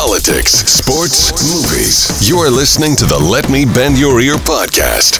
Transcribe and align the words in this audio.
politics, 0.00 0.52
sports, 0.52 1.30
movies. 1.52 2.26
You're 2.26 2.48
listening 2.48 2.96
to 2.96 3.04
the 3.04 3.18
Let 3.18 3.50
Me 3.50 3.66
Bend 3.66 3.98
Your 3.98 4.18
Ear 4.18 4.36
podcast. 4.36 5.18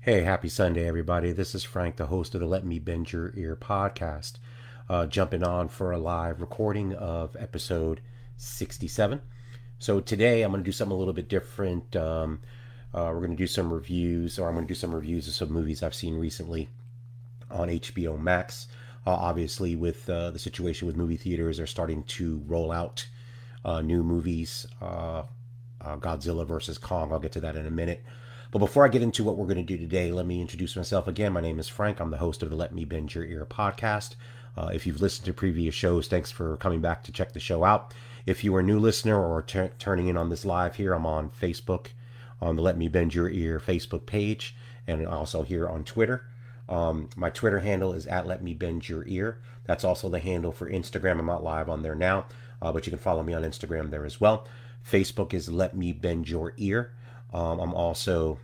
Hey, 0.00 0.20
happy 0.20 0.50
Sunday, 0.50 0.86
everybody. 0.86 1.32
This 1.32 1.54
is 1.54 1.64
Frank, 1.64 1.96
the 1.96 2.08
host 2.08 2.34
of 2.34 2.42
the 2.42 2.46
Let 2.46 2.66
Me 2.66 2.78
Bend 2.78 3.10
Your 3.10 3.32
Ear 3.34 3.56
podcast. 3.56 4.34
Uh, 4.90 5.06
jumping 5.06 5.42
on 5.42 5.68
for 5.68 5.92
a 5.92 5.98
live 5.98 6.42
recording 6.42 6.92
of 6.92 7.34
episode 7.40 8.02
67. 8.36 9.22
So 9.78 10.00
today 10.00 10.42
I'm 10.42 10.50
going 10.50 10.62
to 10.62 10.68
do 10.68 10.72
something 10.72 10.94
a 10.94 10.98
little 10.98 11.14
bit 11.14 11.30
different. 11.30 11.96
Um, 11.96 12.40
uh, 12.92 13.08
we're 13.14 13.20
going 13.20 13.30
to 13.30 13.36
do 13.36 13.46
some 13.46 13.72
reviews, 13.72 14.38
or 14.38 14.46
I'm 14.46 14.54
going 14.54 14.66
to 14.66 14.74
do 14.74 14.78
some 14.78 14.94
reviews 14.94 15.26
of 15.26 15.32
some 15.32 15.50
movies 15.50 15.82
I've 15.82 15.94
seen 15.94 16.18
recently 16.18 16.68
on 17.50 17.68
HBO 17.68 18.20
Max. 18.20 18.68
Uh, 19.06 19.10
obviously, 19.10 19.76
with 19.76 20.08
uh, 20.10 20.30
the 20.30 20.38
situation 20.38 20.86
with 20.86 20.96
movie 20.96 21.16
theaters, 21.16 21.58
they're 21.58 21.66
starting 21.66 22.02
to 22.04 22.42
roll 22.46 22.72
out 22.72 23.06
uh, 23.64 23.80
new 23.80 24.02
movies. 24.02 24.66
Uh, 24.80 25.22
uh, 25.80 25.96
Godzilla 25.96 26.46
versus 26.46 26.78
Kong. 26.78 27.12
I'll 27.12 27.18
get 27.18 27.32
to 27.32 27.40
that 27.40 27.56
in 27.56 27.66
a 27.66 27.70
minute. 27.70 28.02
But 28.50 28.58
before 28.58 28.84
I 28.84 28.88
get 28.88 29.02
into 29.02 29.24
what 29.24 29.36
we're 29.36 29.46
going 29.46 29.56
to 29.56 29.62
do 29.62 29.76
today, 29.76 30.12
let 30.12 30.26
me 30.26 30.40
introduce 30.40 30.76
myself 30.76 31.06
again. 31.06 31.32
My 31.32 31.40
name 31.40 31.58
is 31.58 31.68
Frank. 31.68 32.00
I'm 32.00 32.10
the 32.10 32.16
host 32.16 32.42
of 32.42 32.50
the 32.50 32.56
Let 32.56 32.74
Me 32.74 32.84
Bend 32.84 33.14
Your 33.14 33.24
Ear 33.24 33.46
podcast. 33.48 34.14
Uh, 34.56 34.70
if 34.72 34.86
you've 34.86 35.02
listened 35.02 35.26
to 35.26 35.32
previous 35.32 35.74
shows, 35.74 36.08
thanks 36.08 36.30
for 36.30 36.56
coming 36.56 36.80
back 36.80 37.04
to 37.04 37.12
check 37.12 37.32
the 37.32 37.40
show 37.40 37.64
out. 37.64 37.92
If 38.24 38.42
you 38.42 38.54
are 38.56 38.60
a 38.60 38.64
new 38.64 38.78
listener 38.78 39.22
or 39.22 39.42
t- 39.42 39.68
turning 39.78 40.08
in 40.08 40.16
on 40.16 40.30
this 40.30 40.44
live 40.44 40.76
here, 40.76 40.94
I'm 40.94 41.06
on 41.06 41.30
Facebook 41.30 41.88
on 42.40 42.56
the 42.56 42.62
Let 42.62 42.78
Me 42.78 42.88
Bend 42.88 43.14
Your 43.14 43.28
Ear 43.28 43.60
Facebook 43.60 44.06
page 44.06 44.56
and 44.86 45.06
also 45.06 45.42
here 45.42 45.68
on 45.68 45.84
Twitter. 45.84 46.24
Um, 46.68 47.08
my 47.16 47.30
Twitter 47.30 47.60
handle 47.60 47.92
is 47.92 48.06
at 48.06 48.26
Let 48.26 48.42
Me 48.42 48.54
Bend 48.54 48.88
Your 48.88 49.06
Ear. 49.06 49.38
That's 49.64 49.84
also 49.84 50.08
the 50.08 50.18
handle 50.18 50.52
for 50.52 50.70
Instagram. 50.70 51.18
I'm 51.18 51.26
not 51.26 51.44
live 51.44 51.68
on 51.68 51.82
there 51.82 51.94
now, 51.94 52.26
uh, 52.62 52.72
but 52.72 52.86
you 52.86 52.90
can 52.90 52.98
follow 52.98 53.22
me 53.22 53.34
on 53.34 53.42
Instagram 53.42 53.90
there 53.90 54.04
as 54.04 54.20
well. 54.20 54.46
Facebook 54.88 55.34
is 55.34 55.48
Let 55.48 55.76
Me 55.76 55.92
Bend 55.92 56.28
Your 56.28 56.54
Ear. 56.56 56.92
Um, 57.32 57.58
I'm 57.60 57.74
also 57.74 58.38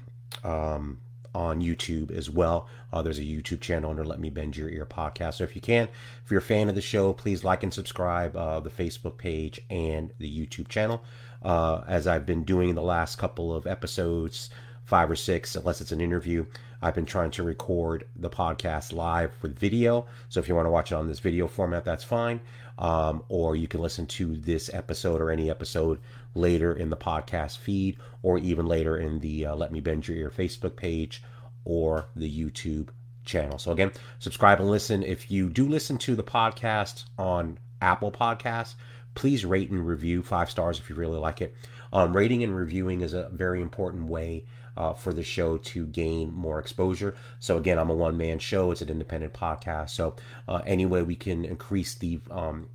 um, 0.45 0.99
on 1.35 1.61
YouTube 1.61 2.11
as 2.11 2.29
well. 2.29 2.69
Uh, 2.93 3.03
there's 3.03 3.19
a 3.19 3.23
YouTube 3.23 3.61
channel 3.61 3.91
under 3.91 4.05
Let 4.05 4.21
Me 4.21 4.31
Bend 4.31 4.57
Your 4.57 4.69
Ear 4.69 4.87
podcast. 4.87 5.35
So 5.35 5.45
if 5.45 5.55
you 5.55 5.63
can, 5.63 5.89
if 6.25 6.31
you're 6.31 6.39
a 6.39 6.43
fan 6.43 6.69
of 6.69 6.75
the 6.75 6.81
show, 6.81 7.13
please 7.13 7.45
like 7.45 7.63
and 7.63 7.73
subscribe 7.73 8.37
uh, 8.37 8.61
the 8.61 8.71
Facebook 8.71 9.17
page 9.17 9.61
and 9.71 10.13
the 10.19 10.31
YouTube 10.31 10.69
channel. 10.69 11.03
Uh, 11.43 11.83
as 11.89 12.07
I've 12.07 12.27
been 12.27 12.45
doing 12.45 12.75
the 12.75 12.83
last 12.83 13.17
couple 13.17 13.55
of 13.55 13.67
episodes, 13.67 14.51
five 14.85 15.11
or 15.11 15.17
six, 15.17 15.57
unless 15.57 15.81
it's 15.81 15.93
an 15.93 16.01
interview, 16.01 16.45
I've 16.81 16.95
been 16.95 17.07
trying 17.07 17.31
to 17.33 17.45
record 17.45 18.07
the 18.17 18.29
podcast 18.29 18.93
live 18.93 19.31
with 19.41 19.59
video. 19.59 20.07
So 20.29 20.41
if 20.41 20.49
you 20.49 20.55
want 20.57 20.67
to 20.67 20.71
watch 20.71 20.91
it 20.91 20.97
on 20.97 21.07
this 21.07 21.21
video 21.21 21.47
format, 21.47 21.85
that's 21.85 22.03
fine. 22.03 22.41
Um, 22.79 23.23
or 23.29 23.55
you 23.55 23.69
can 23.69 23.81
listen 23.81 24.07
to 24.07 24.37
this 24.37 24.69
episode 24.73 25.21
or 25.21 25.31
any 25.31 25.49
episode 25.49 26.01
later 26.35 26.73
in 26.73 26.91
the 26.91 26.97
podcast 26.97 27.59
feed, 27.59 27.99
or 28.23 28.39
even 28.39 28.67
later 28.67 28.97
in 28.97 29.21
the 29.21 29.47
uh, 29.47 29.55
Let 29.55 29.71
Me 29.71 29.81
Bend 29.81 30.09
Your 30.09 30.17
Ear 30.17 30.31
Facebook 30.31 30.75
page 30.75 31.23
or 31.65 32.07
the 32.17 32.29
YouTube 32.29 32.89
channel. 33.25 33.59
So 33.59 33.71
again, 33.71 33.93
subscribe 34.19 34.59
and 34.59 34.69
listen. 34.69 35.03
If 35.03 35.31
you 35.31 35.49
do 35.49 35.69
listen 35.69 35.99
to 35.99 36.17
the 36.17 36.25
podcast 36.25 37.05
on 37.19 37.59
Apple 37.81 38.11
Podcasts, 38.11 38.75
please 39.15 39.45
rate 39.45 39.71
and 39.71 39.87
review 39.87 40.23
five 40.23 40.51
stars 40.51 40.81
if 40.81 40.89
you 40.89 40.97
really 40.97 41.19
like 41.19 41.41
it. 41.41 41.55
Um, 41.93 42.17
rating 42.17 42.43
and 42.43 42.57
reviewing 42.57 43.03
is 43.03 43.13
a 43.13 43.29
very 43.29 43.61
important 43.61 44.07
way 44.07 44.47
uh, 44.77 44.93
for 44.93 45.13
the 45.13 45.23
show 45.23 45.59
to 45.59 45.87
gain 45.87 46.33
more 46.33 46.59
exposure. 46.59 47.15
So 47.41 47.57
again, 47.57 47.79
I'm 47.79 47.91
a 47.91 47.95
one 47.95 48.17
man 48.17 48.39
show. 48.39 48.71
It's 48.71 48.83
an 48.83 48.89
independent 48.89 49.33
podcast. 49.33 49.91
So 49.91 50.17
uh, 50.49 50.63
any 50.67 50.87
way 50.87 51.03
we 51.03 51.17
can 51.17 51.45
increase 51.45 51.95
the 51.95 52.21
um, 52.31 52.69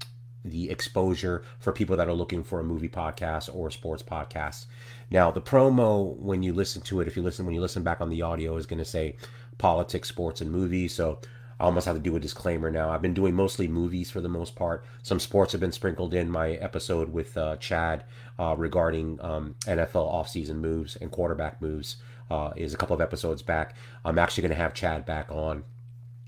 the 0.45 0.70
exposure 0.70 1.44
for 1.59 1.73
people 1.73 1.98
that 1.98 2.08
are 2.08 2.14
looking 2.14 2.44
for 2.44 2.59
a 2.59 2.64
movie 2.64 2.88
podcast 2.88 3.54
or 3.54 3.70
sports 3.70 4.02
podcast. 4.02 4.66
Now, 5.10 5.32
the 5.32 5.42
promo 5.42 6.16
when 6.17 6.44
you 6.44 6.54
listen 6.54 6.82
to 6.83 7.02
it, 7.02 7.08
if 7.08 7.17
you 7.17 7.23
listen 7.23 7.45
when 7.45 7.55
you 7.55 7.61
listen 7.61 7.83
back 7.83 8.02
on 8.02 8.10
the 8.10 8.21
audio, 8.21 8.55
is 8.58 8.66
going 8.66 8.80
to 8.80 8.86
say 8.86 9.16
politics, 9.58 10.10
sports, 10.10 10.42
and 10.42 10.52
movies. 10.52 10.94
So 10.94 11.20
I 11.60 11.66
almost 11.66 11.86
have 11.88 11.95
to 11.95 12.02
do 12.02 12.16
a 12.16 12.20
disclaimer 12.20 12.70
now. 12.70 12.92
I've 12.92 13.02
been 13.02 13.14
doing 13.14 13.34
mostly 13.34 13.68
movies 13.68 14.12
for 14.12 14.22
the 14.22 14.30
most 14.30 14.56
part. 14.56 14.86
Some 15.02 15.20
sports 15.20 15.54
have 15.54 15.62
been 15.62 15.72
sprinkled 15.72 16.14
in 16.14 16.30
my 16.30 16.52
episode 16.52 17.12
with 17.12 17.36
uh, 17.36 17.58
Chad 17.58 18.04
uh, 18.38 18.56
regarding 18.58 19.20
um, 19.22 19.56
NFL 19.62 20.14
offseason 20.14 20.58
moves 20.58 20.95
and 20.98 21.12
quarterback 21.12 21.62
moves. 21.62 21.98
Uh, 22.30 22.52
is 22.58 22.73
a 22.73 22.78
couple 22.78 22.94
of 22.94 23.00
episodes 23.00 23.42
back. 23.42 23.73
I'm 24.04 24.20
actually 24.20 24.42
going 24.42 24.52
to 24.52 24.58
have 24.58 24.73
Chad 24.73 25.06
back 25.06 25.32
on 25.32 25.64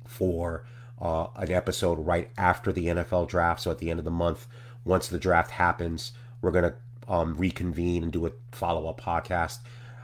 for 0.08 0.64
uh, 1.02 1.28
an 1.36 1.52
episode 1.52 2.00
right 2.00 2.30
after 2.38 2.72
the 2.72 2.86
NFL 2.88 3.28
draft. 3.28 3.62
So 3.62 3.72
at 3.72 3.80
the 3.80 3.90
end 3.90 4.00
of 4.00 4.06
the 4.06 4.12
month, 4.12 4.48
once 4.86 5.10
the 5.10 5.20
draft 5.20 5.52
happens, 5.52 6.14
we're 6.42 6.52
going 6.52 6.72
to 6.72 6.76
um, 7.14 7.36
reconvene 7.36 8.04
and 8.04 8.12
do 8.12 8.26
a 8.26 8.32
follow 8.52 8.88
up 8.88 9.02
podcast. 9.02 9.60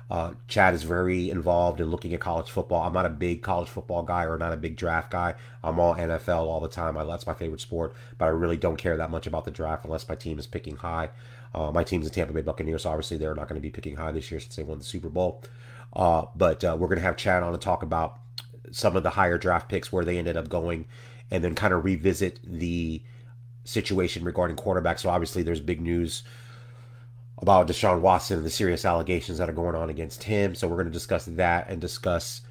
Uh, 0.09 0.33
Chad 0.47 0.75
is 0.75 0.83
very 0.83 1.31
involved 1.31 1.81
in 1.81 1.89
looking 1.89 2.13
at 2.13 2.19
college 2.19 2.49
football. 2.49 2.83
I'm 2.83 2.93
not 2.93 3.07
a 3.07 3.09
big 3.09 3.41
college 3.41 3.67
football 3.67 4.03
guy 4.03 4.25
or 4.25 4.38
not 4.38 4.53
a 4.53 4.57
big 4.57 4.75
draft 4.75 5.09
guy. 5.09 5.33
I'm 5.63 5.79
all 5.79 5.95
NFL 5.95 6.45
all 6.45 6.59
the 6.59 6.67
time. 6.67 6.95
I, 6.95 7.03
that's 7.03 7.25
my 7.25 7.33
favorite 7.33 7.61
sport, 7.61 7.95
but 8.19 8.25
I 8.25 8.29
really 8.29 8.57
don't 8.57 8.77
care 8.77 8.97
that 8.97 9.09
much 9.09 9.25
about 9.25 9.45
the 9.45 9.51
draft 9.51 9.83
unless 9.83 10.07
my 10.07 10.15
team 10.15 10.38
is 10.38 10.45
picking 10.45 10.75
high. 10.75 11.09
Uh, 11.55 11.71
my 11.71 11.83
team's 11.83 12.05
the 12.05 12.11
Tampa 12.11 12.33
Bay 12.33 12.41
Buccaneers, 12.41 12.83
so 12.83 12.91
obviously 12.91 13.17
they're 13.17 13.33
not 13.33 13.47
going 13.47 13.59
to 13.59 13.65
be 13.65 13.71
picking 13.71 13.95
high 13.95 14.11
this 14.11 14.29
year 14.29 14.39
since 14.39 14.55
they 14.55 14.63
won 14.63 14.77
the 14.77 14.83
Super 14.83 15.09
Bowl. 15.09 15.41
Uh, 15.94 16.25
but 16.35 16.63
uh, 16.63 16.75
we're 16.77 16.88
going 16.88 16.99
to 16.99 17.05
have 17.05 17.17
Chad 17.17 17.41
on 17.41 17.53
to 17.53 17.57
talk 17.57 17.81
about 17.81 18.19
some 18.71 18.95
of 18.95 19.03
the 19.03 19.11
higher 19.11 19.38
draft 19.38 19.69
picks, 19.69 19.91
where 19.91 20.05
they 20.05 20.17
ended 20.17 20.38
up 20.38 20.49
going, 20.49 20.85
and 21.31 21.44
then 21.44 21.55
kind 21.55 21.73
of 21.73 21.83
revisit 21.83 22.39
the 22.44 23.01
situation 23.63 24.23
regarding 24.23 24.55
quarterbacks. 24.55 24.99
So 24.99 25.09
obviously 25.09 25.41
there's 25.41 25.61
big 25.61 25.81
news 25.81 26.23
about 27.40 27.68
Deshaun 27.68 28.01
Watson 28.01 28.38
and 28.38 28.46
the 28.46 28.51
serious 28.51 28.85
allegations 28.85 29.38
that 29.38 29.50
are 29.50 29.53
going 29.53 29.75
on 29.75 29.90
against 29.90 30.23
him. 30.23 30.56
So 30.56 30.68
we're 30.68 30.78
going 30.78 30.88
to 30.88 30.91
discuss 30.91 31.25
that 31.25 31.69
and 31.69 31.81
discuss 31.81 32.41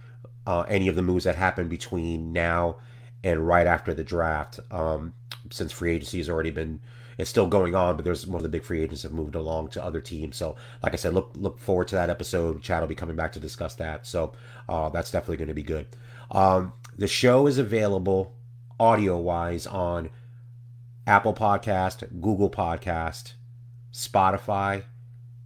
uh, 0.47 0.63
any 0.69 0.89
of 0.89 0.97
the 0.97 1.03
moves 1.03 1.25
that 1.25 1.37
happen 1.37 1.69
between 1.69 2.33
now 2.33 2.77
and 3.23 3.47
right 3.47 3.67
after 3.67 3.95
the 3.95 4.05
draft. 4.05 4.61
Um, 4.71 5.15
since 5.51 5.73
free 5.73 5.95
agency 5.95 6.19
has 6.19 6.29
already 6.29 6.51
been, 6.51 6.81
it's 7.17 7.31
still 7.31 7.47
going 7.47 7.75
on, 7.75 7.97
but 7.97 8.05
there's 8.05 8.27
one 8.27 8.37
of 8.37 8.43
the 8.43 8.49
big 8.49 8.65
free 8.65 8.83
agents 8.83 9.03
have 9.03 9.13
moved 9.13 9.35
along 9.35 9.69
to 9.69 9.85
other 9.85 10.01
teams. 10.01 10.37
So, 10.37 10.57
like 10.83 10.93
I 10.93 10.97
said, 10.97 11.15
look 11.15 11.33
look 11.37 11.59
forward 11.59 11.89
to 11.89 11.95
that 11.95 12.11
episode. 12.11 12.63
Chad 12.63 12.81
will 12.81 12.89
be 12.89 12.95
coming 12.95 13.17
back 13.17 13.33
to 13.33 13.41
discuss 13.41 13.75
that. 13.77 14.07
So 14.07 14.33
uh, 14.69 14.89
that's 14.91 15.11
definitely 15.11 15.39
going 15.39 15.49
to 15.49 15.55
be 15.55 15.63
good. 15.63 15.87
Um, 16.31 16.73
the 16.97 17.07
show 17.07 17.47
is 17.47 17.59
available 17.59 18.35
audio 18.79 19.17
wise 19.17 19.67
on 19.67 20.11
Apple 21.07 21.35
Podcast, 21.35 22.21
Google 22.21 22.51
Podcast, 22.51 23.35
Spotify, 23.95 24.83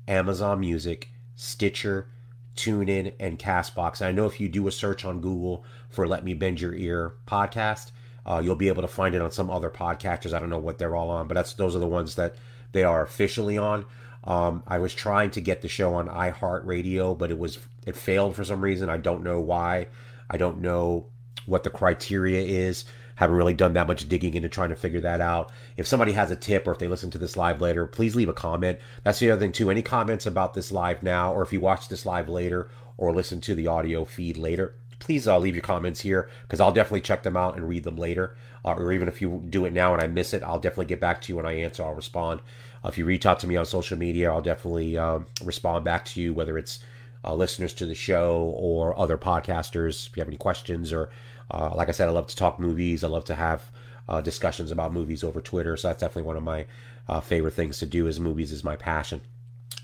Amazon 0.08 0.58
Music, 0.60 1.10
Stitcher, 1.36 2.08
TuneIn, 2.56 3.12
and 3.20 3.38
Castbox. 3.38 4.00
And 4.00 4.08
I 4.08 4.12
know 4.12 4.24
if 4.24 4.40
you 4.40 4.48
do 4.48 4.66
a 4.66 4.72
search 4.72 5.04
on 5.04 5.20
Google 5.20 5.64
for 5.90 6.08
Let 6.08 6.24
Me 6.24 6.32
Bend 6.32 6.58
Your 6.58 6.74
Ear 6.74 7.12
podcast, 7.26 7.92
uh, 8.24 8.40
you'll 8.42 8.56
be 8.56 8.68
able 8.68 8.82
to 8.82 8.88
find 8.88 9.14
it 9.14 9.20
on 9.20 9.30
some 9.30 9.50
other 9.50 9.68
podcatchers. 9.68 10.32
I 10.32 10.40
don't 10.40 10.48
know 10.48 10.58
what 10.58 10.78
they're 10.78 10.96
all 10.96 11.10
on, 11.10 11.28
but 11.28 11.34
that's 11.34 11.52
those 11.52 11.76
are 11.76 11.78
the 11.78 11.86
ones 11.86 12.14
that 12.14 12.36
they 12.72 12.84
are 12.84 13.02
officially 13.02 13.58
on. 13.58 13.84
Um, 14.24 14.62
I 14.66 14.78
was 14.78 14.94
trying 14.94 15.30
to 15.32 15.42
get 15.42 15.60
the 15.60 15.68
show 15.68 15.94
on 15.94 16.08
iHeartRadio, 16.08 17.16
but 17.18 17.30
it 17.30 17.38
was 17.38 17.58
it 17.86 17.96
failed 17.96 18.34
for 18.34 18.44
some 18.44 18.62
reason. 18.62 18.88
I 18.88 18.96
don't 18.96 19.22
know 19.22 19.40
why. 19.40 19.88
I 20.30 20.38
don't 20.38 20.60
know 20.60 21.06
what 21.44 21.64
the 21.64 21.70
criteria 21.70 22.40
is 22.40 22.86
haven't 23.18 23.34
really 23.34 23.52
done 23.52 23.72
that 23.72 23.88
much 23.88 24.08
digging 24.08 24.34
into 24.34 24.48
trying 24.48 24.68
to 24.68 24.76
figure 24.76 25.00
that 25.00 25.20
out. 25.20 25.50
If 25.76 25.88
somebody 25.88 26.12
has 26.12 26.30
a 26.30 26.36
tip 26.36 26.68
or 26.68 26.72
if 26.72 26.78
they 26.78 26.86
listen 26.86 27.10
to 27.10 27.18
this 27.18 27.36
live 27.36 27.60
later, 27.60 27.84
please 27.84 28.14
leave 28.14 28.28
a 28.28 28.32
comment. 28.32 28.78
That's 29.02 29.18
the 29.18 29.32
other 29.32 29.40
thing 29.40 29.50
too. 29.50 29.72
Any 29.72 29.82
comments 29.82 30.24
about 30.24 30.54
this 30.54 30.70
live 30.70 31.02
now, 31.02 31.34
or 31.34 31.42
if 31.42 31.52
you 31.52 31.58
watch 31.58 31.88
this 31.88 32.06
live 32.06 32.28
later 32.28 32.70
or 32.96 33.12
listen 33.12 33.40
to 33.40 33.56
the 33.56 33.66
audio 33.66 34.04
feed 34.04 34.36
later, 34.36 34.76
please 35.00 35.26
uh, 35.26 35.36
leave 35.36 35.56
your 35.56 35.62
comments 35.62 36.00
here 36.00 36.30
because 36.42 36.60
I'll 36.60 36.70
definitely 36.70 37.00
check 37.00 37.24
them 37.24 37.36
out 37.36 37.56
and 37.56 37.68
read 37.68 37.82
them 37.82 37.96
later. 37.96 38.36
Uh, 38.64 38.74
or 38.74 38.92
even 38.92 39.08
if 39.08 39.20
you 39.20 39.42
do 39.50 39.64
it 39.64 39.72
now 39.72 39.94
and 39.94 40.00
I 40.00 40.06
miss 40.06 40.32
it, 40.32 40.44
I'll 40.44 40.60
definitely 40.60 40.86
get 40.86 41.00
back 41.00 41.20
to 41.22 41.32
you 41.32 41.36
when 41.36 41.46
I 41.46 41.58
answer. 41.58 41.82
I'll 41.82 41.94
respond. 41.94 42.38
Uh, 42.84 42.88
if 42.88 42.98
you 42.98 43.04
reach 43.04 43.26
out 43.26 43.40
to 43.40 43.48
me 43.48 43.56
on 43.56 43.66
social 43.66 43.98
media, 43.98 44.30
I'll 44.30 44.42
definitely 44.42 44.96
um, 44.96 45.26
respond 45.42 45.84
back 45.84 46.04
to 46.04 46.20
you, 46.20 46.32
whether 46.32 46.56
it's 46.56 46.78
uh, 47.24 47.34
listeners 47.34 47.74
to 47.74 47.86
the 47.86 47.96
show 47.96 48.54
or 48.56 48.96
other 48.96 49.18
podcasters. 49.18 50.06
If 50.06 50.16
you 50.16 50.20
have 50.20 50.28
any 50.28 50.36
questions 50.36 50.92
or 50.92 51.10
uh, 51.50 51.72
like 51.74 51.88
I 51.88 51.92
said, 51.92 52.08
I 52.08 52.12
love 52.12 52.26
to 52.28 52.36
talk 52.36 52.58
movies. 52.58 53.04
I 53.04 53.08
love 53.08 53.24
to 53.26 53.34
have 53.34 53.70
uh, 54.08 54.20
discussions 54.20 54.70
about 54.70 54.92
movies 54.92 55.22
over 55.22 55.40
Twitter. 55.40 55.76
So 55.76 55.88
that's 55.88 56.00
definitely 56.00 56.24
one 56.24 56.36
of 56.36 56.42
my 56.42 56.66
uh, 57.08 57.20
favorite 57.20 57.54
things 57.54 57.78
to 57.78 57.86
do. 57.86 58.06
Is 58.06 58.20
movies 58.20 58.52
is 58.52 58.64
my 58.64 58.76
passion. 58.76 59.20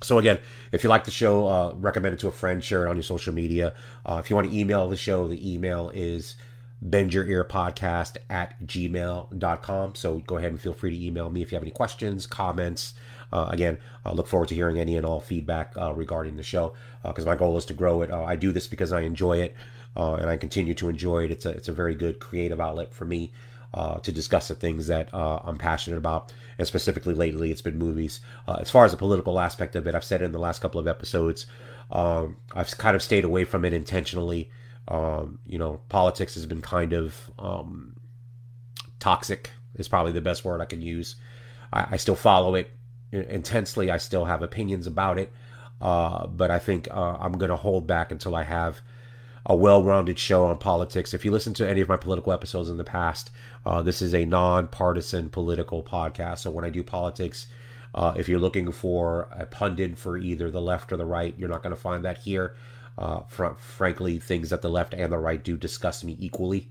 So 0.02 0.18
again, 0.18 0.38
if 0.72 0.84
you 0.84 0.90
like 0.90 1.04
the 1.04 1.10
show, 1.10 1.46
uh, 1.46 1.72
recommend 1.76 2.14
it 2.14 2.20
to 2.20 2.28
a 2.28 2.32
friend, 2.32 2.62
share 2.62 2.86
it 2.86 2.90
on 2.90 2.96
your 2.96 3.02
social 3.02 3.32
media. 3.32 3.74
Uh, 4.04 4.20
if 4.22 4.28
you 4.28 4.36
want 4.36 4.50
to 4.50 4.56
email 4.56 4.88
the 4.88 4.96
show, 4.96 5.28
the 5.28 5.52
email 5.52 5.90
is 5.94 6.36
bend 6.82 7.14
your 7.14 7.24
ear 7.26 7.44
podcast 7.44 8.18
at 8.28 8.60
gmail.com. 8.66 9.94
So 9.94 10.18
go 10.20 10.36
ahead 10.36 10.50
and 10.50 10.60
feel 10.60 10.74
free 10.74 10.90
to 10.90 11.04
email 11.06 11.30
me 11.30 11.40
if 11.40 11.50
you 11.50 11.56
have 11.56 11.62
any 11.62 11.70
questions, 11.70 12.26
comments. 12.26 12.94
Uh, 13.32 13.48
again, 13.50 13.78
I 14.04 14.12
look 14.12 14.28
forward 14.28 14.48
to 14.50 14.54
hearing 14.54 14.78
any 14.78 14.96
and 14.96 15.06
all 15.06 15.20
feedback 15.20 15.72
uh, 15.76 15.92
regarding 15.92 16.36
the 16.36 16.42
show 16.42 16.74
because 17.02 17.24
uh, 17.24 17.30
my 17.30 17.36
goal 17.36 17.56
is 17.56 17.64
to 17.66 17.74
grow 17.74 18.02
it. 18.02 18.10
Uh, 18.10 18.22
I 18.22 18.36
do 18.36 18.52
this 18.52 18.66
because 18.66 18.92
I 18.92 19.00
enjoy 19.00 19.38
it. 19.38 19.56
Uh, 19.96 20.14
and 20.14 20.28
I 20.28 20.36
continue 20.36 20.74
to 20.74 20.88
enjoy 20.88 21.24
it. 21.24 21.30
It's 21.30 21.46
a 21.46 21.50
it's 21.50 21.68
a 21.68 21.72
very 21.72 21.94
good 21.94 22.20
creative 22.20 22.60
outlet 22.60 22.92
for 22.92 23.04
me 23.04 23.32
uh, 23.72 23.98
to 23.98 24.12
discuss 24.12 24.48
the 24.48 24.54
things 24.54 24.86
that 24.88 25.12
uh, 25.14 25.40
I'm 25.44 25.58
passionate 25.58 25.96
about, 25.96 26.32
and 26.58 26.66
specifically 26.66 27.14
lately, 27.14 27.50
it's 27.50 27.62
been 27.62 27.78
movies. 27.78 28.20
Uh, 28.46 28.58
as 28.60 28.70
far 28.70 28.84
as 28.84 28.90
the 28.90 28.96
political 28.96 29.38
aspect 29.40 29.76
of 29.76 29.86
it, 29.86 29.94
I've 29.94 30.04
said 30.04 30.22
it 30.22 30.26
in 30.26 30.32
the 30.32 30.38
last 30.38 30.60
couple 30.60 30.80
of 30.80 30.88
episodes. 30.88 31.46
Um, 31.90 32.36
I've 32.54 32.76
kind 32.78 32.96
of 32.96 33.02
stayed 33.02 33.24
away 33.24 33.44
from 33.44 33.64
it 33.64 33.72
intentionally. 33.72 34.50
Um, 34.88 35.38
you 35.46 35.58
know, 35.58 35.80
politics 35.88 36.34
has 36.34 36.46
been 36.46 36.62
kind 36.62 36.92
of 36.92 37.16
um, 37.38 37.96
toxic. 38.98 39.50
Is 39.76 39.88
probably 39.88 40.12
the 40.12 40.20
best 40.20 40.44
word 40.44 40.60
I 40.60 40.66
can 40.66 40.80
use. 40.80 41.16
I, 41.72 41.88
I 41.92 41.96
still 41.96 42.14
follow 42.14 42.54
it 42.54 42.70
intensely. 43.10 43.90
I 43.90 43.96
still 43.98 44.24
have 44.24 44.42
opinions 44.42 44.86
about 44.86 45.18
it, 45.18 45.32
uh, 45.80 46.26
but 46.26 46.50
I 46.50 46.58
think 46.58 46.88
uh, 46.90 47.16
I'm 47.18 47.32
going 47.32 47.50
to 47.50 47.56
hold 47.56 47.86
back 47.86 48.12
until 48.12 48.34
I 48.36 48.44
have 48.44 48.80
a 49.46 49.54
well-rounded 49.54 50.18
show 50.18 50.46
on 50.46 50.56
politics. 50.58 51.12
If 51.12 51.24
you 51.24 51.30
listen 51.30 51.54
to 51.54 51.68
any 51.68 51.80
of 51.80 51.88
my 51.88 51.96
political 51.96 52.32
episodes 52.32 52.70
in 52.70 52.76
the 52.76 52.84
past, 52.84 53.30
uh, 53.66 53.82
this 53.82 54.00
is 54.00 54.14
a 54.14 54.24
non-partisan 54.24 55.28
political 55.30 55.82
podcast. 55.82 56.38
So 56.38 56.50
when 56.50 56.64
I 56.64 56.70
do 56.70 56.82
politics, 56.82 57.46
uh, 57.94 58.14
if 58.16 58.28
you're 58.28 58.38
looking 58.38 58.72
for 58.72 59.28
a 59.30 59.46
pundit 59.46 59.98
for 59.98 60.16
either 60.16 60.50
the 60.50 60.62
left 60.62 60.92
or 60.92 60.96
the 60.96 61.04
right, 61.04 61.34
you're 61.36 61.48
not 61.48 61.62
going 61.62 61.74
to 61.74 61.80
find 61.80 62.04
that 62.04 62.18
here. 62.18 62.56
Uh, 62.96 63.20
fr- 63.28 63.54
frankly, 63.58 64.18
things 64.18 64.50
that 64.50 64.62
the 64.62 64.70
left 64.70 64.94
and 64.94 65.12
the 65.12 65.18
right 65.18 65.44
do 65.44 65.56
disgust 65.56 66.04
me 66.04 66.16
equally. 66.18 66.68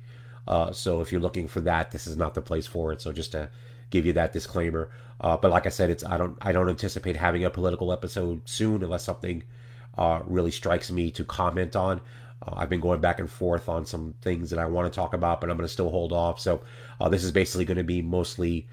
Uh, 0.48 0.72
so 0.72 1.00
if 1.02 1.12
you're 1.12 1.22
looking 1.22 1.48
for 1.48 1.62
that, 1.62 1.92
this 1.92 2.08
is 2.08 2.18
not 2.18 2.34
the 2.34 2.42
place 2.42 2.68
for 2.68 2.92
it. 2.92 3.02
So 3.02 3.12
just 3.12 3.32
to 3.34 3.50
give 3.90 4.06
you 4.06 4.14
that 4.14 4.34
disclaimer. 4.34 4.90
Uh, 5.22 5.38
but 5.38 5.52
like 5.52 5.66
I 5.66 5.70
said, 5.70 5.90
it's 5.90 6.04
I 6.04 6.18
don't 6.18 6.38
I 6.42 6.52
don't 6.52 6.70
anticipate 6.70 7.16
having 7.16 7.46
a 7.46 7.50
political 7.50 7.94
episode 7.94 8.42
soon 8.46 8.84
unless 8.84 9.04
something 9.04 9.44
uh, 9.98 10.22
really 10.26 10.52
strikes 10.52 10.92
me 10.92 11.12
to 11.12 11.24
comment 11.24 11.76
on. 11.76 12.02
Uh, 12.46 12.54
I've 12.58 12.70
been 12.70 12.80
going 12.80 13.02
back 13.02 13.20
and 13.20 13.30
forth 13.30 13.70
on 13.70 13.86
some 13.86 14.14
things 14.22 14.50
that 14.50 14.60
I 14.60 14.66
want 14.66 14.92
to 14.92 14.96
talk 14.96 15.14
about, 15.14 15.42
but 15.42 15.50
I'm 15.50 15.58
going 15.58 15.68
to 15.68 15.74
still 15.74 15.90
hold 15.90 16.12
off. 16.12 16.40
So 16.40 16.62
uh, 17.00 17.10
this 17.10 17.24
is 17.24 17.32
basically 17.32 17.66
going 17.66 17.78
to 17.78 17.84
be 17.84 18.02
mostly 18.02 18.68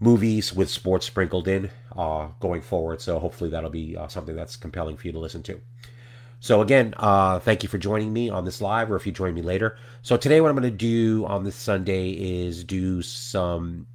movies 0.00 0.52
with 0.52 0.68
sports 0.68 1.06
sprinkled 1.06 1.48
in 1.48 1.70
uh, 1.96 2.28
going 2.40 2.60
forward. 2.60 3.00
So 3.00 3.18
hopefully 3.18 3.50
that'll 3.50 3.70
be 3.70 3.96
uh, 3.96 4.08
something 4.08 4.36
that's 4.36 4.56
compelling 4.56 4.96
for 4.96 5.06
you 5.06 5.12
to 5.12 5.18
listen 5.18 5.42
to. 5.44 5.60
So 6.40 6.60
again, 6.60 6.92
uh, 6.96 7.38
thank 7.38 7.62
you 7.62 7.68
for 7.68 7.78
joining 7.78 8.12
me 8.12 8.28
on 8.28 8.44
this 8.44 8.60
live, 8.60 8.90
or 8.90 8.96
if 8.96 9.06
you 9.06 9.12
join 9.12 9.32
me 9.32 9.42
later. 9.42 9.76
So 10.02 10.16
today, 10.16 10.40
what 10.40 10.48
I'm 10.48 10.56
going 10.56 10.68
to 10.68 10.76
do 10.76 11.24
on 11.26 11.44
this 11.44 11.54
Sunday 11.54 12.10
is 12.10 12.64
do 12.64 13.00
some 13.00 13.86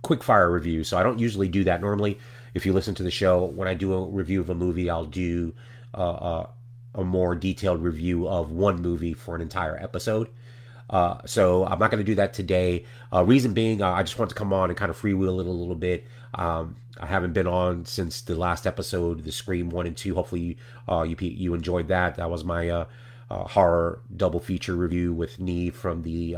quick 0.00 0.22
fire 0.22 0.50
review. 0.50 0.82
So 0.82 0.96
I 0.96 1.02
don't 1.02 1.18
usually 1.18 1.48
do 1.48 1.62
that 1.64 1.82
normally. 1.82 2.18
If 2.54 2.64
you 2.64 2.72
listen 2.72 2.94
to 2.94 3.02
the 3.02 3.10
show, 3.10 3.44
when 3.44 3.68
I 3.68 3.74
do 3.74 3.92
a 3.92 4.06
review 4.06 4.40
of 4.40 4.48
a 4.48 4.54
movie, 4.54 4.88
I'll 4.88 5.04
do 5.04 5.52
uh, 5.92 6.12
uh, 6.12 6.46
a 6.94 7.04
more 7.04 7.34
detailed 7.34 7.82
review 7.82 8.28
of 8.28 8.50
one 8.50 8.80
movie 8.82 9.14
for 9.14 9.34
an 9.34 9.40
entire 9.40 9.76
episode. 9.76 10.28
Uh, 10.88 11.18
so 11.24 11.64
I'm 11.64 11.78
not 11.78 11.90
going 11.90 12.04
to 12.04 12.04
do 12.04 12.16
that 12.16 12.34
today. 12.34 12.84
Uh, 13.12 13.24
reason 13.24 13.54
being, 13.54 13.80
uh, 13.80 13.90
I 13.92 14.02
just 14.02 14.18
want 14.18 14.28
to 14.30 14.34
come 14.34 14.52
on 14.52 14.70
and 14.70 14.76
kind 14.76 14.90
of 14.90 15.00
freewheel 15.00 15.40
it 15.40 15.46
a 15.46 15.50
little 15.50 15.76
bit. 15.76 16.04
Um, 16.34 16.76
I 16.98 17.06
haven't 17.06 17.32
been 17.32 17.46
on 17.46 17.86
since 17.86 18.20
the 18.22 18.34
last 18.34 18.66
episode, 18.66 19.24
the 19.24 19.32
Scream 19.32 19.70
one 19.70 19.86
and 19.86 19.96
two. 19.96 20.14
Hopefully, 20.14 20.58
uh, 20.88 21.02
you 21.02 21.16
you 21.20 21.54
enjoyed 21.54 21.88
that. 21.88 22.16
That 22.16 22.28
was 22.28 22.44
my 22.44 22.68
uh, 22.68 22.84
uh, 23.30 23.44
horror 23.44 24.00
double 24.16 24.40
feature 24.40 24.74
review 24.74 25.12
with 25.12 25.38
Nee 25.38 25.70
from 25.70 26.02
the 26.02 26.36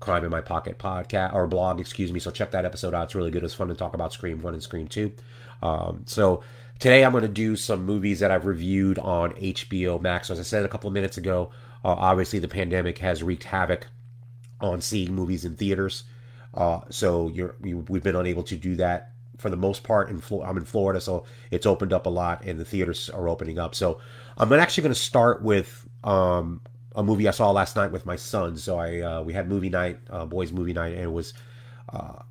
Crime 0.00 0.24
in 0.24 0.30
My 0.30 0.40
Pocket 0.40 0.78
podcast 0.78 1.32
or 1.32 1.46
blog, 1.46 1.78
excuse 1.78 2.12
me. 2.12 2.18
So 2.18 2.30
check 2.30 2.50
that 2.50 2.64
episode 2.64 2.94
out. 2.94 3.04
It's 3.04 3.14
really 3.14 3.30
good. 3.30 3.44
It's 3.44 3.54
fun 3.54 3.68
to 3.68 3.74
talk 3.74 3.94
about 3.94 4.12
Scream 4.12 4.42
one 4.42 4.54
and 4.54 4.62
Scream 4.62 4.88
two. 4.88 5.12
Um, 5.62 6.02
so 6.06 6.42
Today 6.78 7.04
I'm 7.04 7.12
going 7.12 7.22
to 7.22 7.28
do 7.28 7.54
some 7.54 7.84
movies 7.84 8.20
that 8.20 8.30
I've 8.30 8.46
reviewed 8.46 8.98
on 8.98 9.32
HBO 9.32 10.00
Max. 10.00 10.28
So 10.28 10.34
as 10.34 10.40
I 10.40 10.42
said 10.42 10.64
a 10.64 10.68
couple 10.68 10.88
of 10.88 10.94
minutes 10.94 11.16
ago, 11.16 11.50
uh, 11.84 11.88
obviously 11.88 12.38
the 12.38 12.48
pandemic 12.48 12.98
has 12.98 13.22
wreaked 13.22 13.44
havoc 13.44 13.86
on 14.60 14.80
seeing 14.80 15.14
movies 15.14 15.44
in 15.44 15.56
theaters. 15.56 16.04
Uh, 16.54 16.80
so 16.90 17.28
you're, 17.28 17.54
we've 17.60 18.02
been 18.02 18.16
unable 18.16 18.42
to 18.44 18.56
do 18.56 18.76
that 18.76 19.12
for 19.38 19.50
the 19.50 19.56
most 19.56 19.82
part. 19.82 20.10
In 20.10 20.20
Flo- 20.20 20.42
I'm 20.42 20.56
in 20.56 20.64
Florida, 20.64 21.00
so 21.00 21.24
it's 21.50 21.66
opened 21.66 21.92
up 21.92 22.06
a 22.06 22.10
lot, 22.10 22.44
and 22.44 22.58
the 22.58 22.64
theaters 22.64 23.10
are 23.10 23.28
opening 23.28 23.58
up. 23.58 23.74
So 23.74 24.00
I'm 24.36 24.52
actually 24.52 24.82
going 24.82 24.94
to 24.94 25.00
start 25.00 25.42
with 25.42 25.88
um, 26.04 26.60
a 26.94 27.02
movie 27.02 27.28
I 27.28 27.32
saw 27.32 27.50
last 27.50 27.76
night 27.76 27.90
with 27.90 28.06
my 28.06 28.16
son. 28.16 28.56
So 28.56 28.78
I 28.78 29.00
uh, 29.00 29.22
we 29.22 29.32
had 29.32 29.48
movie 29.48 29.70
night, 29.70 29.98
uh, 30.10 30.26
boys 30.26 30.52
movie 30.52 30.72
night, 30.72 30.94
and 30.94 31.02
it 31.02 31.12
was 31.12 31.34
uh, 31.92 32.22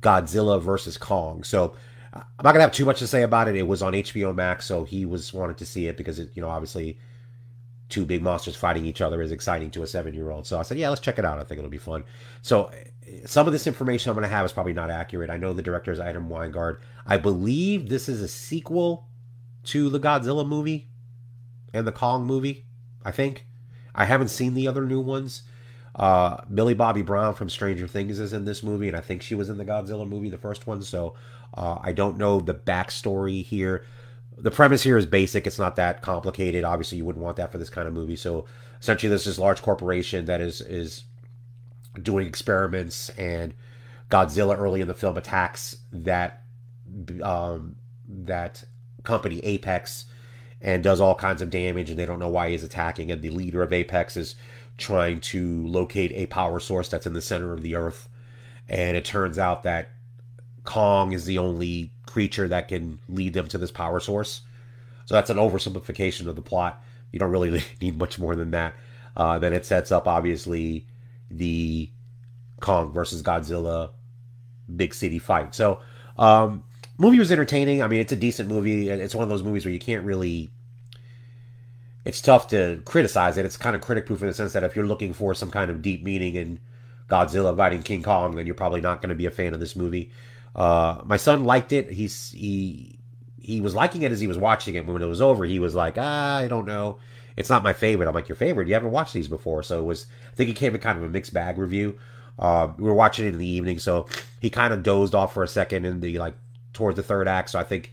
Godzilla 0.00 0.60
versus 0.60 0.96
Kong. 0.96 1.44
So 1.44 1.74
I'm 2.12 2.44
not 2.44 2.52
gonna 2.52 2.60
have 2.60 2.72
too 2.72 2.84
much 2.84 2.98
to 2.98 3.06
say 3.06 3.22
about 3.22 3.48
it. 3.48 3.56
It 3.56 3.66
was 3.66 3.82
on 3.82 3.94
HBO 3.94 4.34
Max, 4.34 4.66
so 4.66 4.84
he 4.84 5.06
was 5.06 5.32
wanted 5.32 5.56
to 5.58 5.66
see 5.66 5.86
it 5.86 5.96
because 5.96 6.18
it, 6.18 6.30
you 6.34 6.42
know, 6.42 6.48
obviously, 6.48 6.98
two 7.88 8.04
big 8.04 8.22
monsters 8.22 8.56
fighting 8.56 8.84
each 8.84 9.00
other 9.00 9.22
is 9.22 9.32
exciting 9.32 9.70
to 9.70 9.82
a 9.82 9.86
seven 9.86 10.14
year 10.14 10.30
old. 10.30 10.46
So 10.46 10.58
I 10.58 10.62
said, 10.62 10.78
yeah, 10.78 10.88
let's 10.88 11.00
check 11.00 11.18
it 11.18 11.24
out. 11.24 11.38
I 11.38 11.44
think 11.44 11.58
it'll 11.58 11.70
be 11.70 11.78
fun. 11.78 12.04
So 12.42 12.70
some 13.26 13.46
of 13.46 13.52
this 13.52 13.66
information 13.66 14.10
I'm 14.10 14.14
gonna 14.14 14.28
have 14.28 14.44
is 14.44 14.52
probably 14.52 14.72
not 14.72 14.90
accurate. 14.90 15.30
I 15.30 15.36
know 15.36 15.52
the 15.52 15.62
director 15.62 15.92
is 15.92 16.00
Adam 16.00 16.28
Wingard. 16.28 16.78
I 17.06 17.16
believe 17.16 17.88
this 17.88 18.08
is 18.08 18.20
a 18.20 18.28
sequel 18.28 19.08
to 19.64 19.88
the 19.88 20.00
Godzilla 20.00 20.46
movie 20.46 20.88
and 21.72 21.86
the 21.86 21.92
Kong 21.92 22.24
movie. 22.26 22.66
I 23.04 23.10
think 23.10 23.46
I 23.94 24.04
haven't 24.04 24.28
seen 24.28 24.54
the 24.54 24.68
other 24.68 24.84
new 24.84 25.00
ones. 25.00 25.42
Uh, 25.94 26.38
Millie 26.48 26.74
Bobby 26.74 27.02
Brown 27.02 27.34
from 27.34 27.50
Stranger 27.50 27.86
Things 27.86 28.18
is 28.18 28.32
in 28.32 28.46
this 28.46 28.62
movie, 28.62 28.88
and 28.88 28.96
I 28.96 29.00
think 29.00 29.22
she 29.22 29.34
was 29.34 29.50
in 29.50 29.58
the 29.58 29.64
Godzilla 29.64 30.08
movie, 30.08 30.30
the 30.30 30.38
first 30.38 30.66
one. 30.66 30.82
So 30.82 31.14
uh, 31.54 31.78
I 31.82 31.92
don't 31.92 32.18
know 32.18 32.40
the 32.40 32.54
backstory 32.54 33.44
here. 33.44 33.84
The 34.36 34.50
premise 34.50 34.82
here 34.82 34.96
is 34.96 35.06
basic. 35.06 35.46
It's 35.46 35.58
not 35.58 35.76
that 35.76 36.02
complicated. 36.02 36.64
Obviously, 36.64 36.98
you 36.98 37.04
wouldn't 37.04 37.24
want 37.24 37.36
that 37.36 37.52
for 37.52 37.58
this 37.58 37.70
kind 37.70 37.86
of 37.86 37.94
movie. 37.94 38.16
So 38.16 38.46
essentially, 38.80 39.10
this 39.10 39.26
is 39.26 39.38
large 39.38 39.62
corporation 39.62 40.24
that 40.26 40.40
is 40.40 40.60
is 40.60 41.04
doing 42.00 42.26
experiments, 42.26 43.10
and 43.10 43.54
Godzilla 44.10 44.58
early 44.58 44.80
in 44.80 44.88
the 44.88 44.94
film 44.94 45.16
attacks 45.16 45.76
that 45.92 46.42
um, 47.22 47.76
that 48.08 48.64
company 49.04 49.40
Apex 49.40 50.06
and 50.60 50.82
does 50.82 51.00
all 51.00 51.14
kinds 51.14 51.42
of 51.42 51.50
damage, 51.50 51.90
and 51.90 51.98
they 51.98 52.06
don't 52.06 52.20
know 52.20 52.28
why 52.28 52.50
he's 52.50 52.64
attacking. 52.64 53.10
And 53.10 53.20
the 53.20 53.30
leader 53.30 53.62
of 53.62 53.72
Apex 53.72 54.16
is 54.16 54.36
trying 54.78 55.20
to 55.20 55.66
locate 55.66 56.12
a 56.12 56.26
power 56.26 56.60
source 56.60 56.88
that's 56.88 57.06
in 57.06 57.12
the 57.12 57.20
center 57.20 57.52
of 57.52 57.62
the 57.62 57.74
earth. 57.74 58.08
And 58.68 58.96
it 58.96 59.04
turns 59.04 59.38
out 59.38 59.64
that 59.64 59.90
Kong 60.64 61.12
is 61.12 61.24
the 61.24 61.38
only 61.38 61.90
creature 62.06 62.48
that 62.48 62.68
can 62.68 62.98
lead 63.08 63.34
them 63.34 63.48
to 63.48 63.58
this 63.58 63.70
power 63.70 64.00
source. 64.00 64.42
So 65.06 65.14
that's 65.14 65.30
an 65.30 65.36
oversimplification 65.36 66.26
of 66.26 66.36
the 66.36 66.42
plot. 66.42 66.82
You 67.10 67.18
don't 67.18 67.30
really 67.30 67.62
need 67.80 67.98
much 67.98 68.18
more 68.18 68.36
than 68.36 68.50
that. 68.52 68.74
Uh, 69.16 69.38
then 69.38 69.52
it 69.52 69.66
sets 69.66 69.92
up, 69.92 70.06
obviously, 70.06 70.86
the 71.30 71.90
Kong 72.60 72.92
versus 72.92 73.22
Godzilla 73.22 73.90
big 74.74 74.94
city 74.94 75.18
fight. 75.18 75.54
So, 75.54 75.80
um, 76.18 76.64
movie 76.98 77.18
was 77.18 77.32
entertaining. 77.32 77.82
I 77.82 77.88
mean, 77.88 78.00
it's 78.00 78.12
a 78.12 78.16
decent 78.16 78.48
movie. 78.48 78.88
It's 78.88 79.14
one 79.14 79.22
of 79.24 79.28
those 79.28 79.42
movies 79.42 79.64
where 79.64 79.72
you 79.72 79.80
can't 79.80 80.04
really. 80.04 80.50
It's 82.04 82.20
tough 82.20 82.48
to 82.48 82.82
criticize 82.84 83.36
it. 83.36 83.44
It's 83.44 83.56
kind 83.56 83.76
of 83.76 83.82
critic 83.82 84.06
proof 84.06 84.22
in 84.22 84.28
the 84.28 84.34
sense 84.34 84.54
that 84.54 84.64
if 84.64 84.74
you're 84.74 84.86
looking 84.86 85.12
for 85.12 85.34
some 85.34 85.50
kind 85.52 85.70
of 85.70 85.82
deep 85.82 86.02
meaning 86.02 86.34
in 86.34 86.58
Godzilla 87.08 87.56
fighting 87.56 87.82
King 87.82 88.02
Kong, 88.02 88.34
then 88.34 88.46
you're 88.46 88.56
probably 88.56 88.80
not 88.80 89.00
going 89.00 89.10
to 89.10 89.14
be 89.14 89.26
a 89.26 89.30
fan 89.30 89.54
of 89.54 89.60
this 89.60 89.76
movie. 89.76 90.10
Uh, 90.54 91.00
my 91.04 91.16
son 91.16 91.44
liked 91.44 91.72
it. 91.72 91.90
He's 91.90 92.30
he 92.30 92.98
he 93.40 93.60
was 93.60 93.74
liking 93.74 94.02
it 94.02 94.12
as 94.12 94.20
he 94.20 94.26
was 94.26 94.38
watching 94.38 94.74
it. 94.74 94.86
When 94.86 95.02
it 95.02 95.06
was 95.06 95.20
over, 95.20 95.44
he 95.44 95.58
was 95.58 95.74
like, 95.74 95.94
ah, 95.98 96.36
I 96.36 96.48
don't 96.48 96.66
know. 96.66 96.98
It's 97.36 97.50
not 97.50 97.62
my 97.62 97.72
favorite. 97.72 98.08
I'm 98.08 98.14
like, 98.14 98.28
your 98.28 98.36
favorite? 98.36 98.68
You 98.68 98.74
haven't 98.74 98.90
watched 98.90 99.14
these 99.14 99.28
before, 99.28 99.62
so 99.62 99.78
it 99.80 99.84
was. 99.84 100.06
I 100.30 100.34
think 100.34 100.50
it 100.50 100.56
came 100.56 100.74
in 100.74 100.80
kind 100.80 100.98
of 100.98 101.04
a 101.04 101.08
mixed 101.08 101.32
bag 101.32 101.58
review. 101.58 101.98
Uh, 102.38 102.68
we 102.76 102.84
were 102.84 102.94
watching 102.94 103.26
it 103.26 103.30
in 103.30 103.38
the 103.38 103.46
evening, 103.46 103.78
so 103.78 104.06
he 104.40 104.50
kind 104.50 104.72
of 104.72 104.82
dozed 104.82 105.14
off 105.14 105.34
for 105.34 105.42
a 105.42 105.48
second 105.48 105.84
in 105.84 106.00
the 106.00 106.18
like 106.18 106.34
towards 106.72 106.96
the 106.96 107.02
third 107.02 107.28
act. 107.28 107.50
So 107.50 107.58
I 107.58 107.64
think 107.64 107.92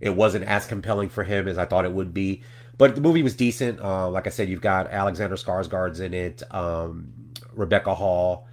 it 0.00 0.10
wasn't 0.10 0.44
as 0.44 0.66
compelling 0.66 1.08
for 1.08 1.24
him 1.24 1.48
as 1.48 1.58
I 1.58 1.64
thought 1.64 1.84
it 1.84 1.92
would 1.92 2.14
be. 2.14 2.42
But 2.76 2.94
the 2.94 3.00
movie 3.00 3.22
was 3.22 3.34
decent. 3.34 3.80
Uh, 3.80 4.08
like 4.08 4.26
I 4.26 4.30
said, 4.30 4.48
you've 4.48 4.60
got 4.60 4.90
Alexander 4.90 5.36
Skarsgård's 5.36 6.00
in 6.00 6.14
it, 6.14 6.42
um, 6.54 7.12
Rebecca 7.52 7.94
Hall, 7.94 8.46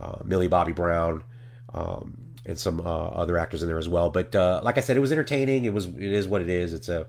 uh, 0.00 0.18
Millie 0.24 0.48
Bobby 0.48 0.72
Brown. 0.72 1.22
Um, 1.74 2.27
and 2.48 2.58
some 2.58 2.80
uh, 2.80 3.08
other 3.08 3.38
actors 3.38 3.62
in 3.62 3.68
there 3.68 3.78
as 3.78 3.88
well. 3.88 4.10
But 4.10 4.34
uh, 4.34 4.60
like 4.64 4.78
I 4.78 4.80
said, 4.80 4.96
it 4.96 5.00
was 5.00 5.12
entertaining. 5.12 5.66
It 5.66 5.74
was 5.74 5.86
it 5.86 6.00
is 6.00 6.26
what 6.26 6.40
it 6.40 6.48
is. 6.48 6.72
It's 6.72 6.88
a 6.88 7.06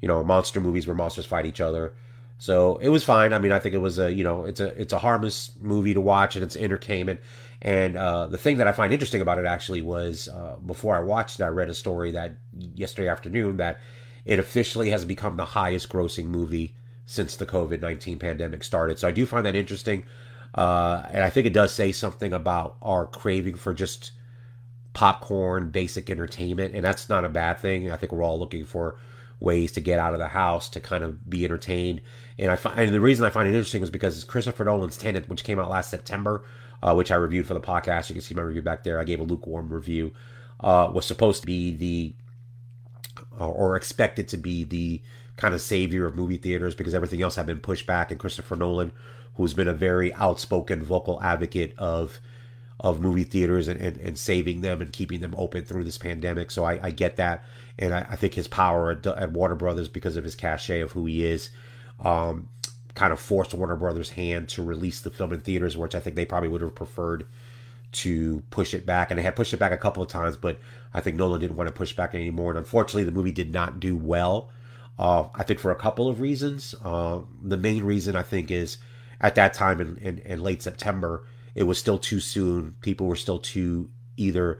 you 0.00 0.08
know 0.08 0.22
monster 0.24 0.60
movies 0.60 0.86
where 0.86 0.96
monsters 0.96 1.24
fight 1.24 1.46
each 1.46 1.60
other. 1.60 1.94
So 2.38 2.76
it 2.78 2.88
was 2.88 3.04
fine. 3.04 3.32
I 3.32 3.38
mean, 3.38 3.52
I 3.52 3.60
think 3.60 3.74
it 3.74 3.78
was 3.78 3.98
a 4.00 4.12
you 4.12 4.24
know 4.24 4.44
it's 4.44 4.60
a 4.60 4.68
it's 4.80 4.92
a 4.92 4.98
harmless 4.98 5.52
movie 5.60 5.94
to 5.94 6.00
watch 6.00 6.34
and 6.34 6.44
it's 6.44 6.56
entertainment. 6.56 7.20
And 7.62 7.96
uh, 7.96 8.26
the 8.26 8.38
thing 8.38 8.56
that 8.56 8.66
I 8.66 8.72
find 8.72 8.92
interesting 8.92 9.20
about 9.20 9.38
it 9.38 9.46
actually 9.46 9.82
was 9.82 10.28
uh, 10.28 10.56
before 10.66 10.96
I 10.96 11.00
watched 11.00 11.38
it, 11.38 11.44
I 11.44 11.48
read 11.48 11.70
a 11.70 11.74
story 11.74 12.10
that 12.10 12.32
yesterday 12.74 13.08
afternoon 13.08 13.58
that 13.58 13.78
it 14.24 14.40
officially 14.40 14.90
has 14.90 15.04
become 15.04 15.36
the 15.36 15.44
highest 15.44 15.88
grossing 15.88 16.24
movie 16.24 16.74
since 17.06 17.36
the 17.36 17.46
COVID 17.46 17.80
nineteen 17.80 18.18
pandemic 18.18 18.64
started. 18.64 18.98
So 18.98 19.06
I 19.06 19.12
do 19.12 19.26
find 19.26 19.46
that 19.46 19.54
interesting, 19.54 20.04
uh, 20.56 21.04
and 21.12 21.22
I 21.22 21.30
think 21.30 21.46
it 21.46 21.52
does 21.52 21.72
say 21.72 21.92
something 21.92 22.32
about 22.32 22.74
our 22.82 23.06
craving 23.06 23.54
for 23.54 23.72
just 23.72 24.10
popcorn, 24.94 25.70
basic 25.70 26.10
entertainment, 26.10 26.74
and 26.74 26.84
that's 26.84 27.08
not 27.08 27.24
a 27.24 27.28
bad 27.28 27.58
thing. 27.58 27.90
I 27.90 27.96
think 27.96 28.12
we're 28.12 28.22
all 28.22 28.38
looking 28.38 28.64
for 28.64 28.96
ways 29.40 29.72
to 29.72 29.80
get 29.80 29.98
out 29.98 30.12
of 30.12 30.20
the 30.20 30.28
house 30.28 30.68
to 30.70 30.80
kind 30.80 31.02
of 31.02 31.28
be 31.28 31.44
entertained. 31.44 32.00
And 32.38 32.50
I 32.50 32.56
find, 32.56 32.78
and 32.78 32.94
the 32.94 33.00
reason 33.00 33.24
I 33.24 33.30
find 33.30 33.48
it 33.48 33.54
interesting 33.54 33.82
is 33.82 33.90
because 33.90 34.24
Christopher 34.24 34.64
Nolan's 34.64 34.96
Tenet, 34.96 35.28
which 35.28 35.44
came 35.44 35.58
out 35.58 35.70
last 35.70 35.90
September, 35.90 36.44
uh, 36.82 36.94
which 36.94 37.10
I 37.10 37.16
reviewed 37.16 37.46
for 37.46 37.54
the 37.54 37.60
podcast, 37.60 38.08
you 38.08 38.14
can 38.14 38.22
see 38.22 38.34
my 38.34 38.42
review 38.42 38.62
back 38.62 38.84
there. 38.84 38.98
I 38.98 39.04
gave 39.04 39.20
a 39.20 39.24
lukewarm 39.24 39.68
review. 39.72 40.12
Uh, 40.60 40.90
was 40.92 41.04
supposed 41.04 41.40
to 41.40 41.46
be 41.46 41.74
the 41.74 42.14
or 43.38 43.76
expected 43.76 44.28
to 44.28 44.36
be 44.36 44.64
the 44.64 45.02
kind 45.36 45.54
of 45.54 45.60
savior 45.60 46.06
of 46.06 46.14
movie 46.14 46.36
theaters 46.36 46.74
because 46.74 46.94
everything 46.94 47.22
else 47.22 47.34
had 47.34 47.46
been 47.46 47.60
pushed 47.60 47.86
back. 47.86 48.10
And 48.10 48.20
Christopher 48.20 48.56
Nolan, 48.56 48.92
who's 49.34 49.54
been 49.54 49.68
a 49.68 49.74
very 49.74 50.12
outspoken 50.14 50.82
vocal 50.82 51.20
advocate 51.22 51.74
of 51.78 52.20
of 52.80 53.00
movie 53.00 53.24
theaters 53.24 53.68
and, 53.68 53.80
and, 53.80 53.96
and 53.98 54.18
saving 54.18 54.60
them 54.60 54.80
and 54.80 54.92
keeping 54.92 55.20
them 55.20 55.34
open 55.38 55.64
through 55.64 55.84
this 55.84 55.98
pandemic. 55.98 56.50
So 56.50 56.64
I, 56.64 56.80
I 56.82 56.90
get 56.90 57.16
that. 57.16 57.44
And 57.78 57.94
I, 57.94 58.06
I, 58.10 58.16
think 58.16 58.34
his 58.34 58.48
power 58.48 58.90
at, 58.90 59.06
at, 59.06 59.32
Warner 59.32 59.54
Brothers, 59.54 59.88
because 59.88 60.16
of 60.16 60.24
his 60.24 60.34
cachet 60.34 60.80
of 60.80 60.92
who 60.92 61.06
he 61.06 61.24
is, 61.24 61.50
um, 62.04 62.48
kind 62.94 63.12
of 63.12 63.20
forced 63.20 63.54
Warner 63.54 63.76
Brothers' 63.76 64.10
hand 64.10 64.48
to 64.50 64.62
release 64.62 65.00
the 65.00 65.10
film 65.10 65.32
in 65.32 65.40
theaters, 65.40 65.76
which 65.76 65.94
I 65.94 66.00
think 66.00 66.16
they 66.16 66.26
probably 66.26 66.48
would 66.48 66.60
have 66.60 66.74
preferred 66.74 67.26
to 67.92 68.42
push 68.50 68.74
it 68.74 68.84
back. 68.84 69.10
And 69.10 69.18
they 69.18 69.22
had 69.22 69.36
pushed 69.36 69.54
it 69.54 69.58
back 69.58 69.72
a 69.72 69.78
couple 69.78 70.02
of 70.02 70.08
times, 70.08 70.36
but 70.36 70.58
I 70.92 71.00
think 71.00 71.16
Nolan 71.16 71.40
didn't 71.40 71.56
want 71.56 71.68
to 71.68 71.72
push 71.72 71.94
back 71.94 72.14
anymore. 72.14 72.50
And 72.50 72.58
unfortunately, 72.58 73.04
the 73.04 73.12
movie 73.12 73.32
did 73.32 73.52
not 73.52 73.80
do 73.80 73.96
well. 73.96 74.50
Uh, 74.98 75.24
I 75.34 75.42
think 75.42 75.60
for 75.60 75.70
a 75.70 75.76
couple 75.76 76.08
of 76.08 76.20
reasons. 76.20 76.74
Uh, 76.84 77.20
the 77.42 77.56
main 77.56 77.84
reason 77.84 78.16
I 78.16 78.22
think 78.22 78.50
is 78.50 78.78
at 79.20 79.34
that 79.36 79.54
time 79.54 79.80
in, 79.80 79.96
in, 79.98 80.18
in 80.18 80.42
late 80.42 80.62
September, 80.62 81.24
it 81.54 81.64
was 81.64 81.78
still 81.78 81.98
too 81.98 82.20
soon. 82.20 82.76
People 82.80 83.06
were 83.06 83.16
still 83.16 83.38
too 83.38 83.90
either 84.16 84.58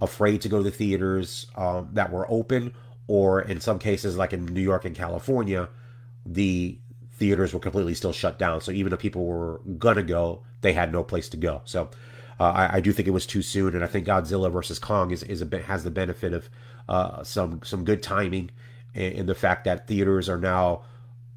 afraid 0.00 0.40
to 0.42 0.48
go 0.48 0.58
to 0.58 0.64
the 0.64 0.70
theaters 0.70 1.46
um, 1.56 1.90
that 1.92 2.12
were 2.12 2.30
open, 2.30 2.74
or 3.06 3.42
in 3.42 3.60
some 3.60 3.78
cases, 3.78 4.16
like 4.16 4.32
in 4.32 4.46
New 4.46 4.62
York 4.62 4.84
and 4.84 4.96
California, 4.96 5.68
the 6.26 6.78
theaters 7.12 7.54
were 7.54 7.60
completely 7.60 7.94
still 7.94 8.12
shut 8.12 8.38
down. 8.38 8.60
So 8.60 8.72
even 8.72 8.92
if 8.92 8.98
people 8.98 9.24
were 9.24 9.60
gonna 9.78 10.02
go, 10.02 10.42
they 10.62 10.72
had 10.72 10.92
no 10.92 11.04
place 11.04 11.28
to 11.30 11.36
go. 11.36 11.62
So 11.64 11.90
uh, 12.40 12.44
I, 12.44 12.76
I, 12.76 12.80
do 12.80 12.92
think 12.92 13.06
it 13.06 13.12
was 13.12 13.26
too 13.26 13.42
soon, 13.42 13.74
and 13.74 13.84
I 13.84 13.86
think 13.86 14.06
Godzilla 14.06 14.50
versus 14.50 14.78
Kong 14.78 15.12
is, 15.12 15.22
is 15.22 15.40
a 15.40 15.58
has 15.62 15.84
the 15.84 15.90
benefit 15.90 16.32
of 16.32 16.48
uh, 16.88 17.22
some 17.22 17.60
some 17.62 17.84
good 17.84 18.02
timing 18.02 18.50
in, 18.94 19.12
in 19.12 19.26
the 19.26 19.34
fact 19.34 19.64
that 19.64 19.86
theaters 19.86 20.28
are 20.28 20.38
now 20.38 20.82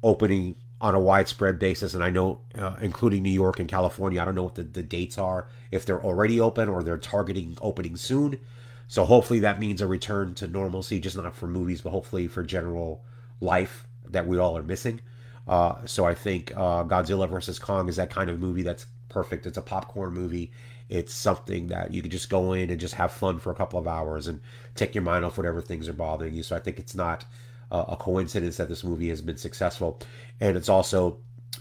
opening 0.02 0.56
on 0.80 0.94
a 0.94 1.00
widespread 1.00 1.58
basis. 1.58 1.94
And 1.94 2.04
I 2.04 2.10
know, 2.10 2.40
uh, 2.56 2.76
including 2.80 3.22
New 3.22 3.30
York 3.30 3.58
and 3.58 3.68
California, 3.68 4.20
I 4.20 4.24
don't 4.24 4.34
know 4.34 4.44
what 4.44 4.54
the, 4.54 4.62
the 4.62 4.82
dates 4.82 5.18
are, 5.18 5.48
if 5.70 5.84
they're 5.84 6.02
already 6.02 6.40
open 6.40 6.68
or 6.68 6.82
they're 6.82 6.98
targeting 6.98 7.56
opening 7.60 7.96
soon. 7.96 8.38
So 8.86 9.04
hopefully 9.04 9.40
that 9.40 9.60
means 9.60 9.82
a 9.82 9.86
return 9.86 10.34
to 10.36 10.46
normalcy, 10.46 10.98
just 11.00 11.16
not 11.16 11.36
for 11.36 11.46
movies, 11.46 11.80
but 11.82 11.90
hopefully 11.90 12.26
for 12.26 12.42
general 12.42 13.02
life 13.40 13.86
that 14.08 14.26
we 14.26 14.38
all 14.38 14.56
are 14.56 14.62
missing. 14.62 15.00
Uh, 15.46 15.74
so 15.84 16.04
I 16.04 16.14
think 16.14 16.52
uh, 16.56 16.84
Godzilla 16.84 17.28
versus 17.28 17.58
Kong 17.58 17.88
is 17.88 17.96
that 17.96 18.10
kind 18.10 18.30
of 18.30 18.38
movie 18.38 18.62
that's 18.62 18.86
perfect. 19.08 19.46
It's 19.46 19.58
a 19.58 19.62
popcorn 19.62 20.12
movie. 20.12 20.52
It's 20.88 21.12
something 21.12 21.66
that 21.66 21.92
you 21.92 22.00
can 22.00 22.10
just 22.10 22.30
go 22.30 22.52
in 22.54 22.70
and 22.70 22.80
just 22.80 22.94
have 22.94 23.12
fun 23.12 23.38
for 23.38 23.50
a 23.50 23.54
couple 23.54 23.78
of 23.78 23.86
hours 23.86 24.26
and 24.26 24.40
take 24.74 24.94
your 24.94 25.04
mind 25.04 25.24
off 25.24 25.36
whatever 25.36 25.60
things 25.60 25.88
are 25.88 25.92
bothering 25.94 26.34
you. 26.34 26.42
So 26.42 26.56
I 26.56 26.60
think 26.60 26.78
it's 26.78 26.94
not 26.94 27.24
uh, 27.70 27.84
a 27.88 27.96
coincidence 27.96 28.56
that 28.56 28.68
this 28.68 28.84
movie 28.84 29.08
has 29.08 29.20
been 29.20 29.36
successful, 29.36 30.00
and 30.40 30.56
it's 30.56 30.68
also 30.68 31.18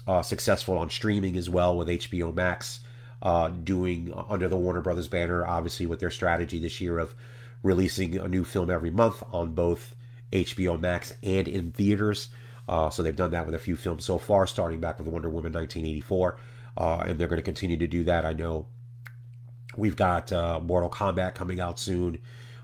uh, 0.08 0.22
successful 0.22 0.78
on 0.78 0.90
streaming 0.90 1.38
as 1.38 1.50
well 1.50 1.78
with 1.78 1.88
HBO 1.88 2.34
Max 2.34 2.82
uh, 3.22 3.50
doing 3.50 4.14
under 4.30 4.48
the 4.48 4.58
Warner 4.58 4.82
Brothers 4.82 5.08
banner, 5.08 5.46
obviously 5.46 5.86
with 5.86 6.00
their 6.00 6.12
strategy 6.12 6.60
this 6.60 6.80
year 6.80 7.00
of 7.00 7.16
releasing 7.64 8.18
a 8.18 8.28
new 8.28 8.44
film 8.44 8.70
every 8.70 8.92
month 8.92 9.24
on 9.34 9.54
both 9.54 9.96
HBO 10.32 10.80
Max 10.80 11.14
and 11.24 11.48
in 11.48 11.72
theaters. 11.72 12.30
Uh, 12.68 12.90
so 12.90 13.02
they've 13.02 13.16
done 13.16 13.32
that 13.32 13.46
with 13.46 13.56
a 13.56 13.60
few 13.60 13.76
films 13.76 14.06
so 14.06 14.18
far, 14.18 14.46
starting 14.46 14.80
back 14.80 15.00
with 15.00 15.08
Wonder 15.08 15.30
Woman 15.30 15.54
1984, 15.54 16.38
uh, 16.78 16.98
and 17.08 17.18
they're 17.18 17.28
going 17.28 17.38
to 17.38 17.44
continue 17.44 17.78
to 17.78 17.88
do 17.88 18.04
that. 18.04 18.26
I 18.26 18.34
know 18.34 18.68
we've 19.78 19.96
got 19.96 20.32
uh, 20.34 20.60
Mortal 20.60 20.90
Kombat 20.90 21.34
coming 21.34 21.60
out 21.60 21.80
soon. 21.80 22.20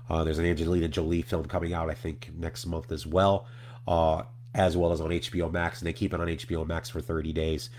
Uh, 0.08 0.24
there's 0.24 0.38
an 0.38 0.46
Angelina 0.46 0.88
Jolie 0.88 1.22
film 1.22 1.46
coming 1.46 1.72
out, 1.72 1.90
I 1.90 1.94
think, 1.94 2.30
next 2.36 2.66
month 2.66 2.92
as 2.92 3.06
well, 3.06 3.46
uh, 3.88 4.22
as 4.54 4.76
well 4.76 4.92
as 4.92 5.00
on 5.00 5.10
HBO 5.10 5.50
Max, 5.50 5.80
and 5.80 5.86
they 5.86 5.92
keep 5.92 6.12
it 6.12 6.20
on 6.20 6.26
HBO 6.26 6.66
Max 6.66 6.90
for 6.90 7.00
30 7.00 7.32
days. 7.32 7.70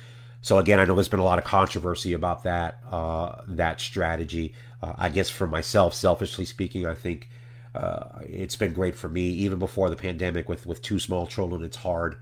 So 0.42 0.58
again, 0.58 0.80
I 0.80 0.86
know 0.86 0.96
there's 0.96 1.10
been 1.10 1.20
a 1.20 1.24
lot 1.24 1.40
of 1.40 1.46
controversy 1.46 2.14
about 2.14 2.44
that 2.44 2.80
uh, 2.92 3.42
that 3.48 3.82
strategy. 3.82 4.54
Uh, 4.82 4.94
I 4.98 5.10
guess 5.10 5.30
for 5.30 5.48
myself, 5.48 5.96
selfishly 5.96 6.46
speaking, 6.46 6.86
I 6.86 6.94
think 6.94 7.30
uh, 7.74 8.20
it's 8.22 8.56
been 8.56 8.74
great 8.74 8.96
for 8.96 9.10
me. 9.10 9.24
Even 9.24 9.58
before 9.58 9.90
the 9.90 9.96
pandemic, 9.96 10.48
with 10.48 10.68
with 10.68 10.84
two 10.84 11.00
small 11.00 11.26
children, 11.26 11.64
it's 11.64 11.78
hard 11.78 12.18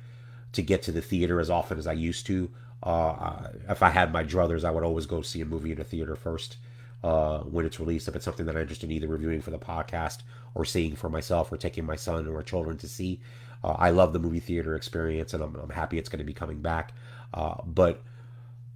to 0.53 0.61
get 0.61 0.83
to 0.83 0.91
the 0.93 1.01
theater 1.01 1.41
as 1.41 1.49
often 1.49 1.77
as 1.77 1.85
I 1.85 1.93
used 1.93 2.25
to. 2.27 2.49
Uh, 2.81 3.47
if 3.69 3.83
I 3.83 3.89
had 3.89 4.13
my 4.13 4.23
druthers, 4.23 4.63
I 4.63 4.71
would 4.71 4.83
always 4.83 5.05
go 5.05 5.21
see 5.21 5.41
a 5.41 5.45
movie 5.45 5.73
in 5.73 5.81
a 5.81 5.83
theater 5.83 6.15
first 6.15 6.57
uh, 7.03 7.39
when 7.39 7.65
it's 7.65 7.79
released. 7.79 8.07
If 8.07 8.15
it's 8.15 8.25
something 8.25 8.45
that 8.45 8.55
I'm 8.55 8.61
interested 8.61 8.89
in 8.89 8.95
either 8.95 9.07
reviewing 9.07 9.41
for 9.41 9.51
the 9.51 9.59
podcast 9.59 10.19
or 10.55 10.65
seeing 10.65 10.95
for 10.95 11.09
myself 11.09 11.51
or 11.51 11.57
taking 11.57 11.85
my 11.85 11.95
son 11.95 12.27
or 12.27 12.41
children 12.43 12.77
to 12.77 12.87
see, 12.87 13.19
uh, 13.63 13.75
I 13.77 13.89
love 13.89 14.13
the 14.13 14.19
movie 14.19 14.39
theater 14.39 14.75
experience 14.75 15.33
and 15.33 15.43
I'm, 15.43 15.55
I'm 15.55 15.69
happy 15.69 15.97
it's 15.97 16.09
going 16.09 16.19
to 16.19 16.25
be 16.25 16.33
coming 16.33 16.61
back. 16.61 16.93
Uh, 17.33 17.55
but 17.65 18.01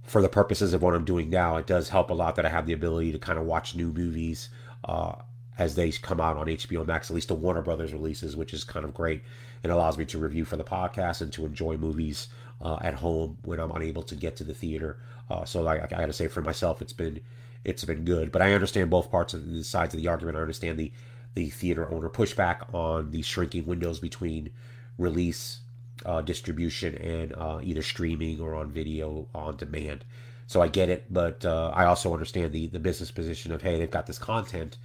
for 0.04 0.22
the 0.22 0.28
purposes 0.28 0.72
of 0.72 0.82
what 0.82 0.94
I'm 0.94 1.04
doing 1.04 1.30
now, 1.30 1.56
it 1.56 1.66
does 1.66 1.90
help 1.90 2.10
a 2.10 2.14
lot 2.14 2.36
that 2.36 2.46
I 2.46 2.48
have 2.48 2.66
the 2.66 2.72
ability 2.72 3.12
to 3.12 3.18
kind 3.18 3.38
of 3.38 3.44
watch 3.44 3.74
new 3.74 3.92
movies 3.92 4.48
uh, 4.84 5.12
as 5.58 5.74
they 5.74 5.90
come 5.90 6.20
out 6.20 6.36
on 6.36 6.46
HBO 6.46 6.86
Max, 6.86 7.10
at 7.10 7.14
least 7.14 7.28
the 7.28 7.34
Warner 7.34 7.62
Brothers 7.62 7.92
releases, 7.92 8.36
which 8.36 8.54
is 8.54 8.64
kind 8.64 8.84
of 8.84 8.94
great. 8.94 9.22
It 9.62 9.70
allows 9.70 9.98
me 9.98 10.04
to 10.06 10.18
review 10.18 10.44
for 10.44 10.56
the 10.56 10.64
podcast 10.64 11.20
and 11.20 11.32
to 11.32 11.44
enjoy 11.44 11.76
movies 11.76 12.28
uh, 12.62 12.78
at 12.80 12.94
home 12.94 13.38
when 13.42 13.58
I'm 13.58 13.72
unable 13.72 14.02
to 14.04 14.14
get 14.14 14.36
to 14.36 14.44
the 14.44 14.54
theater. 14.54 14.98
Uh, 15.28 15.44
so 15.44 15.66
I, 15.66 15.82
I 15.82 15.86
got 15.86 16.06
to 16.06 16.12
say 16.12 16.28
for 16.28 16.42
myself, 16.42 16.80
it's 16.80 16.92
been 16.92 17.20
it's 17.64 17.84
been 17.84 18.04
good. 18.04 18.32
But 18.32 18.42
I 18.42 18.52
understand 18.52 18.90
both 18.90 19.10
parts 19.10 19.34
of 19.34 19.50
the 19.50 19.64
sides 19.64 19.94
of 19.94 20.00
the 20.00 20.08
argument. 20.08 20.36
I 20.36 20.40
understand 20.40 20.78
the 20.78 20.92
the 21.34 21.50
theater 21.50 21.90
owner 21.92 22.08
pushback 22.08 22.72
on 22.74 23.10
the 23.10 23.22
shrinking 23.22 23.66
windows 23.66 24.00
between 24.00 24.50
release, 24.96 25.60
uh, 26.04 26.20
distribution, 26.20 26.96
and 26.96 27.32
uh, 27.34 27.60
either 27.62 27.82
streaming 27.82 28.40
or 28.40 28.54
on 28.54 28.70
video 28.72 29.28
on 29.34 29.56
demand. 29.56 30.04
So 30.46 30.62
I 30.62 30.68
get 30.68 30.88
it, 30.88 31.04
but 31.10 31.44
uh, 31.44 31.70
I 31.74 31.84
also 31.84 32.12
understand 32.12 32.52
the 32.52 32.68
the 32.68 32.78
business 32.78 33.10
position 33.10 33.52
of 33.52 33.62
hey, 33.62 33.78
they've 33.78 33.90
got 33.90 34.06
this 34.06 34.18
content, 34.18 34.78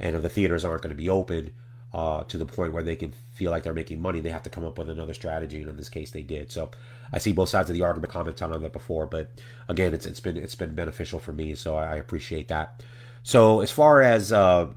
and 0.00 0.16
if 0.16 0.22
the 0.22 0.28
theaters 0.28 0.64
aren't 0.64 0.82
going 0.82 0.94
to 0.94 1.02
be 1.02 1.08
open 1.08 1.52
uh, 1.92 2.24
to 2.24 2.36
the 2.36 2.46
point 2.46 2.72
where 2.72 2.82
they 2.82 2.96
can 2.96 3.14
feel 3.32 3.52
like 3.52 3.62
they're 3.62 3.72
making 3.72 4.02
money, 4.02 4.20
they 4.20 4.30
have 4.30 4.42
to 4.42 4.50
come 4.50 4.64
up 4.64 4.76
with 4.76 4.90
another 4.90 5.14
strategy, 5.14 5.60
and 5.60 5.70
in 5.70 5.76
this 5.76 5.88
case, 5.88 6.10
they 6.10 6.22
did. 6.22 6.50
So 6.50 6.70
I 7.12 7.18
see 7.18 7.32
both 7.32 7.48
sides 7.48 7.70
of 7.70 7.74
the 7.74 7.82
argument. 7.82 8.12
Commented 8.12 8.42
on 8.42 8.62
that 8.62 8.72
before, 8.72 9.06
but 9.06 9.30
again, 9.68 9.94
it's 9.94 10.06
it's 10.06 10.20
been 10.20 10.36
it's 10.36 10.54
been 10.54 10.74
beneficial 10.74 11.18
for 11.18 11.32
me, 11.32 11.54
so 11.54 11.76
I, 11.76 11.96
appreciate 11.96 12.48
that. 12.48 12.82
So 13.22 13.60
as 13.60 13.70
far 13.70 14.02
as 14.02 14.32
uh, 14.32 14.68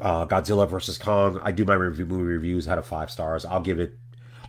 uh, 0.00 0.26
Godzilla 0.26 0.68
versus 0.68 0.98
Kong, 0.98 1.40
I 1.42 1.52
do 1.52 1.64
my 1.64 1.74
review, 1.74 2.06
movie 2.06 2.24
reviews 2.24 2.68
out 2.68 2.78
of 2.78 2.86
five 2.86 3.10
stars. 3.10 3.44
I'll 3.44 3.60
give 3.60 3.80
it 3.80 3.96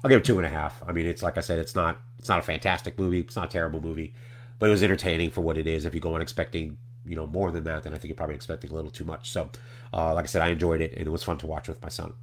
I'll 0.03 0.09
give 0.09 0.19
it 0.19 0.25
two 0.25 0.37
and 0.37 0.45
a 0.45 0.49
half. 0.49 0.81
I 0.87 0.91
mean, 0.91 1.05
it's 1.05 1.21
like 1.21 1.37
I 1.37 1.41
said, 1.41 1.59
it's 1.59 1.75
not 1.75 1.99
it's 2.17 2.29
not 2.29 2.39
a 2.39 2.43
fantastic 2.43 2.97
movie, 2.97 3.19
it's 3.19 3.35
not 3.35 3.45
a 3.45 3.51
terrible 3.51 3.81
movie, 3.81 4.13
but 4.59 4.67
it 4.67 4.71
was 4.71 4.83
entertaining 4.83 5.31
for 5.31 5.41
what 5.41 5.57
it 5.57 5.67
is. 5.67 5.85
If 5.85 5.93
you 5.93 6.01
go 6.01 6.15
in 6.15 6.21
expecting 6.21 6.77
you 7.05 7.15
know 7.15 7.27
more 7.27 7.51
than 7.51 7.63
that, 7.65 7.83
then 7.83 7.93
I 7.93 7.97
think 7.97 8.09
you're 8.09 8.17
probably 8.17 8.35
expecting 8.35 8.71
a 8.71 8.73
little 8.73 8.91
too 8.91 9.05
much. 9.05 9.31
So, 9.31 9.49
uh, 9.93 10.13
like 10.13 10.25
I 10.25 10.27
said, 10.27 10.41
I 10.41 10.49
enjoyed 10.49 10.81
it 10.81 10.93
and 10.97 11.07
it 11.07 11.09
was 11.09 11.23
fun 11.23 11.37
to 11.39 11.47
watch 11.47 11.67
with 11.67 11.81
my 11.81 11.89
son. 11.89 12.13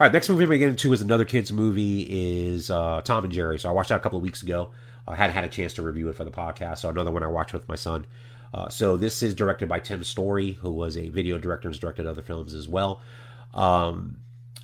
All 0.00 0.04
right, 0.04 0.12
next 0.12 0.28
movie 0.28 0.46
we're 0.46 0.58
get 0.58 0.68
into 0.68 0.92
is 0.92 1.00
another 1.00 1.24
kids 1.24 1.50
movie 1.50 2.02
is 2.02 2.70
uh, 2.70 3.00
Tom 3.02 3.24
and 3.24 3.32
Jerry. 3.32 3.58
So 3.58 3.68
I 3.68 3.72
watched 3.72 3.88
that 3.88 3.96
a 3.96 4.00
couple 4.00 4.18
of 4.18 4.22
weeks 4.22 4.44
ago. 4.44 4.70
I 5.08 5.16
hadn't 5.16 5.34
had 5.34 5.42
a 5.42 5.48
chance 5.48 5.74
to 5.74 5.82
review 5.82 6.08
it 6.08 6.14
for 6.14 6.22
the 6.22 6.30
podcast. 6.30 6.78
So 6.78 6.88
another 6.88 7.10
one 7.10 7.24
I 7.24 7.26
watched 7.26 7.52
with 7.52 7.68
my 7.68 7.74
son. 7.74 8.06
Uh, 8.54 8.68
so 8.68 8.96
this 8.96 9.24
is 9.24 9.34
directed 9.34 9.68
by 9.68 9.80
Tim 9.80 10.04
Story, 10.04 10.52
who 10.52 10.70
was 10.70 10.96
a 10.96 11.08
video 11.08 11.36
director 11.36 11.66
and 11.66 11.74
has 11.74 11.80
directed 11.80 12.06
other 12.06 12.22
films 12.22 12.54
as 12.54 12.68
well. 12.68 13.02
Um, 13.54 14.18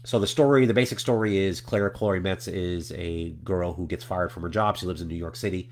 so 0.05 0.21
the 0.21 0.27
story, 0.29 0.67
the 0.67 0.75
basic 0.75 1.01
story 1.01 1.37
is 1.37 1.61
Clara 1.61 1.91
Chloe 1.91 2.21
Metz 2.21 2.47
is 2.47 2.93
a 2.93 3.31
girl 3.43 3.73
who 3.73 3.89
gets 3.89 4.05
fired 4.05 4.31
from 4.31 4.45
her 4.45 4.49
job. 4.49 4.77
She 4.77 4.87
lives 4.87 5.01
in 5.01 5.09
New 5.09 5.17
York 5.17 5.35
City. 5.35 5.69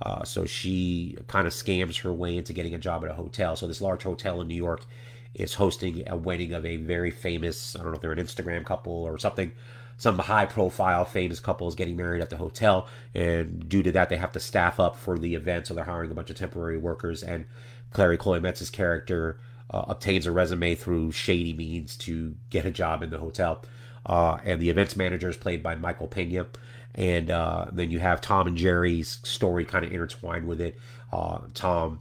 Uh, 0.00 0.24
so 0.24 0.46
she 0.46 1.18
kind 1.26 1.46
of 1.46 1.52
scams 1.52 2.00
her 2.00 2.14
way 2.14 2.38
into 2.38 2.54
getting 2.54 2.74
a 2.74 2.78
job 2.78 3.04
at 3.04 3.10
a 3.10 3.14
hotel. 3.14 3.56
So 3.56 3.66
this 3.66 3.82
large 3.82 4.04
hotel 4.04 4.40
in 4.40 4.48
New 4.48 4.54
York 4.54 4.86
is 5.34 5.54
hosting 5.54 6.02
a 6.06 6.16
wedding 6.16 6.52
of 6.52 6.66
a 6.66 6.76
very 6.76 7.10
famous, 7.10 7.74
I 7.74 7.82
don't 7.82 7.88
know 7.88 7.94
if 7.94 8.00
they're 8.00 8.12
an 8.12 8.18
Instagram 8.18 8.64
couple 8.64 8.92
or 8.92 9.18
something, 9.18 9.52
some 9.96 10.18
high 10.18 10.46
profile 10.46 11.04
famous 11.04 11.38
couple 11.38 11.68
is 11.68 11.74
getting 11.74 11.96
married 11.96 12.22
at 12.22 12.30
the 12.30 12.36
hotel. 12.36 12.88
And 13.14 13.68
due 13.68 13.82
to 13.84 13.92
that, 13.92 14.08
they 14.08 14.16
have 14.16 14.32
to 14.32 14.40
staff 14.40 14.80
up 14.80 14.96
for 14.96 15.18
the 15.18 15.34
event. 15.34 15.66
So 15.66 15.74
they're 15.74 15.84
hiring 15.84 16.10
a 16.10 16.14
bunch 16.14 16.30
of 16.30 16.36
temporary 16.36 16.76
workers. 16.76 17.22
And 17.22 17.44
Clary 17.92 18.16
Chloe 18.16 18.40
Metz's 18.40 18.70
character 18.70 19.38
uh, 19.70 19.84
obtains 19.88 20.26
a 20.26 20.32
resume 20.32 20.74
through 20.74 21.12
shady 21.12 21.52
means 21.52 21.96
to 21.98 22.34
get 22.50 22.66
a 22.66 22.70
job 22.70 23.02
in 23.02 23.10
the 23.10 23.18
hotel. 23.18 23.62
Uh, 24.04 24.38
and 24.44 24.60
the 24.60 24.70
events 24.70 24.96
manager 24.96 25.28
is 25.28 25.36
played 25.36 25.62
by 25.62 25.76
Michael 25.76 26.08
Pena. 26.08 26.46
And 26.94 27.30
uh, 27.30 27.66
then 27.72 27.90
you 27.90 28.00
have 28.00 28.20
Tom 28.20 28.46
and 28.46 28.56
Jerry's 28.56 29.18
story 29.22 29.64
kind 29.64 29.84
of 29.84 29.92
intertwined 29.92 30.46
with 30.46 30.60
it. 30.60 30.76
Uh, 31.12 31.38
Tom 31.54 32.00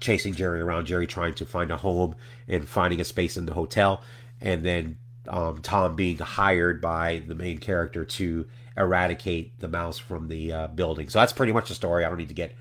chasing 0.00 0.34
Jerry 0.34 0.60
around, 0.60 0.86
Jerry 0.86 1.06
trying 1.06 1.34
to 1.34 1.46
find 1.46 1.70
a 1.70 1.76
home 1.76 2.14
and 2.48 2.68
finding 2.68 3.00
a 3.00 3.04
space 3.04 3.36
in 3.36 3.46
the 3.46 3.54
hotel, 3.54 4.02
and 4.40 4.64
then 4.64 4.98
um, 5.28 5.60
Tom 5.62 5.96
being 5.96 6.18
hired 6.18 6.80
by 6.80 7.22
the 7.26 7.34
main 7.34 7.58
character 7.58 8.04
to 8.04 8.46
eradicate 8.76 9.58
the 9.60 9.68
mouse 9.68 9.98
from 9.98 10.28
the 10.28 10.52
uh, 10.52 10.66
building. 10.68 11.08
So 11.08 11.20
that's 11.20 11.32
pretty 11.32 11.52
much 11.52 11.68
the 11.68 11.74
story. 11.74 12.04
I 12.04 12.08
don't 12.08 12.18
need 12.18 12.28
to 12.28 12.34
get 12.34 12.54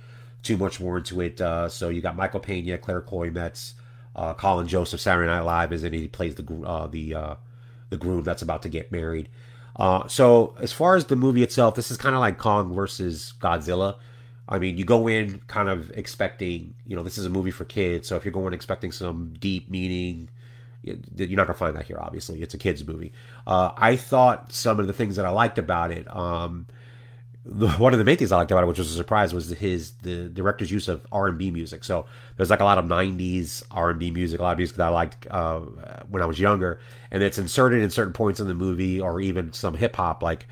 too 0.43 0.57
much 0.57 0.79
more 0.79 0.97
into 0.97 1.21
it. 1.21 1.41
Uh, 1.41 1.67
so 1.69 1.89
you 1.89 2.01
got 2.01 2.15
Michael 2.15 2.39
Pena, 2.39 2.77
Claire 2.77 3.01
Chloe 3.01 3.29
Metz, 3.29 3.73
uh, 4.15 4.33
Colin 4.33 4.67
Jost, 4.67 4.97
Saturday 4.97 5.27
Night 5.27 5.41
Live 5.41 5.73
is 5.73 5.83
in 5.83 5.93
it. 5.93 5.97
He 5.97 6.07
plays 6.07 6.35
the 6.35 6.63
uh, 6.65 6.87
the 6.87 7.15
uh, 7.15 7.35
the 7.89 7.97
groom 7.97 8.23
that's 8.23 8.41
about 8.41 8.61
to 8.63 8.69
get 8.69 8.91
married. 8.91 9.29
Uh, 9.75 10.07
so 10.07 10.55
as 10.59 10.71
far 10.71 10.95
as 10.95 11.05
the 11.05 11.15
movie 11.15 11.41
itself, 11.41 11.75
this 11.75 11.89
is 11.89 11.97
kind 11.97 12.13
of 12.13 12.21
like 12.21 12.37
Kong 12.37 12.73
versus 12.73 13.33
Godzilla. 13.39 13.95
I 14.47 14.59
mean, 14.59 14.77
you 14.77 14.85
go 14.85 15.07
in 15.07 15.39
kind 15.47 15.69
of 15.69 15.89
expecting, 15.91 16.73
you 16.85 16.95
know, 16.95 17.03
this 17.03 17.17
is 17.17 17.25
a 17.25 17.29
movie 17.29 17.51
for 17.51 17.65
kids. 17.65 18.07
So 18.07 18.15
if 18.15 18.25
you're 18.25 18.33
going 18.33 18.53
expecting 18.53 18.91
some 18.91 19.33
deep 19.39 19.69
meaning, 19.69 20.29
you're 20.83 21.37
not 21.37 21.47
gonna 21.47 21.53
find 21.57 21.75
that 21.75 21.85
here. 21.85 21.97
Obviously, 21.99 22.41
it's 22.41 22.53
a 22.53 22.57
kids 22.57 22.85
movie. 22.85 23.13
Uh, 23.47 23.71
I 23.77 23.95
thought 23.95 24.51
some 24.51 24.79
of 24.79 24.87
the 24.87 24.93
things 24.93 25.15
that 25.15 25.25
I 25.25 25.29
liked 25.29 25.57
about 25.57 25.91
it. 25.91 26.13
Um, 26.13 26.67
one 27.45 27.93
of 27.93 27.99
the 27.99 28.05
main 28.05 28.17
things 28.17 28.31
I 28.31 28.37
liked 28.37 28.51
about 28.51 28.63
it, 28.63 28.67
which 28.67 28.79
was 28.79 28.91
a 28.91 28.95
surprise, 28.95 29.33
was 29.33 29.49
his 29.49 29.91
the 30.01 30.29
director's 30.29 30.71
use 30.71 30.87
of 30.87 31.05
R 31.11 31.27
and 31.27 31.37
B 31.37 31.51
music. 31.51 31.83
So 31.83 32.05
there's 32.35 32.49
like 32.49 32.59
a 32.59 32.65
lot 32.65 32.77
of 32.77 32.85
'90s 32.85 33.63
R 33.71 33.91
and 33.91 33.99
B 33.99 34.11
music, 34.11 34.39
a 34.39 34.43
lot 34.43 34.51
of 34.53 34.57
music 34.57 34.77
that 34.77 34.87
I 34.87 34.89
liked 34.89 35.27
uh, 35.29 35.59
when 36.09 36.21
I 36.21 36.25
was 36.25 36.39
younger, 36.39 36.79
and 37.11 37.23
it's 37.23 37.37
inserted 37.37 37.81
in 37.81 37.89
certain 37.89 38.13
points 38.13 38.39
in 38.39 38.47
the 38.47 38.53
movie, 38.53 38.99
or 38.99 39.19
even 39.21 39.53
some 39.53 39.73
hip 39.73 39.95
hop. 39.95 40.21
Like 40.21 40.47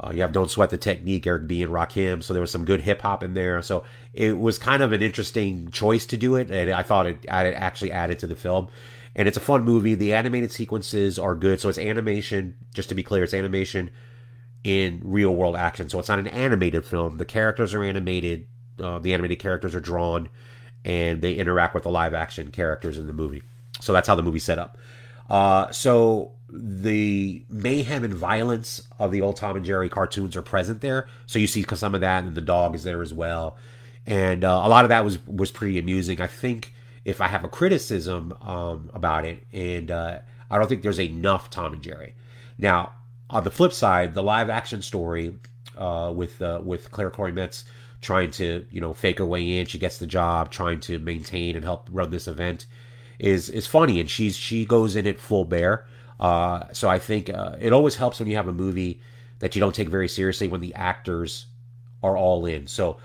uh, 0.00 0.10
you 0.14 0.22
have 0.22 0.32
"Don't 0.32 0.50
Sweat 0.50 0.70
the 0.70 0.78
Technique," 0.78 1.26
Eric 1.26 1.46
B. 1.46 1.62
and 1.62 1.72
Rakim. 1.72 2.22
So 2.22 2.32
there 2.32 2.40
was 2.40 2.50
some 2.50 2.64
good 2.64 2.80
hip 2.80 3.02
hop 3.02 3.22
in 3.22 3.34
there. 3.34 3.62
So 3.62 3.84
it 4.12 4.38
was 4.38 4.58
kind 4.58 4.82
of 4.82 4.92
an 4.92 5.02
interesting 5.02 5.70
choice 5.70 6.06
to 6.06 6.16
do 6.16 6.36
it, 6.36 6.50
and 6.50 6.70
I 6.70 6.82
thought 6.82 7.06
it 7.06 7.24
added, 7.28 7.54
actually 7.54 7.92
added 7.92 8.18
to 8.20 8.26
the 8.26 8.36
film. 8.36 8.68
And 9.14 9.28
it's 9.28 9.36
a 9.36 9.40
fun 9.40 9.62
movie. 9.64 9.94
The 9.94 10.14
animated 10.14 10.52
sequences 10.52 11.18
are 11.18 11.34
good. 11.34 11.60
So 11.60 11.68
it's 11.68 11.78
animation. 11.78 12.54
Just 12.74 12.88
to 12.88 12.94
be 12.94 13.02
clear, 13.02 13.24
it's 13.24 13.34
animation 13.34 13.90
in 14.64 15.00
real 15.04 15.34
world 15.34 15.56
action. 15.56 15.88
So 15.88 15.98
it's 15.98 16.08
not 16.08 16.18
an 16.18 16.28
animated 16.28 16.84
film. 16.84 17.18
The 17.18 17.24
characters 17.24 17.74
are 17.74 17.82
animated. 17.82 18.46
Uh, 18.80 18.98
the 18.98 19.12
animated 19.12 19.38
characters 19.38 19.74
are 19.74 19.80
drawn, 19.80 20.28
and 20.84 21.20
they 21.20 21.34
interact 21.34 21.74
with 21.74 21.82
the 21.82 21.90
live 21.90 22.14
action 22.14 22.50
characters 22.50 22.96
in 22.96 23.06
the 23.06 23.12
movie. 23.12 23.42
So 23.80 23.92
that's 23.92 24.08
how 24.08 24.14
the 24.14 24.22
movie's 24.22 24.44
set 24.44 24.58
up. 24.58 24.78
Uh, 25.28 25.70
so 25.72 26.32
the 26.52 27.44
mayhem 27.48 28.04
and 28.04 28.14
violence 28.14 28.82
of 28.98 29.10
the 29.10 29.22
old 29.22 29.36
Tom 29.36 29.56
and 29.56 29.64
Jerry 29.64 29.88
cartoons 29.88 30.36
are 30.36 30.42
present 30.42 30.80
there. 30.80 31.08
So 31.26 31.38
you 31.38 31.46
see 31.46 31.64
some 31.74 31.94
of 31.94 32.02
that, 32.02 32.24
and 32.24 32.34
the 32.34 32.40
dog 32.40 32.74
is 32.74 32.84
there 32.84 33.02
as 33.02 33.14
well. 33.14 33.56
And 34.06 34.44
uh, 34.44 34.62
a 34.64 34.68
lot 34.68 34.84
of 34.84 34.90
that 34.90 35.04
was 35.04 35.24
was 35.26 35.50
pretty 35.50 35.78
amusing. 35.78 36.20
I 36.20 36.26
think 36.26 36.74
if 37.04 37.20
I 37.20 37.28
have 37.28 37.44
a 37.44 37.48
criticism 37.48 38.34
um, 38.42 38.90
about 38.92 39.24
it, 39.24 39.44
and 39.52 39.90
uh, 39.90 40.18
I 40.50 40.58
don't 40.58 40.68
think 40.68 40.82
there's 40.82 41.00
enough 41.00 41.50
Tom 41.50 41.72
and 41.72 41.82
Jerry. 41.82 42.14
Now, 42.58 42.92
on 43.30 43.44
the 43.44 43.50
flip 43.50 43.72
side, 43.72 44.14
the 44.14 44.22
live 44.22 44.50
action 44.50 44.82
story 44.82 45.38
uh, 45.76 46.12
with 46.14 46.40
uh, 46.42 46.60
with 46.62 46.90
Claire 46.90 47.10
Chloe 47.10 47.32
Metz 47.32 47.64
trying 48.02 48.30
to 48.32 48.66
you 48.70 48.80
know 48.80 48.92
fake 48.92 49.18
her 49.18 49.26
way 49.26 49.58
in, 49.58 49.66
she 49.66 49.78
gets 49.78 49.98
the 49.98 50.06
job, 50.06 50.50
trying 50.50 50.80
to 50.80 50.98
maintain 50.98 51.56
and 51.56 51.64
help 51.64 51.88
run 51.90 52.10
this 52.10 52.28
event 52.28 52.66
is 53.18 53.48
is 53.48 53.66
funny, 53.66 54.00
and 54.00 54.10
she's 54.10 54.36
she 54.36 54.66
goes 54.66 54.96
in 54.96 55.06
it 55.06 55.20
full 55.20 55.44
bear. 55.44 55.86
Uh, 56.22 56.72
so 56.72 56.88
I 56.88 57.00
think 57.00 57.30
uh, 57.30 57.56
it 57.60 57.72
always 57.72 57.96
helps 57.96 58.20
when 58.20 58.28
you 58.28 58.36
have 58.36 58.46
a 58.46 58.52
movie 58.52 59.00
that 59.40 59.56
you 59.56 59.60
don't 59.60 59.74
take 59.74 59.88
very 59.88 60.06
seriously 60.06 60.46
when 60.46 60.60
the 60.60 60.72
actors 60.76 61.46
are 62.00 62.16
all 62.16 62.46
in. 62.46 62.68
So 62.68 62.98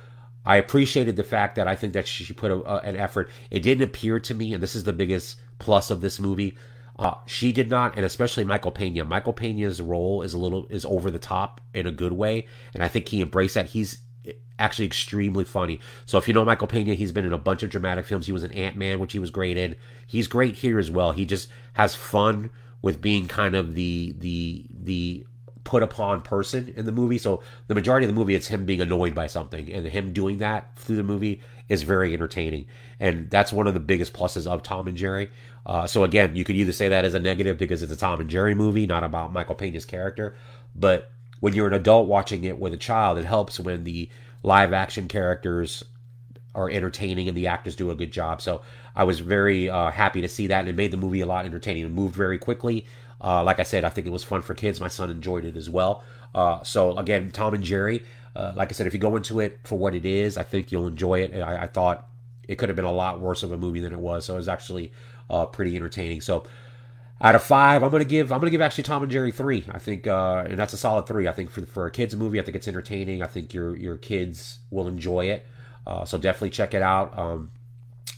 I 0.46 0.58
appreciated 0.58 1.16
the 1.16 1.24
fact 1.24 1.56
that 1.56 1.68
I 1.68 1.76
think 1.76 1.94
that 1.94 2.08
she 2.08 2.32
put 2.32 2.52
a, 2.52 2.64
an 2.88 2.96
effort. 2.96 3.32
It 3.50 3.62
didn't 3.62 3.84
appear 3.84 4.20
to 4.20 4.36
me, 4.36 4.54
and 4.54 4.62
this 4.62 4.76
is 4.76 4.84
the 4.84 4.94
biggest 4.94 5.38
plus 5.58 5.90
of 5.90 6.00
this 6.00 6.20
movie. 6.20 6.56
Uh, 7.00 7.16
she 7.26 7.52
did 7.52 7.72
not, 7.72 7.96
and 7.96 8.06
especially 8.06 8.44
Michael 8.44 8.72
Pena. 8.72 9.04
Michael 9.04 9.34
Pena's 9.34 9.82
role 9.82 10.22
is 10.22 10.36
a 10.36 10.38
little 10.38 10.68
is 10.70 10.86
over 10.86 11.10
the 11.10 11.18
top 11.18 11.60
in 11.74 11.88
a 11.88 11.92
good 11.92 12.14
way, 12.14 12.46
and 12.76 12.84
I 12.84 12.88
think 12.88 13.08
he 13.08 13.24
embraced 13.24 13.56
that. 13.56 13.66
He's 13.66 13.98
actually 14.60 14.86
extremely 14.86 15.44
funny. 15.44 15.80
So 16.06 16.20
if 16.20 16.28
you 16.28 16.36
know 16.36 16.46
Michael 16.46 16.68
Pena, 16.68 16.94
he's 16.94 17.12
been 17.12 17.26
in 17.26 17.34
a 17.34 17.38
bunch 17.40 17.64
of 17.64 17.72
dramatic 17.72 18.06
films. 18.06 18.28
He 18.28 18.32
was 18.32 18.44
in 18.44 18.52
Ant 18.52 18.76
Man, 18.76 19.00
which 19.00 19.14
he 19.14 19.20
was 19.20 19.32
great 19.32 19.58
in. 19.58 19.76
He's 20.06 20.28
great 20.28 20.54
here 20.54 20.78
as 20.78 20.92
well. 20.92 21.14
He 21.14 21.26
just 21.26 21.50
has 21.74 21.96
fun 21.96 22.52
with 22.82 23.02
being 23.02 23.28
kind 23.28 23.56
of 23.56 23.76
the 23.76 24.16
the 24.18 24.66
the 24.70 25.26
put 25.64 25.84
upon 25.84 26.22
person 26.22 26.74
in 26.78 26.86
the 26.86 26.92
movie. 26.92 27.18
So 27.18 27.44
the 27.68 27.76
majority 27.76 28.06
of 28.06 28.10
the 28.10 28.18
movie, 28.18 28.36
it's 28.36 28.48
him 28.48 28.66
being 28.66 28.80
annoyed 28.80 29.14
by 29.14 29.28
something, 29.28 29.72
and 29.72 29.86
him 29.86 30.14
doing 30.14 30.38
that 30.38 30.78
through 30.78 30.96
the 30.96 31.04
movie 31.04 31.42
is 31.68 31.84
very 31.84 32.14
entertaining. 32.14 32.68
And 33.00 33.30
that's 33.30 33.52
one 33.52 33.68
of 33.68 33.74
the 33.74 33.82
biggest 33.82 34.14
pluses 34.14 34.48
of 34.48 34.64
Tom 34.64 34.88
and 34.88 34.96
Jerry. 34.96 35.30
Uh, 35.66 35.86
so 35.86 36.06
again, 36.06 36.36
you 36.36 36.46
could 36.46 36.56
either 36.56 36.72
say 36.72 36.88
that 36.88 37.04
as 37.04 37.14
a 37.14 37.20
negative 37.20 37.58
because 37.58 37.84
it's 37.84 37.92
a 37.92 37.98
Tom 37.98 38.22
and 38.22 38.30
Jerry 38.30 38.56
movie, 38.56 38.88
not 38.88 39.04
about 39.04 39.34
Michael 39.34 39.56
Pena's 39.56 39.86
character. 39.86 40.36
But 40.74 41.12
when 41.42 41.54
you're 41.54 41.68
an 41.68 41.74
adult 41.74 42.08
watching 42.08 42.46
it 42.46 42.58
with 42.58 42.74
a 42.74 42.78
child, 42.78 43.18
it 43.18 43.26
helps 43.26 43.60
when 43.60 43.84
the 43.84 44.10
live 44.44 44.72
action 44.72 45.10
characters 45.10 45.84
are 46.56 46.70
entertaining 46.70 47.28
and 47.28 47.38
the 47.38 47.48
actors 47.48 47.76
do 47.76 47.92
a 47.92 47.96
good 47.96 48.12
job. 48.12 48.42
So 48.42 48.62
I 48.98 49.04
was 49.04 49.20
very 49.20 49.70
uh, 49.70 49.92
happy 49.92 50.22
to 50.22 50.28
see 50.28 50.48
that, 50.48 50.62
and 50.62 50.70
it 50.70 50.76
made 50.76 50.90
the 50.90 50.98
movie 50.98 51.22
a 51.22 51.28
lot 51.28 51.46
entertaining. 51.46 51.86
It 51.86 51.92
moved 51.92 52.16
very 52.16 52.40
quickly. 52.40 52.88
Uh, 53.22 53.44
like 53.44 53.60
I 53.60 53.64
said, 53.64 53.84
I 53.84 53.90
think 53.90 54.08
it 54.08 54.10
was 54.10 54.24
fun 54.24 54.42
for 54.42 54.56
kids. 54.56 54.82
My 54.82 54.88
son 54.88 55.12
enjoyed 55.12 55.46
it 55.46 55.56
as 55.56 55.70
well. 55.70 56.04
Uh, 56.34 56.64
so 56.64 56.98
again, 56.98 57.30
Tom 57.32 57.54
and 57.54 57.64
Jerry. 57.64 58.04
Uh, 58.36 58.54
like 58.56 58.70
I 58.70 58.74
said, 58.74 58.88
if 58.88 58.94
you 58.94 59.00
go 59.00 59.16
into 59.16 59.40
it 59.40 59.60
for 59.64 59.78
what 59.78 59.94
it 59.94 60.04
is, 60.04 60.36
I 60.36 60.44
think 60.44 60.72
you'll 60.72 60.88
enjoy 60.88 61.22
it. 61.22 61.40
I, 61.40 61.64
I 61.64 61.68
thought 61.68 62.08
it 62.48 62.56
could 62.58 62.70
have 62.70 62.76
been 62.76 62.86
a 62.86 62.92
lot 62.92 63.20
worse 63.20 63.44
of 63.44 63.52
a 63.52 63.58
movie 63.58 63.80
than 63.82 63.94
it 63.94 64.00
was. 64.00 64.26
So 64.26 64.34
it 64.34 64.38
was 64.38 64.50
actually 64.50 64.92
uh, 65.30 65.46
pretty 65.46 65.76
entertaining. 65.76 66.22
So 66.22 66.48
out 67.22 67.36
of 67.36 67.44
five, 67.44 67.84
I'm 67.84 67.92
gonna 67.92 68.04
give 68.06 68.32
I'm 68.32 68.40
gonna 68.40 68.52
give 68.52 68.62
actually 68.62 68.84
Tom 68.84 69.04
and 69.04 69.12
Jerry 69.12 69.32
three. 69.32 69.64
I 69.72 69.80
think, 69.80 70.08
uh, 70.08 70.46
and 70.48 70.58
that's 70.58 70.74
a 70.74 70.78
solid 70.78 71.08
three. 71.08 71.28
I 71.28 71.34
think 71.34 71.52
for 71.52 71.66
for 71.68 71.86
a 71.86 71.92
kids 71.92 72.16
movie, 72.16 72.40
I 72.40 72.44
think 72.44 72.56
it's 72.56 72.68
entertaining. 72.68 73.22
I 73.24 73.28
think 73.28 73.54
your 73.54 73.76
your 73.76 73.98
kids 73.98 74.60
will 74.72 74.88
enjoy 74.88 75.26
it. 75.26 75.46
Uh, 75.86 76.06
so 76.06 76.18
definitely 76.18 76.50
check 76.52 76.74
it 76.74 76.82
out. 76.82 77.18
Um, 77.18 77.52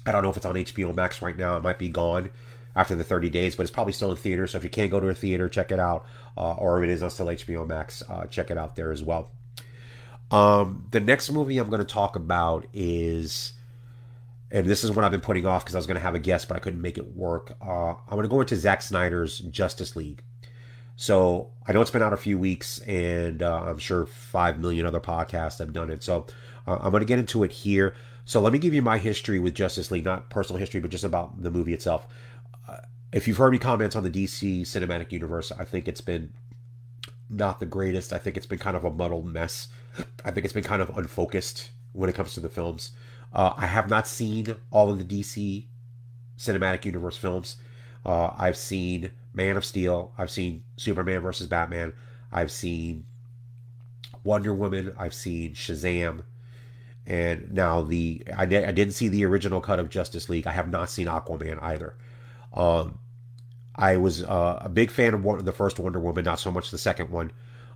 I 0.09 0.11
don't 0.11 0.23
know 0.23 0.29
if 0.29 0.37
it's 0.37 0.45
on 0.45 0.55
HBO 0.55 0.93
Max 0.93 1.21
right 1.21 1.37
now. 1.37 1.55
It 1.57 1.63
might 1.63 1.79
be 1.79 1.89
gone 1.89 2.29
after 2.75 2.95
the 2.95 3.03
30 3.03 3.29
days, 3.29 3.55
but 3.55 3.63
it's 3.63 3.71
probably 3.71 3.93
still 3.93 4.11
in 4.11 4.17
theater. 4.17 4.47
So 4.47 4.57
if 4.57 4.63
you 4.63 4.69
can't 4.69 4.91
go 4.91 4.99
to 4.99 5.07
a 5.07 5.15
theater, 5.15 5.47
check 5.47 5.71
it 5.71 5.79
out. 5.79 6.05
Uh, 6.37 6.53
or 6.53 6.83
if 6.83 6.89
it 6.89 6.93
is 6.93 7.03
on 7.03 7.09
still 7.09 7.27
HBO 7.27 7.67
Max, 7.67 8.03
uh, 8.09 8.25
check 8.25 8.51
it 8.51 8.57
out 8.57 8.75
there 8.75 8.91
as 8.91 9.03
well. 9.03 9.29
Um, 10.31 10.85
the 10.91 10.99
next 10.99 11.31
movie 11.31 11.57
I'm 11.57 11.69
going 11.69 11.79
to 11.79 11.93
talk 11.93 12.15
about 12.15 12.65
is 12.73 13.53
and 14.51 14.65
this 14.65 14.83
is 14.83 14.91
what 14.91 15.05
I've 15.05 15.11
been 15.11 15.21
putting 15.21 15.45
off 15.45 15.63
because 15.63 15.75
I 15.75 15.77
was 15.77 15.85
going 15.85 15.95
to 15.95 16.01
have 16.01 16.15
a 16.15 16.19
guest, 16.19 16.47
but 16.47 16.57
I 16.57 16.59
couldn't 16.59 16.81
make 16.81 16.97
it 16.97 17.15
work. 17.15 17.55
Uh, 17.61 17.91
I'm 17.91 18.09
going 18.09 18.23
to 18.23 18.29
go 18.29 18.41
into 18.41 18.55
Zack 18.55 18.81
Snyder's 18.81 19.39
Justice 19.39 19.95
League. 19.95 20.23
So 20.95 21.51
I 21.67 21.71
know 21.71 21.81
it's 21.81 21.91
been 21.91 22.01
out 22.01 22.13
a 22.13 22.17
few 22.17 22.37
weeks, 22.37 22.79
and 22.79 23.43
uh, 23.43 23.63
I'm 23.67 23.77
sure 23.77 24.05
five 24.05 24.59
million 24.59 24.85
other 24.85 24.99
podcasts 24.99 25.59
have 25.59 25.71
done 25.71 25.89
it. 25.89 26.03
So 26.03 26.25
uh, 26.67 26.77
I'm 26.81 26.91
going 26.91 27.01
to 27.01 27.05
get 27.05 27.19
into 27.19 27.43
it 27.43 27.51
here. 27.51 27.95
So 28.25 28.39
let 28.39 28.53
me 28.53 28.59
give 28.59 28.73
you 28.73 28.81
my 28.81 28.97
history 28.97 29.39
with 29.39 29.55
Justice 29.55 29.91
League, 29.91 30.05
not 30.05 30.29
personal 30.29 30.59
history, 30.59 30.79
but 30.79 30.91
just 30.91 31.03
about 31.03 31.41
the 31.41 31.49
movie 31.49 31.73
itself. 31.73 32.07
Uh, 32.67 32.77
if 33.11 33.27
you've 33.27 33.37
heard 33.37 33.51
me 33.51 33.57
comments 33.57 33.95
on 33.95 34.03
the 34.03 34.09
DC 34.09 34.61
cinematic 34.61 35.11
universe, 35.11 35.51
I 35.51 35.65
think 35.65 35.87
it's 35.87 36.01
been 36.01 36.31
not 37.29 37.59
the 37.59 37.65
greatest. 37.65 38.13
I 38.13 38.17
think 38.17 38.37
it's 38.37 38.45
been 38.45 38.59
kind 38.59 38.77
of 38.77 38.85
a 38.85 38.91
muddled 38.91 39.25
mess. 39.25 39.67
I 40.25 40.31
think 40.31 40.45
it's 40.45 40.53
been 40.53 40.63
kind 40.63 40.81
of 40.81 40.95
unfocused 40.97 41.69
when 41.93 42.09
it 42.09 42.15
comes 42.15 42.33
to 42.33 42.39
the 42.39 42.49
films. 42.49 42.91
Uh, 43.33 43.53
I 43.57 43.67
have 43.67 43.89
not 43.89 44.07
seen 44.07 44.55
all 44.71 44.89
of 44.89 44.97
the 44.97 45.21
DC 45.21 45.65
cinematic 46.37 46.85
universe 46.85 47.17
films. 47.17 47.57
Uh, 48.05 48.31
I've 48.37 48.57
seen 48.57 49.11
Man 49.33 49.57
of 49.57 49.65
Steel. 49.65 50.11
I've 50.17 50.31
seen 50.31 50.63
Superman 50.77 51.21
versus 51.21 51.47
Batman. 51.47 51.93
I've 52.31 52.51
seen 52.51 53.05
Wonder 54.23 54.53
Woman. 54.53 54.93
I've 54.97 55.13
seen 55.13 55.53
Shazam. 55.53 56.23
And 57.07 57.51
now 57.51 57.81
the 57.81 58.23
I, 58.37 58.45
di- 58.45 58.65
I 58.65 58.71
didn't 58.71 58.93
see 58.93 59.07
the 59.07 59.25
original 59.25 59.61
cut 59.61 59.79
of 59.79 59.89
Justice 59.89 60.29
League. 60.29 60.47
I 60.47 60.51
have 60.51 60.69
not 60.69 60.89
seen 60.89 61.07
Aquaman 61.07 61.61
either. 61.61 61.95
Um, 62.53 62.99
I 63.75 63.97
was 63.97 64.23
uh, 64.23 64.59
a 64.61 64.69
big 64.69 64.91
fan 64.91 65.13
of 65.13 65.23
one, 65.23 65.43
the 65.45 65.51
first 65.51 65.79
Wonder 65.79 65.99
Woman, 65.99 66.25
not 66.25 66.39
so 66.39 66.51
much 66.51 66.71
the 66.71 66.77
second 66.77 67.09
one. 67.09 67.31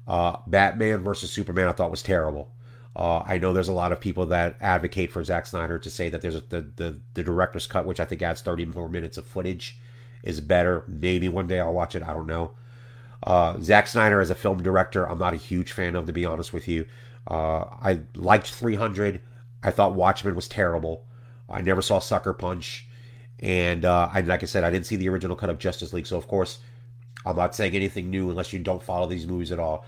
Uh, 0.07 0.37
Batman 0.47 1.03
versus 1.03 1.31
Superman, 1.31 1.67
I 1.67 1.71
thought 1.71 1.91
was 1.91 2.03
terrible. 2.03 2.51
Uh, 2.95 3.19
I 3.25 3.37
know 3.39 3.53
there's 3.53 3.69
a 3.69 3.73
lot 3.73 3.91
of 3.91 3.99
people 3.99 4.25
that 4.27 4.55
advocate 4.61 5.11
for 5.11 5.23
Zack 5.23 5.47
Snyder 5.47 5.79
to 5.79 5.89
say 5.89 6.09
that 6.09 6.21
there's 6.21 6.35
a, 6.35 6.41
the, 6.41 6.61
the 6.75 6.99
the 7.15 7.23
director's 7.23 7.65
cut, 7.67 7.85
which 7.85 7.99
I 7.99 8.05
think 8.05 8.21
adds 8.21 8.41
30 8.41 8.65
more 8.65 8.89
minutes 8.89 9.17
of 9.17 9.25
footage, 9.25 9.79
is 10.23 10.41
better. 10.41 10.83
Maybe 10.87 11.29
one 11.29 11.47
day 11.47 11.59
I'll 11.59 11.73
watch 11.73 11.95
it. 11.95 12.03
I 12.03 12.13
don't 12.13 12.27
know. 12.27 12.51
Uh, 13.23 13.59
Zack 13.61 13.87
Snyder 13.87 14.19
as 14.21 14.29
a 14.29 14.35
film 14.35 14.61
director, 14.61 15.09
I'm 15.09 15.17
not 15.19 15.33
a 15.33 15.37
huge 15.37 15.71
fan 15.71 15.95
of, 15.95 16.05
to 16.07 16.13
be 16.13 16.25
honest 16.25 16.51
with 16.53 16.67
you. 16.67 16.85
Uh, 17.27 17.65
I 17.81 18.01
liked 18.15 18.51
300. 18.51 19.21
I 19.63 19.71
thought 19.71 19.95
Watchmen 19.95 20.35
was 20.35 20.47
terrible. 20.47 21.05
I 21.49 21.61
never 21.61 21.81
saw 21.81 21.99
Sucker 21.99 22.33
Punch, 22.33 22.87
and 23.39 23.85
uh, 23.85 24.09
I, 24.11 24.21
like 24.21 24.43
I 24.43 24.45
said, 24.45 24.63
I 24.63 24.71
didn't 24.71 24.85
see 24.85 24.95
the 24.95 25.09
original 25.09 25.35
cut 25.35 25.49
of 25.49 25.59
Justice 25.59 25.93
League. 25.93 26.07
So 26.07 26.17
of 26.17 26.27
course, 26.27 26.59
I'm 27.25 27.35
not 27.35 27.55
saying 27.55 27.75
anything 27.75 28.09
new 28.09 28.29
unless 28.29 28.53
you 28.53 28.59
don't 28.59 28.83
follow 28.83 29.07
these 29.07 29.27
movies 29.27 29.51
at 29.51 29.59
all. 29.59 29.85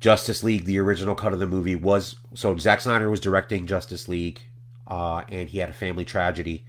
Justice 0.00 0.42
League, 0.42 0.64
the 0.64 0.78
original 0.78 1.14
cut 1.14 1.32
of 1.32 1.38
the 1.38 1.46
movie, 1.46 1.74
was 1.74 2.16
so 2.34 2.56
Zack 2.56 2.80
Snyder 2.80 3.10
was 3.10 3.20
directing 3.20 3.66
Justice 3.66 4.08
League, 4.08 4.40
uh, 4.88 5.22
and 5.28 5.48
he 5.50 5.58
had 5.58 5.68
a 5.68 5.74
family 5.74 6.04
tragedy 6.04 6.64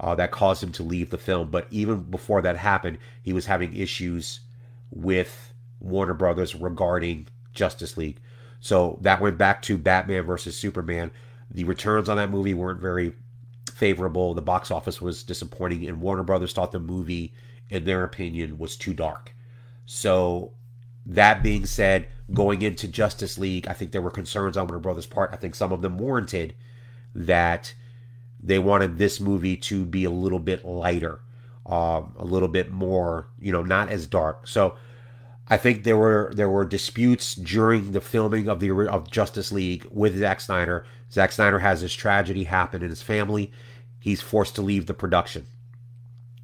uh, 0.00 0.14
that 0.16 0.32
caused 0.32 0.62
him 0.62 0.72
to 0.72 0.82
leave 0.82 1.10
the 1.10 1.18
film. 1.18 1.50
But 1.50 1.68
even 1.70 2.02
before 2.02 2.42
that 2.42 2.56
happened, 2.56 2.98
he 3.22 3.32
was 3.32 3.46
having 3.46 3.76
issues 3.76 4.40
with 4.90 5.52
Warner 5.78 6.14
Brothers 6.14 6.54
regarding 6.54 7.28
Justice 7.52 7.96
League. 7.96 8.18
So 8.62 8.96
that 9.00 9.20
went 9.20 9.36
back 9.36 9.60
to 9.62 9.76
Batman 9.76 10.22
versus 10.22 10.56
Superman. 10.56 11.10
The 11.50 11.64
returns 11.64 12.08
on 12.08 12.16
that 12.16 12.30
movie 12.30 12.54
weren't 12.54 12.80
very 12.80 13.12
favorable. 13.74 14.34
The 14.34 14.40
box 14.40 14.70
office 14.70 15.02
was 15.02 15.24
disappointing, 15.24 15.84
and 15.86 16.00
Warner 16.00 16.22
Brothers 16.22 16.52
thought 16.52 16.70
the 16.70 16.78
movie, 16.78 17.34
in 17.68 17.84
their 17.84 18.04
opinion, 18.04 18.58
was 18.58 18.76
too 18.76 18.94
dark. 18.94 19.34
So, 19.84 20.52
that 21.04 21.42
being 21.42 21.66
said, 21.66 22.06
going 22.32 22.62
into 22.62 22.86
Justice 22.86 23.36
League, 23.36 23.66
I 23.66 23.72
think 23.72 23.90
there 23.90 24.00
were 24.00 24.12
concerns 24.12 24.56
on 24.56 24.68
Warner 24.68 24.78
Brothers' 24.80 25.06
part. 25.06 25.30
I 25.32 25.36
think 25.36 25.56
some 25.56 25.72
of 25.72 25.82
them 25.82 25.98
warranted 25.98 26.54
that 27.16 27.74
they 28.40 28.60
wanted 28.60 28.96
this 28.96 29.18
movie 29.18 29.56
to 29.56 29.84
be 29.84 30.04
a 30.04 30.10
little 30.10 30.38
bit 30.38 30.64
lighter, 30.64 31.18
um, 31.66 32.14
a 32.16 32.24
little 32.24 32.48
bit 32.48 32.70
more, 32.70 33.26
you 33.40 33.50
know, 33.50 33.64
not 33.64 33.88
as 33.88 34.06
dark. 34.06 34.46
So, 34.46 34.76
I 35.48 35.56
think 35.56 35.84
there 35.84 35.96
were 35.96 36.32
there 36.34 36.48
were 36.48 36.64
disputes 36.64 37.34
during 37.34 37.92
the 37.92 38.00
filming 38.00 38.48
of 38.48 38.60
the 38.60 38.70
of 38.70 39.10
Justice 39.10 39.52
League 39.52 39.86
with 39.90 40.18
Zack 40.18 40.40
Snyder. 40.40 40.86
Zack 41.10 41.32
Snyder 41.32 41.58
has 41.58 41.82
this 41.82 41.92
tragedy 41.92 42.44
happen 42.44 42.82
in 42.82 42.88
his 42.88 43.02
family. 43.02 43.52
He's 43.98 44.20
forced 44.20 44.54
to 44.56 44.62
leave 44.62 44.86
the 44.86 44.94
production. 44.94 45.46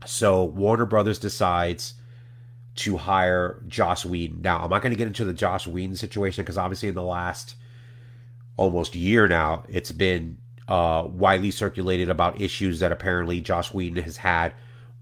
So 0.07 0.45
Warner 0.45 0.87
Brothers 0.87 1.19
decides 1.19 1.95
to 2.77 2.97
hire 2.97 3.63
Joss 3.67 4.05
Whedon. 4.05 4.43
Now, 4.43 4.63
I'm 4.63 4.71
not 4.71 4.83
going 4.83 4.93
to 4.93 4.99
get 4.99 5.09
into 5.09 5.25
the 5.25 5.33
Joss 5.33 5.67
Whedon 5.67 5.97
situation 5.97 6.45
because 6.45 6.59
obviously 6.59 6.89
in 6.89 6.95
the 6.95 7.03
last 7.03 7.57
almost 8.57 8.95
year 8.95 9.27
now, 9.27 9.65
it's 9.69 9.91
been 9.91 10.39
uh, 10.69 11.05
widely 11.09 11.51
circulated 11.51 12.09
about 12.09 12.41
issues 12.41 12.79
that 12.81 12.93
apparently 12.93 13.41
Joss 13.41 13.75
Whedon 13.75 14.03
has 14.05 14.19
had 14.19 14.53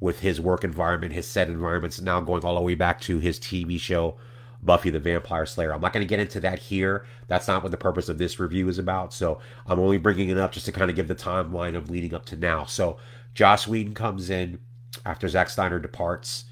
with 0.00 0.20
his 0.20 0.40
work 0.40 0.64
environment, 0.64 1.12
his 1.12 1.26
set 1.26 1.48
environments, 1.48 2.00
now 2.00 2.20
going 2.20 2.44
all 2.44 2.54
the 2.54 2.60
way 2.60 2.74
back 2.74 3.00
to 3.02 3.18
his 3.18 3.38
TV 3.38 3.80
show, 3.80 4.16
Buffy 4.62 4.90
the 4.90 4.98
Vampire 4.98 5.46
Slayer. 5.46 5.72
I'm 5.72 5.80
not 5.80 5.92
going 5.92 6.04
to 6.04 6.08
get 6.08 6.20
into 6.20 6.40
that 6.40 6.58
here. 6.58 7.06
That's 7.28 7.48
not 7.48 7.62
what 7.62 7.70
the 7.70 7.78
purpose 7.78 8.08
of 8.08 8.18
this 8.18 8.40
review 8.40 8.68
is 8.68 8.78
about. 8.78 9.12
So 9.12 9.38
I'm 9.66 9.78
only 9.78 9.98
bringing 9.98 10.28
it 10.28 10.38
up 10.38 10.52
just 10.52 10.66
to 10.66 10.72
kind 10.72 10.90
of 10.90 10.96
give 10.96 11.08
the 11.08 11.14
timeline 11.14 11.76
of 11.76 11.90
leading 11.90 12.14
up 12.14 12.24
to 12.26 12.36
now. 12.36 12.64
So 12.64 12.98
Joss 13.34 13.66
Whedon 13.66 13.94
comes 13.94 14.28
in 14.30 14.58
after 15.04 15.28
Zack 15.28 15.50
Snyder 15.50 15.78
departs, 15.78 16.44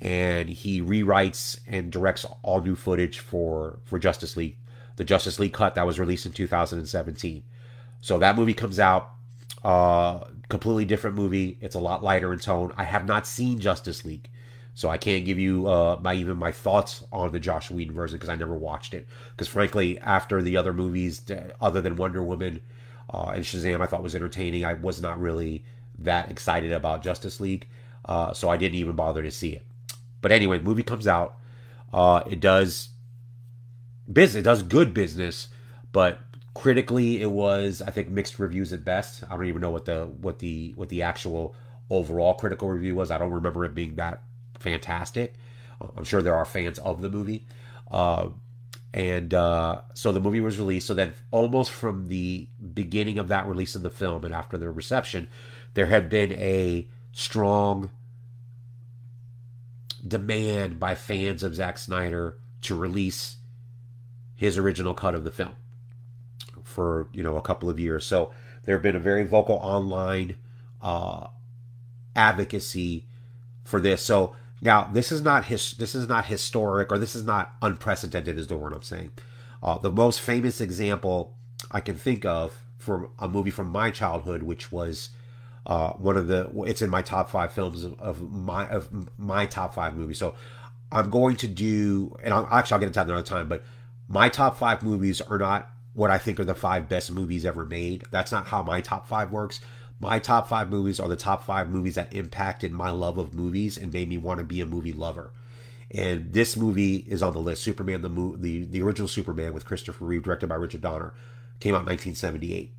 and 0.00 0.48
he 0.48 0.82
rewrites 0.82 1.60
and 1.66 1.90
directs 1.90 2.26
all 2.42 2.60
new 2.60 2.74
footage 2.74 3.20
for 3.20 3.78
for 3.84 3.98
Justice 3.98 4.36
League, 4.36 4.56
the 4.96 5.04
Justice 5.04 5.38
League 5.38 5.52
cut 5.52 5.74
that 5.76 5.86
was 5.86 6.00
released 6.00 6.26
in 6.26 6.32
2017. 6.32 7.42
So 8.00 8.18
that 8.18 8.36
movie 8.36 8.54
comes 8.54 8.80
out. 8.80 9.12
Uh, 9.64 10.24
completely 10.48 10.84
different 10.84 11.16
movie. 11.16 11.56
It's 11.60 11.74
a 11.74 11.80
lot 11.80 12.02
lighter 12.02 12.32
in 12.32 12.38
tone. 12.38 12.72
I 12.76 12.84
have 12.84 13.06
not 13.06 13.26
seen 13.26 13.60
Justice 13.60 14.04
League, 14.04 14.28
so 14.74 14.88
I 14.88 14.98
can't 14.98 15.24
give 15.24 15.38
you 15.38 15.68
uh, 15.68 15.98
my 16.00 16.14
even 16.14 16.36
my 16.36 16.50
thoughts 16.50 17.04
on 17.12 17.30
the 17.30 17.38
Joss 17.40 17.70
Whedon 17.70 17.94
version 17.94 18.16
because 18.16 18.28
I 18.28 18.34
never 18.34 18.54
watched 18.54 18.92
it. 18.92 19.06
Because 19.30 19.48
frankly, 19.48 19.98
after 20.00 20.42
the 20.42 20.56
other 20.56 20.72
movies, 20.72 21.22
other 21.60 21.80
than 21.80 21.96
Wonder 21.96 22.22
Woman 22.22 22.60
uh, 23.12 23.32
and 23.34 23.44
Shazam, 23.44 23.80
I 23.80 23.86
thought 23.86 24.02
was 24.02 24.14
entertaining. 24.14 24.64
I 24.64 24.74
was 24.74 25.00
not 25.00 25.20
really 25.20 25.64
that 25.98 26.30
excited 26.30 26.72
about 26.72 27.02
Justice 27.04 27.38
League, 27.38 27.66
uh, 28.04 28.32
so 28.32 28.48
I 28.48 28.56
didn't 28.56 28.76
even 28.76 28.96
bother 28.96 29.22
to 29.22 29.30
see 29.30 29.52
it. 29.52 29.64
But 30.20 30.32
anyway, 30.32 30.58
the 30.58 30.64
movie 30.64 30.82
comes 30.82 31.06
out. 31.06 31.36
Uh, 31.92 32.22
it 32.28 32.40
does 32.40 32.88
business. 34.12 34.40
It 34.40 34.44
does 34.44 34.62
good 34.62 34.92
business, 34.92 35.48
but 35.92 36.18
critically 36.54 37.22
it 37.22 37.30
was 37.30 37.80
i 37.80 37.90
think 37.90 38.08
mixed 38.08 38.38
reviews 38.38 38.72
at 38.72 38.84
best. 38.84 39.24
I 39.28 39.36
don't 39.36 39.46
even 39.46 39.62
know 39.62 39.70
what 39.70 39.84
the 39.86 40.06
what 40.06 40.38
the 40.38 40.72
what 40.76 40.88
the 40.88 41.02
actual 41.02 41.54
overall 41.90 42.34
critical 42.34 42.68
review 42.68 42.94
was. 42.94 43.10
I 43.10 43.18
don't 43.18 43.30
remember 43.32 43.64
it 43.64 43.74
being 43.74 43.96
that 43.96 44.22
fantastic. 44.58 45.34
I'm 45.96 46.04
sure 46.04 46.22
there 46.22 46.34
are 46.34 46.44
fans 46.44 46.78
of 46.78 47.02
the 47.02 47.10
movie. 47.10 47.46
Uh, 47.90 48.28
and 48.94 49.32
uh, 49.34 49.80
so 49.94 50.12
the 50.12 50.20
movie 50.20 50.40
was 50.40 50.58
released. 50.58 50.86
So 50.86 50.94
then 50.94 51.14
almost 51.30 51.70
from 51.70 52.08
the 52.08 52.46
beginning 52.74 53.18
of 53.18 53.28
that 53.28 53.46
release 53.46 53.74
of 53.74 53.82
the 53.82 53.90
film 53.90 54.24
and 54.24 54.34
after 54.34 54.56
the 54.56 54.70
reception 54.70 55.28
there 55.74 55.86
had 55.86 56.08
been 56.08 56.32
a 56.32 56.86
strong 57.12 57.90
demand 60.06 60.78
by 60.78 60.94
fans 60.94 61.42
of 61.42 61.54
Zack 61.54 61.78
Snyder 61.78 62.36
to 62.62 62.74
release 62.74 63.36
his 64.34 64.58
original 64.58 64.94
cut 64.94 65.14
of 65.14 65.24
the 65.24 65.30
film 65.30 65.54
for 66.72 67.08
you 67.12 67.22
know 67.22 67.36
a 67.36 67.42
couple 67.42 67.70
of 67.70 67.78
years. 67.78 68.04
So 68.04 68.32
there 68.64 68.74
have 68.74 68.82
been 68.82 68.96
a 68.96 69.00
very 69.00 69.24
vocal 69.24 69.56
online 69.56 70.36
uh, 70.80 71.28
advocacy 72.16 73.06
for 73.64 73.80
this. 73.80 74.02
So 74.02 74.34
now 74.60 74.88
this 74.92 75.12
is 75.12 75.22
not 75.22 75.46
his 75.46 75.72
this 75.72 75.94
is 75.94 76.08
not 76.08 76.26
historic 76.26 76.90
or 76.90 76.98
this 76.98 77.14
is 77.14 77.24
not 77.24 77.52
unprecedented 77.62 78.38
is 78.38 78.46
the 78.48 78.56
word 78.56 78.72
I'm 78.72 78.82
saying. 78.82 79.12
Uh, 79.62 79.78
the 79.78 79.90
most 79.90 80.20
famous 80.20 80.60
example 80.60 81.36
I 81.70 81.80
can 81.80 81.96
think 81.96 82.24
of 82.24 82.54
for 82.78 83.10
a 83.18 83.28
movie 83.28 83.50
from 83.50 83.68
my 83.68 83.90
childhood, 83.90 84.42
which 84.42 84.72
was 84.72 85.10
uh, 85.66 85.90
one 85.92 86.16
of 86.16 86.26
the 86.26 86.50
it's 86.66 86.82
in 86.82 86.90
my 86.90 87.02
top 87.02 87.30
five 87.30 87.52
films 87.52 87.84
of, 87.84 87.98
of 88.00 88.32
my 88.32 88.68
of 88.68 88.88
my 89.18 89.46
top 89.46 89.74
five 89.74 89.96
movies. 89.96 90.18
So 90.18 90.34
I'm 90.90 91.08
going 91.08 91.36
to 91.36 91.48
do, 91.48 92.16
and 92.22 92.34
I'll, 92.34 92.46
actually 92.50 92.74
I'll 92.74 92.80
get 92.80 92.86
into 92.86 92.98
that 92.98 93.06
another 93.06 93.22
time, 93.22 93.48
but 93.48 93.64
my 94.08 94.28
top 94.28 94.58
five 94.58 94.82
movies 94.82 95.20
are 95.20 95.38
not 95.38 95.70
what 95.94 96.10
I 96.10 96.18
think 96.18 96.40
are 96.40 96.44
the 96.44 96.54
five 96.54 96.88
best 96.88 97.10
movies 97.10 97.44
ever 97.44 97.64
made. 97.64 98.04
That's 98.10 98.32
not 98.32 98.48
how 98.48 98.62
my 98.62 98.80
top 98.80 99.08
five 99.08 99.30
works. 99.30 99.60
My 100.00 100.18
top 100.18 100.48
five 100.48 100.70
movies 100.70 100.98
are 100.98 101.08
the 101.08 101.16
top 101.16 101.44
five 101.44 101.68
movies 101.68 101.94
that 101.94 102.12
impacted 102.12 102.72
my 102.72 102.90
love 102.90 103.18
of 103.18 103.34
movies 103.34 103.76
and 103.76 103.92
made 103.92 104.08
me 104.08 104.18
want 104.18 104.38
to 104.38 104.44
be 104.44 104.60
a 104.60 104.66
movie 104.66 104.92
lover. 104.92 105.30
And 105.90 106.32
this 106.32 106.56
movie 106.56 107.04
is 107.08 107.22
on 107.22 107.34
the 107.34 107.38
list. 107.38 107.62
Superman, 107.62 108.00
the 108.00 108.08
the 108.38 108.64
the 108.64 108.82
original 108.82 109.06
Superman 109.06 109.52
with 109.52 109.66
Christopher 109.66 110.06
Reeve, 110.06 110.22
directed 110.22 110.48
by 110.48 110.54
Richard 110.54 110.80
Donner, 110.80 111.12
came 111.60 111.74
out 111.74 111.86
in 111.86 111.86
1978. 111.86 112.72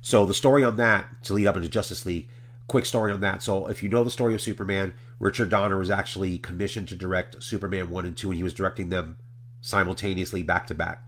So 0.00 0.24
the 0.24 0.34
story 0.34 0.62
on 0.62 0.76
that 0.76 1.22
to 1.24 1.34
lead 1.34 1.48
up 1.48 1.56
into 1.56 1.68
Justice 1.68 2.06
League. 2.06 2.28
Quick 2.68 2.86
story 2.86 3.12
on 3.12 3.20
that. 3.20 3.42
So 3.42 3.66
if 3.66 3.82
you 3.82 3.88
know 3.88 4.04
the 4.04 4.10
story 4.10 4.34
of 4.34 4.40
Superman, 4.40 4.94
Richard 5.18 5.50
Donner 5.50 5.78
was 5.78 5.90
actually 5.90 6.38
commissioned 6.38 6.88
to 6.88 6.94
direct 6.94 7.42
Superman 7.42 7.90
one 7.90 8.06
and 8.06 8.16
two, 8.16 8.30
and 8.30 8.36
he 8.36 8.42
was 8.44 8.54
directing 8.54 8.88
them 8.88 9.18
simultaneously 9.60 10.42
back 10.42 10.66
to 10.68 10.74
back. 10.74 11.02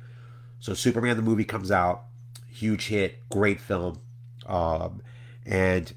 So 0.60 0.74
Superman 0.74 1.16
the 1.16 1.22
movie 1.22 1.44
comes 1.44 1.70
out, 1.70 2.04
huge 2.48 2.88
hit, 2.88 3.28
great 3.28 3.60
film. 3.60 4.00
Um, 4.46 5.02
and 5.44 5.92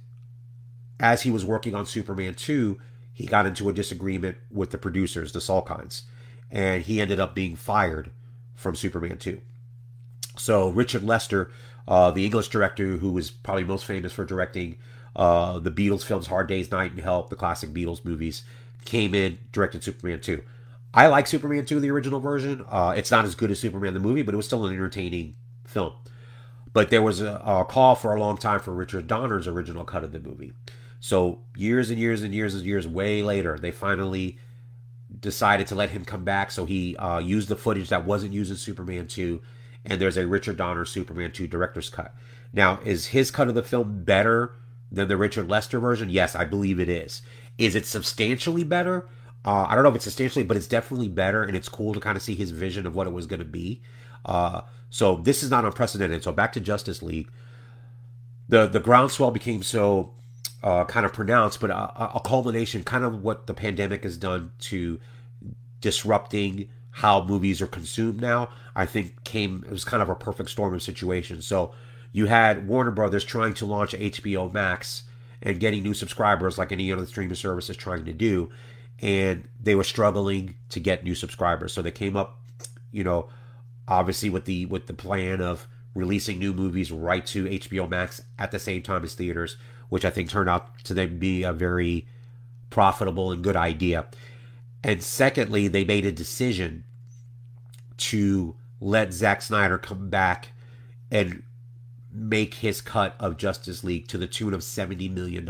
as 0.99 1.23
he 1.23 1.31
was 1.31 1.45
working 1.45 1.75
on 1.75 1.85
Superman 1.85 2.35
2, 2.35 2.79
he 3.13 3.25
got 3.25 3.45
into 3.45 3.69
a 3.69 3.73
disagreement 3.73 4.37
with 4.51 4.71
the 4.71 4.77
producers, 4.77 5.31
the 5.31 5.39
Salkinds, 5.39 6.03
and 6.51 6.83
he 6.83 7.01
ended 7.01 7.19
up 7.19 7.35
being 7.35 7.55
fired 7.55 8.11
from 8.55 8.75
Superman 8.75 9.17
2. 9.17 9.41
So 10.37 10.69
Richard 10.69 11.03
Lester, 11.03 11.51
uh, 11.87 12.11
the 12.11 12.25
English 12.25 12.49
director 12.49 12.97
who 12.97 13.11
was 13.11 13.31
probably 13.31 13.63
most 13.63 13.85
famous 13.85 14.13
for 14.13 14.25
directing 14.25 14.77
uh, 15.15 15.59
the 15.59 15.71
Beatles 15.71 16.03
films 16.03 16.27
Hard 16.27 16.47
Day's 16.47 16.71
Night 16.71 16.91
and 16.91 17.01
Help, 17.01 17.29
the 17.29 17.35
classic 17.35 17.71
Beatles 17.71 18.05
movies, 18.05 18.43
came 18.85 19.13
in, 19.13 19.37
directed 19.51 19.83
Superman 19.83 20.21
2. 20.21 20.41
I 20.93 21.07
like 21.07 21.27
Superman 21.27 21.65
2, 21.65 21.79
the 21.79 21.91
original 21.91 22.19
version. 22.19 22.65
Uh, 22.67 22.93
it's 22.97 23.11
not 23.11 23.25
as 23.25 23.35
good 23.35 23.51
as 23.51 23.59
Superman 23.59 23.93
the 23.93 23.99
movie, 23.99 24.23
but 24.23 24.33
it 24.33 24.37
was 24.37 24.45
still 24.45 24.65
an 24.65 24.73
entertaining 24.73 25.35
film. 25.65 25.93
But 26.73 26.89
there 26.89 27.01
was 27.01 27.21
a, 27.21 27.41
a, 27.45 27.65
call 27.65 27.95
for 27.95 28.15
a 28.15 28.19
long 28.19 28.37
time 28.37 28.59
for 28.59 28.73
Richard 28.73 29.07
Donner's 29.07 29.47
original 29.47 29.83
cut 29.85 30.03
of 30.03 30.11
the 30.11 30.19
movie. 30.19 30.53
So 30.99 31.39
years 31.55 31.89
and 31.89 31.99
years 31.99 32.21
and 32.21 32.33
years 32.33 32.55
and 32.55 32.65
years 32.65 32.87
way 32.87 33.23
later, 33.23 33.57
they 33.57 33.71
finally 33.71 34.37
decided 35.19 35.67
to 35.67 35.75
let 35.75 35.91
him 35.91 36.05
come 36.05 36.23
back. 36.23 36.51
So 36.51 36.65
he 36.65 36.95
uh, 36.97 37.19
used 37.19 37.49
the 37.49 37.55
footage 37.55 37.89
that 37.89 38.05
wasn't 38.05 38.33
used 38.33 38.51
in 38.51 38.57
Superman 38.57 39.07
2, 39.07 39.41
and 39.85 40.01
there's 40.01 40.17
a 40.17 40.27
Richard 40.27 40.57
Donner 40.57 40.85
Superman 40.85 41.31
2 41.31 41.47
director's 41.47 41.89
cut. 41.89 42.13
Now, 42.51 42.79
is 42.83 43.07
his 43.07 43.31
cut 43.31 43.47
of 43.47 43.55
the 43.55 43.63
film 43.63 44.03
better 44.03 44.53
than 44.91 45.07
the 45.07 45.17
Richard 45.17 45.49
Lester 45.49 45.79
version? 45.79 46.09
Yes, 46.09 46.35
I 46.35 46.45
believe 46.45 46.79
it 46.79 46.89
is. 46.89 47.21
Is 47.57 47.75
it 47.75 47.85
substantially 47.85 48.63
better? 48.63 49.07
Uh, 49.45 49.65
I 49.67 49.75
don't 49.75 49.83
know 49.83 49.89
if 49.89 49.95
it's 49.95 50.03
substantially, 50.03 50.43
but 50.43 50.57
it's 50.57 50.67
definitely 50.67 51.07
better, 51.07 51.43
and 51.43 51.55
it's 51.55 51.69
cool 51.69 51.93
to 51.93 51.99
kind 51.99 52.17
of 52.17 52.21
see 52.21 52.35
his 52.35 52.51
vision 52.51 52.85
of 52.85 52.95
what 52.95 53.07
it 53.07 53.13
was 53.13 53.25
going 53.25 53.39
to 53.39 53.45
be. 53.45 53.81
Uh, 54.25 54.61
so 54.89 55.15
this 55.15 55.43
is 55.43 55.49
not 55.49 55.65
unprecedented. 55.65 56.23
So 56.23 56.31
back 56.31 56.53
to 56.53 56.59
Justice 56.59 57.01
League, 57.01 57.29
the 58.47 58.67
the 58.67 58.79
groundswell 58.79 59.31
became 59.31 59.63
so 59.63 60.13
uh, 60.63 60.83
kind 60.85 61.05
of 61.05 61.13
pronounced, 61.13 61.61
but 61.61 61.69
a, 61.69 62.15
a, 62.15 62.21
culmination, 62.23 62.83
kind 62.83 63.05
of 63.05 63.23
what 63.23 63.47
the 63.47 63.53
pandemic 63.53 64.03
has 64.03 64.17
done 64.17 64.51
to 64.59 64.99
disrupting 65.79 66.67
how 66.91 67.23
movies 67.23 67.61
are 67.61 67.67
consumed 67.67 68.19
now. 68.19 68.49
I 68.75 68.85
think 68.85 69.23
came 69.23 69.63
it 69.65 69.71
was 69.71 69.85
kind 69.85 70.03
of 70.03 70.09
a 70.09 70.15
perfect 70.15 70.49
storm 70.49 70.73
of 70.73 70.83
situations. 70.83 71.47
So 71.47 71.73
you 72.11 72.25
had 72.25 72.67
Warner 72.67 72.91
Brothers 72.91 73.23
trying 73.23 73.53
to 73.55 73.65
launch 73.65 73.93
HBO 73.93 74.51
Max 74.51 75.03
and 75.41 75.59
getting 75.59 75.83
new 75.83 75.93
subscribers, 75.93 76.57
like 76.57 76.71
any 76.71 76.91
other 76.91 77.05
streaming 77.05 77.35
service 77.35 77.69
is 77.69 77.77
trying 77.77 78.03
to 78.05 78.13
do 78.13 78.49
and 79.01 79.47
they 79.61 79.75
were 79.75 79.83
struggling 79.83 80.55
to 80.69 80.79
get 80.79 81.03
new 81.03 81.15
subscribers. 81.15 81.73
So 81.73 81.81
they 81.81 81.91
came 81.91 82.15
up, 82.15 82.39
you 82.91 83.03
know, 83.03 83.29
obviously 83.87 84.29
with 84.29 84.45
the 84.45 84.65
with 84.65 84.87
the 84.87 84.93
plan 84.93 85.41
of 85.41 85.67
releasing 85.95 86.39
new 86.39 86.53
movies 86.53 86.91
right 86.91 87.25
to 87.27 87.45
HBO 87.45 87.89
Max 87.89 88.21
at 88.37 88.51
the 88.51 88.59
same 88.59 88.81
time 88.81 89.03
as 89.03 89.13
theaters, 89.13 89.57
which 89.89 90.05
I 90.05 90.09
think 90.09 90.29
turned 90.29 90.49
out 90.49 90.83
to 90.85 90.93
then 90.93 91.19
be 91.19 91.43
a 91.43 91.53
very 91.53 92.07
profitable 92.69 93.31
and 93.31 93.43
good 93.43 93.55
idea. 93.55 94.05
And 94.83 95.03
secondly, 95.03 95.67
they 95.67 95.83
made 95.83 96.05
a 96.05 96.11
decision 96.11 96.83
to 97.97 98.55
let 98.79 99.11
Zack 99.13 99.41
Snyder 99.41 99.77
come 99.77 100.09
back 100.09 100.53
and 101.11 101.43
make 102.11 102.55
his 102.55 102.81
cut 102.81 103.15
of 103.19 103.37
Justice 103.37 103.83
League 103.83 104.07
to 104.07 104.17
the 104.17 104.27
tune 104.27 104.53
of 104.53 104.61
$70 104.61 105.11
million. 105.11 105.49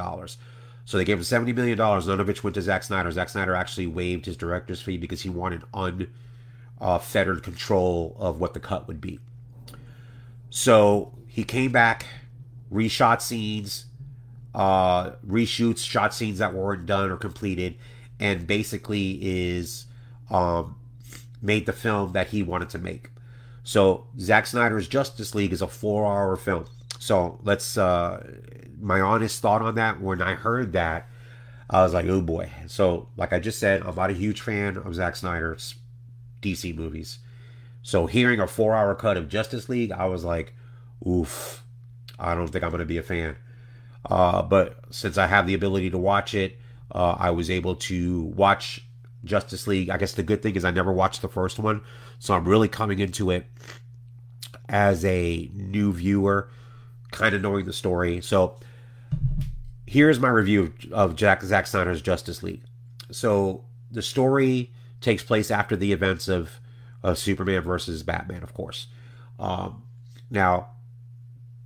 So 0.89 0.97
they 0.97 1.05
gave 1.05 1.19
him 1.19 1.23
$70 1.23 1.53
million, 1.53 1.77
none 1.77 2.19
of 2.19 2.27
which 2.27 2.43
went 2.43 2.55
to 2.55 2.63
Zack 2.63 2.81
Snyder. 2.81 3.11
Zack 3.11 3.29
Snyder 3.29 3.53
actually 3.53 3.85
waived 3.85 4.25
his 4.25 4.35
director's 4.35 4.81
fee 4.81 4.97
because 4.97 5.21
he 5.21 5.29
wanted 5.29 5.61
unfettered 5.71 7.37
uh, 7.37 7.41
control 7.41 8.15
of 8.17 8.39
what 8.39 8.55
the 8.55 8.59
cut 8.59 8.87
would 8.87 8.99
be. 8.99 9.19
So 10.49 11.13
he 11.27 11.43
came 11.43 11.71
back, 11.71 12.07
reshot 12.73 13.21
scenes, 13.21 13.85
uh, 14.55 15.11
reshoots, 15.27 15.85
shot 15.85 16.11
scenes 16.11 16.39
that 16.39 16.55
weren't 16.55 16.87
done 16.87 17.11
or 17.11 17.17
completed, 17.17 17.75
and 18.19 18.47
basically 18.47 19.19
is 19.21 19.85
um, 20.31 20.75
made 21.39 21.67
the 21.67 21.73
film 21.73 22.13
that 22.13 22.29
he 22.29 22.41
wanted 22.41 22.69
to 22.69 22.79
make. 22.79 23.11
So 23.63 24.07
Zack 24.19 24.47
Snyder's 24.47 24.87
Justice 24.87 25.35
League 25.35 25.53
is 25.53 25.61
a 25.61 25.67
four-hour 25.67 26.35
film. 26.35 26.65
So 26.97 27.39
let's 27.43 27.77
uh, 27.77 28.25
my 28.79 29.01
honest 29.01 29.41
thought 29.41 29.61
on 29.61 29.75
that. 29.75 30.01
When 30.01 30.21
I 30.21 30.35
heard 30.35 30.73
that, 30.73 31.07
I 31.69 31.83
was 31.83 31.93
like, 31.93 32.05
oh 32.07 32.21
boy. 32.21 32.51
So 32.67 33.09
like 33.17 33.33
I 33.33 33.39
just 33.39 33.59
said, 33.59 33.83
I'm 33.83 33.95
not 33.95 34.09
a 34.09 34.13
huge 34.13 34.41
fan 34.41 34.77
of 34.77 34.95
Zack 34.95 35.15
Snyder's 35.15 35.75
DC 36.41 36.75
movies. 36.75 37.19
So 37.81 38.07
hearing 38.07 38.39
a 38.39 38.47
four-hour 38.47 38.95
cut 38.95 39.17
of 39.17 39.29
Justice 39.29 39.69
League, 39.69 39.91
I 39.91 40.05
was 40.05 40.23
like, 40.23 40.53
oof. 41.07 41.63
I 42.19 42.35
don't 42.35 42.47
think 42.47 42.63
I'm 42.63 42.71
going 42.71 42.79
to 42.79 42.85
be 42.85 42.97
a 42.97 43.03
fan. 43.03 43.37
Uh, 44.05 44.41
but 44.41 44.77
since 44.89 45.17
I 45.17 45.27
have 45.27 45.47
the 45.47 45.53
ability 45.53 45.89
to 45.91 45.97
watch 45.97 46.33
it, 46.33 46.59
uh, 46.91 47.15
I 47.17 47.31
was 47.31 47.49
able 47.49 47.75
to 47.75 48.23
watch 48.23 48.85
Justice 49.23 49.67
League. 49.67 49.89
I 49.89 49.97
guess 49.97 50.13
the 50.13 50.23
good 50.23 50.41
thing 50.41 50.55
is 50.55 50.65
I 50.65 50.71
never 50.71 50.91
watched 50.91 51.21
the 51.21 51.29
first 51.29 51.59
one, 51.59 51.81
so 52.17 52.33
I'm 52.33 52.47
really 52.47 52.67
coming 52.67 52.99
into 52.99 53.31
it 53.31 53.45
as 54.67 55.03
a 55.05 55.49
new 55.53 55.93
viewer, 55.93 56.49
kind 57.11 57.35
of 57.35 57.41
knowing 57.41 57.65
the 57.65 57.73
story. 57.73 58.21
So 58.21 58.57
here's 59.89 60.19
my 60.19 60.29
review 60.29 60.71
of 60.91 61.15
Jack 61.15 61.41
Zack 61.41 61.65
Snyder's 61.65 62.01
Justice 62.01 62.43
League. 62.43 62.61
So 63.11 63.65
the 63.89 64.03
story 64.03 64.71
takes 65.01 65.23
place 65.23 65.49
after 65.49 65.75
the 65.75 65.91
events 65.91 66.27
of, 66.27 66.59
of 67.01 67.17
Superman 67.17 67.63
versus 67.63 68.03
Batman, 68.03 68.43
of 68.43 68.53
course. 68.53 68.87
Um, 69.39 69.83
now, 70.29 70.67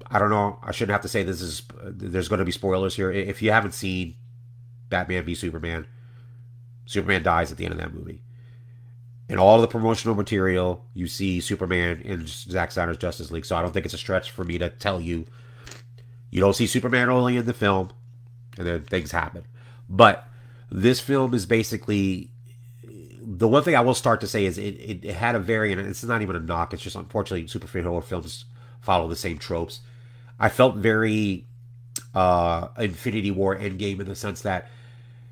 I 0.10 0.20
don't 0.20 0.30
know. 0.30 0.58
I 0.64 0.72
shouldn't 0.72 0.94
have 0.94 1.02
to 1.02 1.10
say 1.10 1.24
this 1.24 1.42
is. 1.42 1.64
There's 1.84 2.30
going 2.30 2.40
to 2.40 2.46
be 2.46 2.52
spoilers 2.52 2.96
here. 2.96 3.12
If 3.12 3.42
you 3.42 3.52
haven't 3.52 3.74
seen 3.74 4.16
Batman 4.88 5.26
v 5.26 5.36
Superman, 5.36 5.86
Superman 6.86 7.24
dies 7.24 7.52
at 7.52 7.58
the 7.58 7.66
end 7.66 7.74
of 7.74 7.80
that 7.80 7.94
movie. 7.94 8.22
In 9.28 9.38
all 9.38 9.60
the 9.60 9.68
promotional 9.68 10.16
material, 10.16 10.86
you 10.94 11.08
see 11.08 11.42
Superman 11.42 12.02
in 12.02 12.26
Zack 12.28 12.72
Snyder's 12.72 12.98
Justice 12.98 13.32
League. 13.32 13.46
So 13.46 13.56
I 13.58 13.62
don't 13.62 13.74
think 13.74 13.86
it's 13.86 13.94
a 13.94 13.98
stretch 13.98 14.32
for 14.32 14.46
me 14.46 14.58
to 14.60 14.70
tell 14.70 15.02
you. 15.02 15.26
You 16.30 16.40
don't 16.40 16.56
see 16.56 16.68
Superman 16.68 17.10
only 17.10 17.38
in 17.38 17.46
the 17.46 17.54
film, 17.54 17.92
and 18.58 18.68
then 18.68 18.84
things 18.84 19.12
happen. 19.12 19.46
But 19.89 20.28
this 20.70 21.00
film 21.00 21.34
is 21.34 21.46
basically 21.46 22.30
the 23.26 23.48
one 23.48 23.63
thing 23.63 23.76
I 23.76 23.82
will 23.82 23.94
start 23.94 24.22
to 24.22 24.28
say 24.28 24.46
is 24.46 24.58
it, 24.58 24.76
it, 24.76 25.06
it 25.06 25.16
had 25.16 25.36
a 25.36 25.39
very, 25.39 25.72
and 25.72 25.80
it's 25.82 26.04
not 26.04 26.22
even 26.22 26.36
a 26.36 26.39
knock, 26.39 26.74
it's 26.74 26.84
just 26.84 26.96
unfortunately 26.96 27.48
superhero 27.48 28.04
films 28.04 28.46
follow 28.82 29.08
the 29.08 29.16
same 29.16 29.38
tropes. 29.38 29.80
I 30.39 30.50
felt 30.50 30.76
very 30.76 31.46
uh, 32.13 32.68
Infinity 32.78 33.32
War 33.32 33.56
Endgame 33.56 34.00
in 34.02 34.08
the 34.08 34.16
sense 34.16 34.42
that 34.42 34.70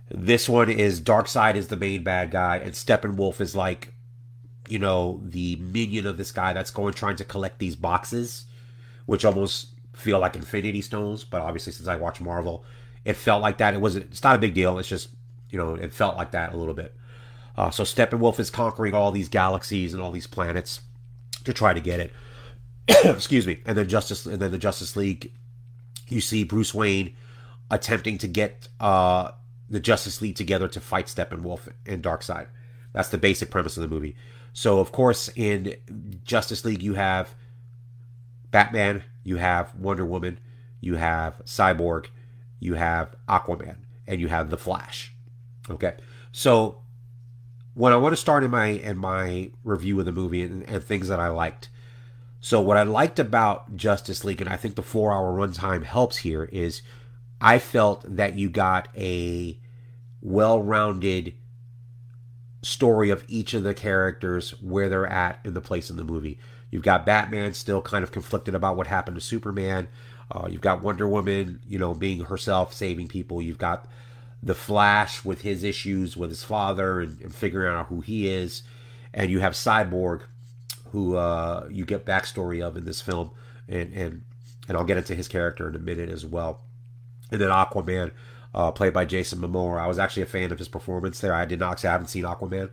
this 0.10 0.48
one 0.48 0.70
is 0.70 1.02
Darkseid 1.02 1.56
is 1.56 1.68
the 1.68 1.78
main 1.78 2.04
bad 2.04 2.32
guy, 2.32 2.58
and 2.58 2.74
Steppenwolf 2.74 3.42
is 3.42 3.56
like, 3.56 3.94
you 4.70 4.80
know, 4.80 5.22
the 5.24 5.58
minion 5.58 6.06
of 6.06 6.18
this 6.18 6.32
guy 6.32 6.54
that's 6.54 6.72
going 6.72 6.94
trying 6.94 7.18
to 7.18 7.26
collect 7.26 7.60
these 7.60 7.76
boxes, 7.76 8.46
which 9.06 9.26
almost 9.26 9.68
feel 9.94 10.20
like 10.20 10.36
Infinity 10.36 10.82
Stones. 10.82 11.24
But 11.24 11.42
obviously, 11.42 11.74
since 11.74 11.88
I 11.88 11.96
watch 11.96 12.22
Marvel, 12.22 12.64
it 13.06 13.14
felt 13.14 13.42
like 13.42 13.58
that. 13.58 13.74
It 13.74 13.82
wasn't. 13.82 14.06
It's 14.06 14.24
not 14.24 14.36
a 14.36 14.40
big 14.40 14.54
deal. 14.54 14.78
It's 14.80 14.88
just, 14.88 15.10
you 15.50 15.58
know, 15.58 15.76
it 15.76 15.94
felt 15.94 16.18
like 16.18 16.32
that 16.32 16.54
a 16.54 16.58
little 16.58 16.74
bit. 16.74 16.96
Uh, 17.58 17.70
so 17.70 17.84
Steppenwolf 17.84 18.40
is 18.40 18.50
conquering 18.50 18.94
all 18.94 19.12
these 19.12 19.30
galaxies 19.30 19.94
and 19.94 20.02
all 20.02 20.12
these 20.12 20.28
planets 20.28 20.82
to 21.44 21.54
try 21.54 21.74
to 21.74 21.80
get 21.80 22.00
it. 22.00 22.14
Excuse 23.06 23.46
me. 23.46 23.60
And 23.66 23.78
then 23.78 23.88
Justice, 23.88 24.26
and 24.26 24.40
then 24.40 24.52
the 24.52 24.58
Justice 24.58 24.96
League. 24.96 25.32
You 26.08 26.22
see 26.22 26.44
Bruce 26.44 26.74
Wayne 26.74 27.16
attempting 27.70 28.18
to 28.18 28.28
get 28.28 28.68
uh, 28.82 29.32
the 29.70 29.80
Justice 29.80 30.22
League 30.22 30.36
together 30.36 30.68
to 30.68 30.82
fight 30.82 31.06
Steppenwolf 31.06 31.72
and 31.86 32.04
Darkseid. 32.04 32.48
That's 32.94 33.10
the 33.10 33.18
basic 33.18 33.50
premise 33.50 33.78
of 33.78 33.84
the 33.84 33.88
movie. 33.88 34.16
So, 34.54 34.80
of 34.80 34.92
course, 34.92 35.30
in 35.36 35.76
Justice 36.26 36.66
League, 36.66 36.84
you 36.84 36.96
have 36.96 37.34
Batman, 38.52 39.04
you 39.24 39.38
have 39.38 39.74
Wonder 39.76 40.06
Woman, 40.06 40.40
you 40.82 40.96
have 40.96 41.42
Cyborg, 41.46 42.08
you 42.62 42.76
have 42.76 43.14
Aquaman, 43.28 43.76
and 44.08 44.22
you 44.22 44.30
have 44.30 44.50
the 44.50 44.58
Flash. 44.58 45.14
Okay, 45.70 45.96
so 46.32 46.82
what 47.74 47.92
I 47.92 47.98
want 47.98 48.14
to 48.14 48.18
start 48.18 48.44
in 48.44 48.52
my 48.52 48.68
in 48.68 48.98
my 48.98 49.52
review 49.64 50.00
of 50.00 50.06
the 50.06 50.12
movie 50.14 50.44
and, 50.44 50.64
and 50.70 50.82
things 50.82 51.10
that 51.10 51.20
I 51.20 51.28
liked. 51.28 51.70
So, 52.40 52.60
what 52.60 52.78
I 52.78 52.84
liked 52.84 53.20
about 53.20 53.76
Justice 53.76 54.24
League, 54.24 54.42
and 54.42 54.50
I 54.50 54.56
think 54.56 54.76
the 54.76 54.82
four 54.82 55.12
hour 55.12 55.32
runtime 55.32 55.84
helps 55.84 56.18
here, 56.18 56.46
is 56.46 56.82
I 57.40 57.60
felt 57.60 58.04
that 58.08 58.38
you 58.38 58.50
got 58.50 58.88
a 58.96 59.60
well 60.22 60.62
rounded 60.62 61.34
story 62.64 63.10
of 63.10 63.24
each 63.28 63.54
of 63.54 63.64
the 63.64 63.74
characters 63.74 64.52
where 64.62 64.90
they're 64.90 65.08
at 65.08 65.40
in 65.44 65.54
the 65.54 65.62
place 65.62 65.90
in 65.90 65.98
the 65.98 66.04
movie. 66.04 66.40
You've 66.70 66.84
got 66.84 67.06
Batman 67.06 67.54
still 67.54 67.82
kind 67.82 68.04
of 68.04 68.12
conflicted 68.12 68.56
about 68.56 68.78
what 68.78 68.88
happened 68.88 69.16
to 69.16 69.22
Superman. 69.22 69.88
Uh, 70.32 70.48
you've 70.50 70.62
got 70.62 70.82
Wonder 70.82 71.08
Woman, 71.08 71.60
you 71.68 71.78
know, 71.78 71.94
being 71.94 72.22
herself, 72.22 72.74
saving 72.74 73.10
people. 73.10 73.42
You've 73.42 73.58
got 73.58 73.88
the 74.42 74.56
Flash 74.56 75.26
with 75.26 75.42
his 75.42 75.64
issues 75.64 76.16
with 76.16 76.30
his 76.30 76.44
father 76.44 77.02
and, 77.02 77.20
and 77.22 77.36
figuring 77.36 77.76
out 77.76 77.88
who 77.88 78.02
he 78.02 78.30
is. 78.30 78.64
And 79.14 79.30
you 79.30 79.40
have 79.40 79.54
Cyborg, 79.54 80.22
who 80.92 81.18
uh, 81.18 81.68
you 81.70 81.86
get 81.86 82.06
backstory 82.06 82.66
of 82.66 82.78
in 82.78 82.86
this 82.86 83.02
film. 83.02 83.32
And, 83.68 83.94
and, 83.94 84.24
and 84.68 84.78
I'll 84.78 84.86
get 84.86 84.98
into 84.98 85.16
his 85.16 85.28
character 85.28 85.68
in 85.68 85.76
a 85.76 85.80
minute 85.80 86.10
as 86.10 86.26
well. 86.26 86.62
And 87.30 87.42
then 87.42 87.50
Aquaman, 87.50 88.12
uh, 88.54 88.72
played 88.72 88.94
by 88.94 89.06
Jason 89.06 89.40
Momoa. 89.40 89.80
I 89.80 89.88
was 89.88 90.00
actually 90.00 90.24
a 90.24 90.28
fan 90.28 90.52
of 90.52 90.60
his 90.60 90.68
performance 90.68 91.20
there. 91.20 91.34
I 91.34 91.46
did 91.46 91.60
not 91.60 91.84
I 91.84 91.92
haven't 91.92 92.08
seen 92.08 92.24
Aquaman, 92.24 92.70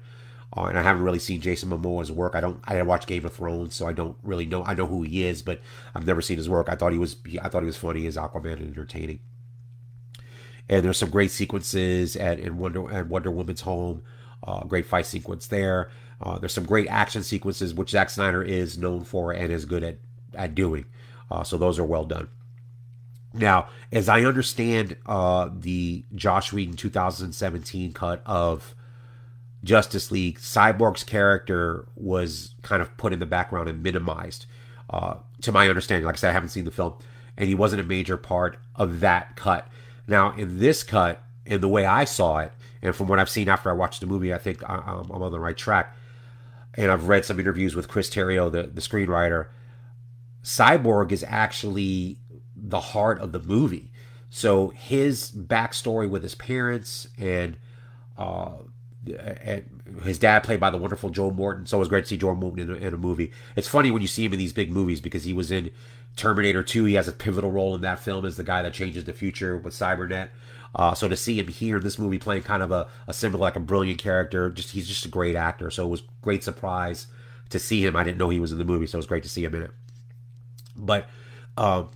uh, 0.56 0.64
and 0.64 0.78
I 0.78 0.82
haven't 0.82 1.02
really 1.02 1.18
seen 1.18 1.40
Jason 1.40 1.68
Momoa's 1.68 2.10
work. 2.10 2.34
I 2.34 2.40
don't. 2.40 2.60
I 2.64 2.80
watch 2.82 3.06
Game 3.06 3.26
of 3.26 3.34
Thrones, 3.34 3.74
so 3.74 3.86
I 3.86 3.92
don't 3.92 4.16
really 4.22 4.46
know. 4.46 4.64
I 4.64 4.74
know 4.74 4.86
who 4.86 5.02
he 5.02 5.24
is, 5.24 5.42
but 5.42 5.60
I've 5.94 6.06
never 6.06 6.22
seen 6.22 6.38
his 6.38 6.48
work. 6.48 6.68
I 6.70 6.74
thought 6.74 6.92
he 6.92 6.98
was. 6.98 7.16
I 7.42 7.48
thought 7.48 7.62
he 7.62 7.66
was 7.66 7.76
funny 7.76 8.06
as 8.06 8.16
Aquaman 8.16 8.54
and 8.54 8.68
entertaining. 8.70 9.20
And 10.70 10.84
there's 10.84 10.98
some 10.98 11.10
great 11.10 11.30
sequences 11.30 12.16
at 12.16 12.38
in 12.38 12.56
Wonder 12.58 12.90
at 12.90 13.08
Wonder 13.08 13.30
Woman's 13.30 13.60
home. 13.60 14.02
Uh, 14.42 14.64
great 14.64 14.86
fight 14.86 15.06
sequence 15.06 15.46
there. 15.46 15.90
Uh, 16.20 16.38
there's 16.38 16.52
some 16.52 16.64
great 16.64 16.88
action 16.88 17.22
sequences, 17.22 17.74
which 17.74 17.90
Zack 17.90 18.08
Snyder 18.08 18.42
is 18.42 18.78
known 18.78 19.04
for 19.04 19.32
and 19.32 19.52
is 19.52 19.66
good 19.66 19.82
at 19.84 19.98
at 20.34 20.54
doing. 20.54 20.86
Uh, 21.30 21.42
so 21.44 21.58
those 21.58 21.78
are 21.78 21.84
well 21.84 22.04
done. 22.04 22.28
Now, 23.34 23.68
as 23.92 24.08
I 24.08 24.22
understand 24.22 24.96
uh, 25.04 25.50
the 25.52 26.04
Joss 26.14 26.52
Whedon 26.52 26.76
2017 26.76 27.92
cut 27.92 28.22
of 28.24 28.74
Justice 29.64 30.10
League, 30.10 30.38
Cyborg's 30.38 31.04
character 31.04 31.86
was 31.96 32.54
kind 32.62 32.80
of 32.80 32.96
put 32.96 33.12
in 33.12 33.18
the 33.18 33.26
background 33.26 33.68
and 33.68 33.82
minimized. 33.82 34.46
Uh, 34.90 35.16
to 35.42 35.52
my 35.52 35.68
understanding, 35.68 36.06
like 36.06 36.14
I 36.14 36.18
said, 36.18 36.30
I 36.30 36.32
haven't 36.32 36.50
seen 36.50 36.64
the 36.64 36.70
film, 36.70 36.94
and 37.36 37.48
he 37.48 37.54
wasn't 37.54 37.82
a 37.82 37.84
major 37.84 38.16
part 38.16 38.58
of 38.76 39.00
that 39.00 39.36
cut. 39.36 39.68
Now, 40.06 40.32
in 40.36 40.58
this 40.58 40.82
cut, 40.82 41.22
in 41.44 41.60
the 41.60 41.68
way 41.68 41.84
I 41.84 42.04
saw 42.04 42.38
it, 42.38 42.52
and 42.82 42.94
from 42.94 43.08
what 43.08 43.18
I've 43.18 43.28
seen 43.28 43.48
after 43.48 43.70
I 43.70 43.74
watched 43.74 44.00
the 44.00 44.06
movie, 44.06 44.32
I 44.32 44.38
think 44.38 44.62
I'm 44.68 45.10
on 45.10 45.32
the 45.32 45.40
right 45.40 45.56
track. 45.56 45.96
And 46.74 46.92
I've 46.92 47.08
read 47.08 47.24
some 47.24 47.40
interviews 47.40 47.74
with 47.74 47.88
Chris 47.88 48.08
Terrio, 48.08 48.50
the, 48.50 48.62
the 48.62 48.80
screenwriter. 48.80 49.48
Cyborg 50.44 51.10
is 51.10 51.24
actually 51.26 52.18
the 52.54 52.80
heart 52.80 53.20
of 53.20 53.32
the 53.32 53.40
movie. 53.40 53.90
So 54.30 54.68
his 54.68 55.30
backstory 55.32 56.08
with 56.08 56.22
his 56.22 56.34
parents 56.34 57.08
and 57.18 57.56
uh, 58.16 58.52
his 60.02 60.18
dad 60.18 60.42
played 60.42 60.60
by 60.60 60.70
the 60.70 60.76
wonderful 60.76 61.10
Joe 61.10 61.30
Morton. 61.30 61.66
So 61.66 61.78
it 61.78 61.80
was 61.80 61.88
great 61.88 62.04
to 62.04 62.08
see 62.08 62.16
Joe 62.16 62.34
Morton 62.34 62.70
in 62.70 62.70
a, 62.70 62.86
in 62.86 62.94
a, 62.94 62.98
movie. 62.98 63.32
It's 63.56 63.68
funny 63.68 63.90
when 63.90 64.02
you 64.02 64.08
see 64.08 64.24
him 64.24 64.32
in 64.32 64.38
these 64.38 64.52
big 64.52 64.70
movies 64.70 65.00
because 65.00 65.24
he 65.24 65.32
was 65.32 65.50
in 65.50 65.70
Terminator 66.16 66.62
2. 66.62 66.84
He 66.84 66.94
has 66.94 67.08
a 67.08 67.12
pivotal 67.12 67.50
role 67.50 67.74
in 67.74 67.80
that 67.82 68.00
film 68.00 68.24
as 68.24 68.36
the 68.36 68.44
guy 68.44 68.62
that 68.62 68.74
changes 68.74 69.04
the 69.04 69.12
future 69.12 69.56
with 69.56 69.74
Cybernet. 69.74 70.28
Uh, 70.74 70.94
so 70.94 71.08
to 71.08 71.16
see 71.16 71.38
him 71.38 71.48
here 71.48 71.78
in 71.78 71.82
this 71.82 71.98
movie 71.98 72.18
playing 72.18 72.42
kind 72.42 72.62
of 72.62 72.70
a, 72.70 72.88
a 73.06 73.14
symbol 73.14 73.40
like 73.40 73.56
a 73.56 73.60
brilliant 73.60 73.98
character, 73.98 74.50
just 74.50 74.72
he's 74.72 74.88
just 74.88 75.06
a 75.06 75.08
great 75.08 75.36
actor. 75.36 75.70
So 75.70 75.86
it 75.86 75.90
was 75.90 76.02
great 76.20 76.44
surprise 76.44 77.06
to 77.50 77.58
see 77.58 77.84
him. 77.84 77.96
I 77.96 78.04
didn't 78.04 78.18
know 78.18 78.28
he 78.28 78.40
was 78.40 78.52
in 78.52 78.58
the 78.58 78.64
movie, 78.64 78.86
so 78.86 78.96
it 78.96 79.00
was 79.00 79.06
great 79.06 79.22
to 79.22 79.28
see 79.28 79.44
him 79.44 79.54
in 79.54 79.62
it. 79.62 79.70
But 80.76 81.08
um, 81.56 81.90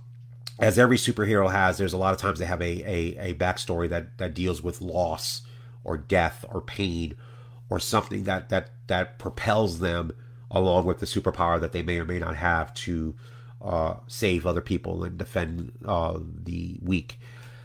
as 0.57 0.79
every 0.79 0.97
superhero 0.97 1.51
has, 1.51 1.77
there's 1.77 1.93
a 1.93 1.97
lot 1.97 2.13
of 2.13 2.19
times 2.19 2.39
they 2.39 2.45
have 2.45 2.61
a, 2.61 2.65
a, 2.65 3.29
a 3.29 3.33
backstory 3.35 3.89
that, 3.89 4.17
that 4.17 4.33
deals 4.33 4.63
with 4.63 4.81
loss 4.81 5.41
or 5.83 5.97
death 5.97 6.45
or 6.49 6.61
pain 6.61 7.15
or 7.69 7.79
something 7.79 8.23
that 8.23 8.49
that 8.49 8.69
that 8.87 9.19
propels 9.19 9.79
them 9.79 10.11
along 10.51 10.85
with 10.85 10.99
the 10.99 11.05
superpower 11.05 11.59
that 11.59 11.71
they 11.71 11.81
may 11.81 11.97
or 11.97 12.05
may 12.05 12.19
not 12.19 12.35
have 12.35 12.73
to 12.73 13.15
uh, 13.61 13.95
save 14.07 14.45
other 14.45 14.61
people 14.61 15.03
and 15.03 15.17
defend 15.17 15.71
uh, 15.85 16.19
the 16.43 16.77
weak. 16.81 17.19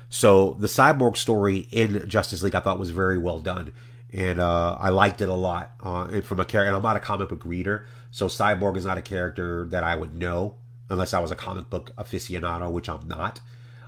So 0.09 0.57
the 0.59 0.68
cyborg 0.68 1.16
story 1.16 1.68
in 1.70 2.09
Justice 2.09 2.42
League 2.42 2.54
I 2.54 2.61
thought 2.61 2.78
was 2.78 2.90
very 2.90 3.18
well 3.18 3.40
done, 3.40 3.72
and 4.12 4.40
uh, 4.40 4.76
I 4.81 4.88
liked 4.88 5.20
it 5.20 5.28
a 5.28 5.35
lot. 5.35 5.72
Uh, 5.85 6.09
and 6.11 6.24
from 6.24 6.40
a 6.40 6.44
character, 6.44 6.68
and 6.68 6.76
I'm 6.76 6.83
not 6.83 6.96
a 6.96 7.00
comic 7.00 7.28
book 7.28 7.44
reader, 7.44 7.87
so 8.11 8.26
cyborg 8.26 8.76
is 8.76 8.87
not 8.87 8.96
a 8.96 9.02
character 9.02 9.66
that 9.66 9.85
I 9.85 9.96
would 9.96 10.14
know 10.14 10.54
unless 10.88 11.12
I 11.12 11.20
was 11.20 11.31
a 11.31 11.37
comic 11.37 11.68
book 11.68 11.90
aficionado, 11.98 12.70
which 12.70 12.88
I'm 12.88 13.07
not. 13.07 13.40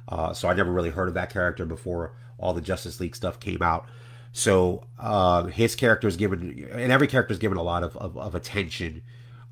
Uh, 0.08 0.34
so 0.34 0.48
I 0.48 0.54
never 0.54 0.70
really 0.70 0.90
heard 0.90 1.08
of 1.08 1.14
that 1.14 1.32
character 1.32 1.64
before 1.64 2.12
all 2.38 2.52
the 2.52 2.60
Justice 2.60 3.00
League 3.00 3.16
stuff 3.16 3.40
came 3.40 3.62
out. 3.62 3.86
So 4.32 4.84
uh, 4.98 5.44
his 5.44 5.74
character 5.74 6.06
is 6.06 6.16
given, 6.16 6.68
and 6.72 6.92
every 6.92 7.06
character 7.06 7.32
is 7.32 7.38
given 7.38 7.58
a 7.58 7.62
lot 7.62 7.82
of, 7.82 7.96
of, 7.96 8.16
of 8.16 8.34
attention. 8.34 9.02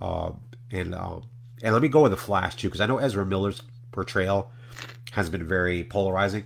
Uh, 0.01 0.33
and 0.71 0.95
um, 0.95 1.25
and 1.63 1.73
let 1.73 1.83
me 1.83 1.89
go 1.89 2.03
with 2.03 2.13
the 2.13 2.17
Flash 2.17 2.57
too, 2.57 2.69
because 2.69 2.81
I 2.81 2.87
know 2.87 2.99
Ezra 2.99 3.27
Miller's 3.27 3.63
portrayal 3.91 4.51
has 5.13 5.29
been 5.31 5.47
very 5.47 5.85
polarizing. 5.85 6.45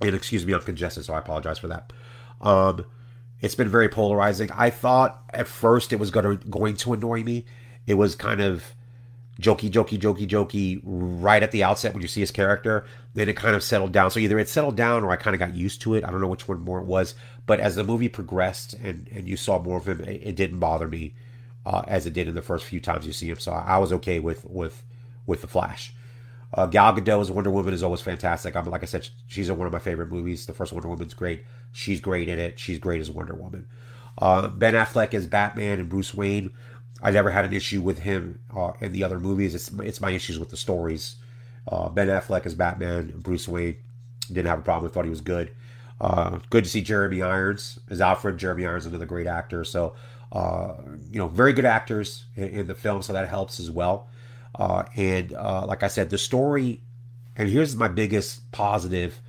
And 0.00 0.14
excuse 0.14 0.46
me, 0.46 0.52
I'm 0.52 0.60
congested, 0.60 1.04
so 1.04 1.14
I 1.14 1.18
apologize 1.18 1.58
for 1.58 1.68
that. 1.68 1.92
Um, 2.40 2.84
it's 3.40 3.56
been 3.56 3.68
very 3.68 3.88
polarizing. 3.88 4.50
I 4.52 4.70
thought 4.70 5.22
at 5.30 5.48
first 5.48 5.92
it 5.92 5.96
was 5.96 6.10
gonna 6.10 6.36
going 6.36 6.76
to 6.76 6.92
annoy 6.92 7.24
me. 7.24 7.46
It 7.86 7.94
was 7.94 8.14
kind 8.14 8.40
of 8.40 8.62
jokey, 9.40 9.70
jokey, 9.70 9.98
jokey, 9.98 10.26
jokey 10.26 10.80
right 10.84 11.42
at 11.42 11.52
the 11.52 11.64
outset 11.64 11.92
when 11.92 12.02
you 12.02 12.08
see 12.08 12.20
his 12.20 12.30
character. 12.30 12.86
Then 13.14 13.28
it 13.28 13.36
kind 13.36 13.54
of 13.54 13.62
settled 13.62 13.92
down. 13.92 14.10
So 14.10 14.20
either 14.20 14.38
it 14.38 14.48
settled 14.48 14.76
down 14.76 15.04
or 15.04 15.10
I 15.10 15.16
kind 15.16 15.34
of 15.34 15.40
got 15.40 15.54
used 15.54 15.80
to 15.82 15.94
it. 15.94 16.04
I 16.04 16.10
don't 16.10 16.20
know 16.20 16.28
which 16.28 16.48
one 16.48 16.60
more 16.60 16.80
it 16.80 16.86
was. 16.86 17.14
But 17.46 17.60
as 17.60 17.76
the 17.76 17.84
movie 17.84 18.08
progressed 18.08 18.74
and, 18.74 19.08
and 19.12 19.28
you 19.28 19.36
saw 19.36 19.58
more 19.58 19.78
of 19.78 19.88
him, 19.88 20.00
it, 20.00 20.20
it 20.22 20.36
didn't 20.36 20.58
bother 20.58 20.88
me 20.88 21.14
uh, 21.64 21.82
as 21.86 22.06
it 22.06 22.12
did 22.14 22.28
in 22.28 22.34
the 22.34 22.42
first 22.42 22.64
few 22.64 22.80
times 22.80 23.06
you 23.06 23.12
see 23.12 23.28
him. 23.28 23.38
So 23.38 23.52
I, 23.52 23.78
was 23.78 23.92
okay 23.92 24.18
with 24.18 24.44
with 24.44 24.82
with 25.26 25.42
the 25.42 25.48
Flash. 25.48 25.92
Uh, 26.54 26.66
Gal 26.66 26.94
Gadot 26.94 27.20
as 27.20 27.30
Wonder 27.30 27.50
Woman 27.50 27.74
is 27.74 27.82
always 27.82 28.00
fantastic. 28.00 28.56
I'm 28.56 28.64
like 28.66 28.82
I 28.82 28.86
said, 28.86 29.08
she's 29.26 29.50
in 29.50 29.58
one 29.58 29.66
of 29.66 29.72
my 29.72 29.78
favorite 29.78 30.10
movies. 30.10 30.46
The 30.46 30.54
first 30.54 30.72
Wonder 30.72 30.88
Woman's 30.88 31.14
great. 31.14 31.44
She's 31.72 32.00
great 32.00 32.28
in 32.28 32.38
it. 32.38 32.58
She's 32.58 32.78
great 32.78 33.00
as 33.02 33.10
Wonder 33.10 33.34
Woman. 33.34 33.66
Uh, 34.16 34.48
ben 34.48 34.74
Affleck 34.74 35.12
as 35.12 35.26
Batman 35.26 35.78
and 35.78 35.88
Bruce 35.88 36.14
Wayne. 36.14 36.50
I 37.02 37.10
never 37.10 37.30
had 37.30 37.44
an 37.44 37.52
issue 37.52 37.80
with 37.80 38.00
him 38.00 38.40
uh, 38.54 38.72
in 38.80 38.92
the 38.92 39.04
other 39.04 39.20
movies. 39.20 39.54
It's 39.54 39.70
it's 39.80 40.00
my 40.00 40.10
issues 40.10 40.38
with 40.38 40.50
the 40.50 40.56
stories. 40.56 41.16
Uh, 41.70 41.88
ben 41.88 42.08
Affleck 42.08 42.46
as 42.46 42.54
Batman, 42.54 43.12
Bruce 43.16 43.46
Wayne 43.46 43.76
didn't 44.28 44.46
have 44.46 44.58
a 44.58 44.62
problem. 44.62 44.90
I 44.90 44.94
thought 44.94 45.04
he 45.04 45.10
was 45.10 45.20
good. 45.20 45.50
Uh, 46.00 46.38
good 46.50 46.64
to 46.64 46.70
see 46.70 46.80
Jeremy 46.80 47.22
Irons 47.22 47.78
as 47.90 48.00
Alfred. 48.00 48.38
Jeremy 48.38 48.66
Irons 48.66 48.86
another 48.86 49.06
great 49.06 49.26
actor. 49.26 49.64
So 49.64 49.94
uh, 50.32 50.74
you 51.10 51.18
know, 51.18 51.28
very 51.28 51.52
good 51.52 51.64
actors 51.64 52.24
in, 52.36 52.48
in, 52.48 52.66
the 52.66 52.74
film, 52.74 53.00
so 53.02 53.12
that 53.12 53.28
helps 53.28 53.58
as 53.58 53.70
well. 53.70 54.08
Uh, 54.54 54.84
and 54.94 55.32
uh, 55.32 55.64
like 55.66 55.82
I 55.82 55.88
said, 55.88 56.10
the 56.10 56.18
story. 56.18 56.82
And 57.36 57.48
here's 57.48 57.74
my 57.76 57.88
biggest 57.88 58.50
positive 58.52 59.20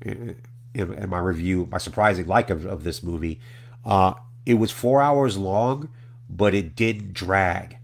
in, 0.00 0.36
in 0.74 1.10
my 1.10 1.18
review, 1.18 1.68
my 1.70 1.78
surprising 1.78 2.26
like 2.26 2.48
of, 2.48 2.64
of 2.64 2.84
this 2.84 3.02
movie. 3.02 3.40
it 4.46 4.54
was 4.54 4.70
four 4.70 5.02
hours 5.02 5.36
long 5.36 5.88
but 6.28 6.54
it 6.54 6.76
did 6.76 7.12
drag. 7.12 7.78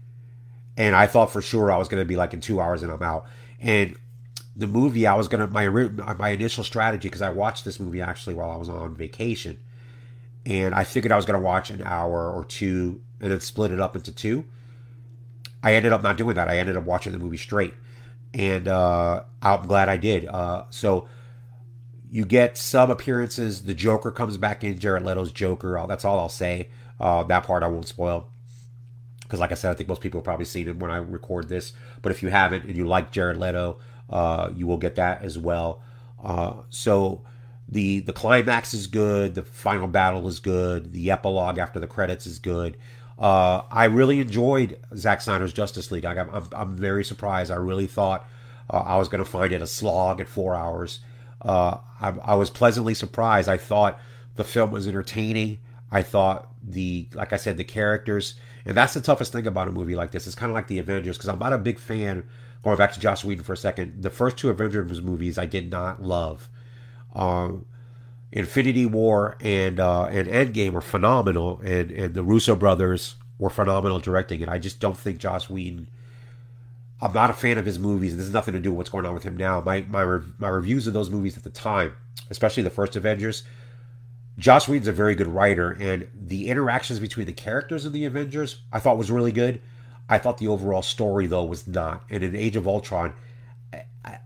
And 0.75 0.95
I 0.95 1.07
thought 1.07 1.31
for 1.31 1.41
sure 1.41 1.71
I 1.71 1.77
was 1.77 1.87
going 1.87 2.01
to 2.01 2.05
be 2.05 2.15
like 2.15 2.33
in 2.33 2.41
two 2.41 2.59
hours 2.59 2.83
and 2.83 2.91
I'm 2.91 3.03
out. 3.03 3.25
And 3.59 3.95
the 4.55 4.67
movie, 4.67 5.07
I 5.07 5.15
was 5.15 5.27
going 5.27 5.45
to, 5.45 5.47
my, 5.47 5.67
my 5.67 6.29
initial 6.29 6.63
strategy, 6.63 7.07
because 7.07 7.21
I 7.21 7.29
watched 7.29 7.65
this 7.65 7.79
movie 7.79 8.01
actually 8.01 8.35
while 8.35 8.51
I 8.51 8.55
was 8.55 8.69
on 8.69 8.95
vacation. 8.95 9.59
And 10.45 10.75
I 10.75 10.83
figured 10.83 11.11
I 11.11 11.15
was 11.15 11.25
going 11.25 11.39
to 11.39 11.45
watch 11.45 11.69
an 11.69 11.81
hour 11.83 12.31
or 12.31 12.43
two 12.43 13.01
and 13.21 13.31
then 13.31 13.39
split 13.39 13.71
it 13.71 13.79
up 13.79 13.95
into 13.95 14.11
two. 14.11 14.45
I 15.63 15.75
ended 15.75 15.93
up 15.93 16.03
not 16.03 16.17
doing 16.17 16.35
that. 16.35 16.49
I 16.49 16.57
ended 16.57 16.75
up 16.75 16.83
watching 16.83 17.13
the 17.13 17.19
movie 17.19 17.37
straight. 17.37 17.73
And 18.33 18.67
uh, 18.67 19.23
I'm 19.41 19.65
glad 19.67 19.89
I 19.89 19.97
did. 19.97 20.27
Uh, 20.27 20.65
so 20.69 21.07
you 22.11 22.25
get 22.25 22.57
some 22.57 22.91
appearances. 22.91 23.63
The 23.63 23.73
Joker 23.73 24.11
comes 24.11 24.37
back 24.37 24.63
in, 24.63 24.77
Jared 24.77 25.03
Leto's 25.03 25.31
Joker. 25.31 25.83
That's 25.87 26.03
all 26.03 26.19
I'll 26.19 26.29
say. 26.29 26.69
Uh, 26.99 27.23
that 27.23 27.43
part 27.43 27.63
I 27.63 27.67
won't 27.67 27.87
spoil 27.87 28.29
because 29.23 29.39
like 29.39 29.51
I 29.51 29.55
said, 29.55 29.71
I 29.71 29.73
think 29.73 29.89
most 29.89 30.01
people 30.01 30.19
have 30.19 30.25
probably 30.25 30.45
seen 30.45 30.67
it 30.67 30.77
when 30.77 30.91
I 30.91 30.97
record 30.97 31.49
this. 31.49 31.73
But 32.01 32.11
if 32.11 32.21
you 32.21 32.29
haven't 32.29 32.65
and 32.65 32.75
you 32.75 32.87
like 32.87 33.11
Jared 33.11 33.37
Leto, 33.37 33.79
uh, 34.09 34.49
you 34.55 34.67
will 34.67 34.77
get 34.77 34.95
that 34.95 35.23
as 35.23 35.37
well. 35.37 35.81
Uh, 36.23 36.53
so 36.69 37.23
the 37.67 38.01
the 38.01 38.13
climax 38.13 38.73
is 38.73 38.87
good, 38.87 39.35
the 39.35 39.43
final 39.43 39.87
battle 39.87 40.27
is 40.27 40.39
good, 40.39 40.93
the 40.93 41.11
epilogue 41.11 41.57
after 41.57 41.79
the 41.79 41.87
credits 41.87 42.27
is 42.27 42.39
good. 42.39 42.77
Uh, 43.17 43.61
I 43.71 43.85
really 43.85 44.19
enjoyed 44.19 44.79
Zack 44.95 45.21
Snyder's 45.21 45.53
Justice 45.53 45.91
League. 45.91 46.05
I, 46.05 46.15
am 46.15 46.49
I'm 46.51 46.75
very 46.75 47.05
surprised. 47.05 47.51
I 47.51 47.55
really 47.55 47.87
thought 47.87 48.27
uh, 48.69 48.77
I 48.77 48.97
was 48.97 49.07
going 49.07 49.23
to 49.23 49.29
find 49.29 49.53
it 49.53 49.61
a 49.61 49.67
slog 49.67 50.19
at 50.19 50.27
four 50.27 50.55
hours. 50.55 50.99
Uh, 51.41 51.77
I, 52.01 52.13
I 52.23 52.35
was 52.35 52.49
pleasantly 52.49 52.93
surprised. 52.93 53.47
I 53.47 53.57
thought 53.57 53.99
the 54.35 54.43
film 54.43 54.71
was 54.71 54.87
entertaining. 54.87 55.59
I 55.91 56.01
thought 56.01 56.49
the 56.63 57.07
like 57.13 57.33
I 57.33 57.37
said 57.37 57.57
the 57.57 57.63
characters 57.63 58.35
and 58.65 58.77
that's 58.77 58.93
the 58.93 59.01
toughest 59.01 59.31
thing 59.31 59.47
about 59.47 59.67
a 59.67 59.71
movie 59.71 59.95
like 59.95 60.11
this. 60.11 60.25
It's 60.25 60.35
kind 60.35 60.49
of 60.49 60.53
like 60.53 60.67
the 60.67 60.79
Avengers 60.79 61.17
because 61.17 61.29
I'm 61.29 61.39
not 61.39 61.53
a 61.53 61.57
big 61.57 61.79
fan. 61.79 62.23
Going 62.63 62.77
back 62.77 62.93
to 62.93 62.99
Joss 62.99 63.25
Whedon 63.25 63.43
for 63.43 63.53
a 63.53 63.57
second, 63.57 64.01
the 64.01 64.09
first 64.09 64.37
two 64.37 64.49
Avengers 64.49 65.01
movies 65.01 65.37
I 65.37 65.45
did 65.45 65.69
not 65.69 66.01
love. 66.01 66.47
Um, 67.13 67.65
Infinity 68.31 68.85
War 68.85 69.37
and 69.41 69.79
uh, 69.79 70.05
and 70.05 70.27
Endgame 70.27 70.71
were 70.71 70.81
phenomenal, 70.81 71.59
and 71.63 71.91
and 71.91 72.13
the 72.13 72.23
Russo 72.23 72.55
brothers 72.55 73.15
were 73.37 73.49
phenomenal 73.49 73.99
directing 73.99 74.41
it. 74.41 74.49
I 74.49 74.59
just 74.59 74.79
don't 74.79 74.97
think 74.97 75.19
Joss 75.19 75.49
Whedon. 75.49 75.87
I'm 77.01 77.13
not 77.13 77.29
a 77.29 77.33
fan 77.33 77.57
of 77.57 77.65
his 77.65 77.77
movies, 77.77 78.13
and 78.13 78.19
this 78.19 78.27
has 78.27 78.33
nothing 78.33 78.53
to 78.53 78.59
do 78.59 78.71
with 78.71 78.77
what's 78.77 78.89
going 78.89 79.05
on 79.05 79.13
with 79.13 79.23
him 79.23 79.35
now. 79.37 79.61
My 79.61 79.81
my 79.89 80.19
my 80.39 80.47
reviews 80.49 80.87
of 80.87 80.93
those 80.93 81.09
movies 81.09 81.37
at 81.37 81.43
the 81.43 81.49
time, 81.49 81.93
especially 82.29 82.63
the 82.63 82.69
first 82.69 82.95
Avengers, 82.95 83.43
Joss 84.37 84.67
Whedon's 84.67 84.87
a 84.87 84.93
very 84.93 85.15
good 85.15 85.27
writer, 85.27 85.77
and 85.79 86.07
the 86.13 86.49
interactions 86.49 86.99
between 86.99 87.27
the 87.27 87.33
characters 87.33 87.85
of 87.85 87.93
the 87.93 88.05
Avengers 88.05 88.61
I 88.71 88.79
thought 88.79 88.97
was 88.97 89.11
really 89.11 89.31
good. 89.31 89.61
I 90.09 90.17
thought 90.17 90.37
the 90.37 90.47
overall 90.47 90.81
story 90.81 91.27
though 91.27 91.45
was 91.45 91.67
not. 91.67 92.03
And 92.09 92.23
in 92.23 92.35
Age 92.35 92.55
of 92.55 92.67
Ultron, 92.67 93.13
I, 93.71 93.85
I, 94.03 94.17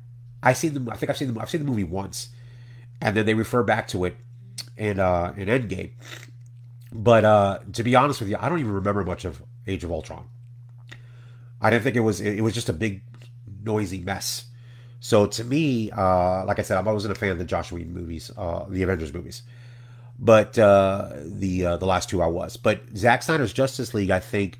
I 0.41 0.53
seen 0.53 0.73
them. 0.73 0.89
I 0.89 0.95
think 0.95 1.09
I've 1.09 1.17
seen 1.17 1.27
them. 1.27 1.37
I've 1.37 1.49
seen 1.49 1.61
the 1.61 1.69
movie 1.69 1.83
once, 1.83 2.29
and 3.01 3.15
then 3.15 3.25
they 3.25 3.33
refer 3.33 3.63
back 3.63 3.87
to 3.89 4.05
it 4.05 4.15
in 4.77 4.99
uh, 4.99 5.33
in 5.35 5.47
Endgame. 5.49 5.91
But 6.93 7.25
uh, 7.25 7.59
to 7.73 7.83
be 7.83 7.95
honest 7.95 8.21
with 8.21 8.29
you, 8.29 8.37
I 8.39 8.47
don't 8.47 8.59
even 8.59 8.71
remember 8.71 9.03
much 9.03 9.25
of 9.25 9.43
Age 9.67 9.83
of 9.83 9.91
Ultron. 9.91 10.25
I 11.59 11.69
didn't 11.69 11.83
think 11.83 11.97
it 11.97 12.01
was. 12.01 12.21
It 12.21 12.41
was 12.41 12.53
just 12.53 12.69
a 12.69 12.73
big, 12.73 13.01
noisy 13.61 13.99
mess. 13.99 14.45
So 15.01 15.25
to 15.27 15.43
me, 15.43 15.91
uh, 15.91 16.45
like 16.45 16.59
I 16.59 16.61
said, 16.61 16.77
I 16.77 16.81
wasn't 16.81 17.11
a 17.11 17.15
fan 17.15 17.31
of 17.31 17.37
the 17.37 17.45
Joss 17.45 17.71
Whedon 17.71 17.93
movies, 17.93 18.31
uh, 18.37 18.65
the 18.69 18.83
Avengers 18.83 19.13
movies 19.13 19.43
but 20.19 20.57
uh, 20.57 21.11
the 21.23 21.65
uh, 21.65 21.77
the 21.77 21.85
last 21.85 22.09
two 22.09 22.21
I 22.21 22.27
was. 22.27 22.57
But 22.57 22.81
Zack 22.95 23.23
Snyder's 23.23 23.53
Justice 23.53 23.93
League, 23.93 24.09
I 24.09 24.19
think, 24.19 24.59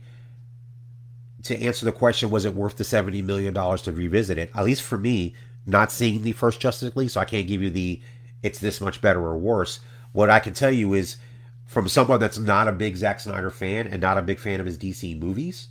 to 1.43 1.59
answer 1.59 1.85
the 1.85 1.91
question, 1.91 2.29
was 2.29 2.45
it 2.45 2.53
worth 2.53 2.77
the 2.77 2.83
seventy 2.83 3.21
million 3.21 3.53
dollars 3.53 3.81
to 3.83 3.91
revisit 3.91 4.37
it? 4.37 4.51
At 4.55 4.65
least 4.65 4.83
for 4.83 4.97
me, 4.97 5.33
not 5.65 5.91
seeing 5.91 6.21
the 6.21 6.31
first 6.33 6.59
Justice 6.59 6.95
League, 6.95 7.09
so 7.09 7.21
I 7.21 7.25
can't 7.25 7.47
give 7.47 7.61
you 7.61 7.69
the 7.69 8.01
it's 8.43 8.59
this 8.59 8.79
much 8.79 9.01
better 9.01 9.19
or 9.19 9.37
worse. 9.37 9.79
What 10.11 10.29
I 10.29 10.39
can 10.39 10.53
tell 10.53 10.71
you 10.71 10.93
is, 10.93 11.17
from 11.65 11.87
someone 11.87 12.19
that's 12.19 12.37
not 12.37 12.67
a 12.67 12.71
big 12.71 12.95
Zack 12.95 13.19
Snyder 13.19 13.49
fan 13.49 13.87
and 13.87 14.01
not 14.01 14.17
a 14.17 14.21
big 14.21 14.39
fan 14.39 14.59
of 14.59 14.65
his 14.65 14.77
DC 14.77 15.19
movies, 15.19 15.67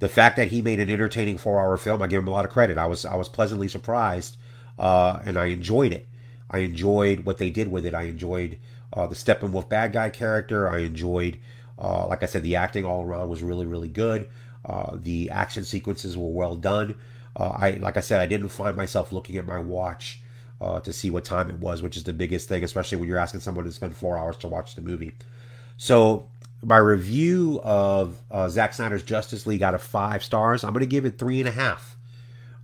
the 0.00 0.08
fact 0.08 0.36
that 0.36 0.48
he 0.48 0.62
made 0.62 0.80
an 0.80 0.90
entertaining 0.90 1.38
four-hour 1.38 1.76
film, 1.76 2.02
I 2.02 2.06
give 2.06 2.22
him 2.22 2.28
a 2.28 2.32
lot 2.32 2.44
of 2.44 2.50
credit. 2.50 2.76
I 2.76 2.86
was 2.86 3.04
I 3.04 3.14
was 3.14 3.28
pleasantly 3.28 3.68
surprised, 3.68 4.36
uh, 4.78 5.20
and 5.24 5.38
I 5.38 5.46
enjoyed 5.46 5.92
it. 5.92 6.08
I 6.50 6.58
enjoyed 6.58 7.20
what 7.20 7.38
they 7.38 7.50
did 7.50 7.70
with 7.70 7.86
it. 7.86 7.94
I 7.94 8.02
enjoyed 8.02 8.58
uh, 8.92 9.06
the 9.06 9.14
Steppenwolf 9.14 9.68
bad 9.68 9.92
guy 9.92 10.10
character, 10.10 10.68
I 10.68 10.78
enjoyed. 10.78 11.38
Uh, 11.78 12.06
like 12.06 12.22
I 12.22 12.26
said, 12.26 12.42
the 12.42 12.56
acting 12.56 12.84
all 12.84 13.04
around 13.04 13.28
was 13.28 13.42
really, 13.42 13.66
really 13.66 13.88
good. 13.88 14.28
Uh, 14.64 14.96
the 15.00 15.30
action 15.30 15.64
sequences 15.64 16.16
were 16.16 16.28
well 16.28 16.56
done. 16.56 16.94
Uh, 17.36 17.50
I, 17.56 17.70
like 17.72 17.96
I 17.96 18.00
said, 18.00 18.20
I 18.20 18.26
didn't 18.26 18.48
find 18.48 18.76
myself 18.76 19.12
looking 19.12 19.36
at 19.36 19.46
my 19.46 19.58
watch 19.58 20.20
uh, 20.60 20.80
to 20.80 20.92
see 20.92 21.10
what 21.10 21.24
time 21.24 21.48
it 21.48 21.58
was, 21.58 21.82
which 21.82 21.96
is 21.96 22.04
the 22.04 22.12
biggest 22.12 22.48
thing, 22.48 22.64
especially 22.64 22.98
when 22.98 23.08
you're 23.08 23.18
asking 23.18 23.40
someone 23.40 23.64
to 23.64 23.72
spend 23.72 23.96
four 23.96 24.18
hours 24.18 24.36
to 24.38 24.48
watch 24.48 24.74
the 24.74 24.82
movie. 24.82 25.12
So, 25.76 26.28
my 26.62 26.76
review 26.76 27.60
of 27.64 28.16
uh, 28.30 28.48
Zack 28.50 28.74
Snyder's 28.74 29.02
Justice 29.02 29.46
League 29.46 29.62
out 29.62 29.74
of 29.74 29.80
five 29.80 30.22
stars, 30.22 30.62
I'm 30.62 30.74
going 30.74 30.80
to 30.80 30.86
give 30.86 31.06
it 31.06 31.18
three 31.18 31.40
and 31.40 31.48
a 31.48 31.52
half. 31.52 31.96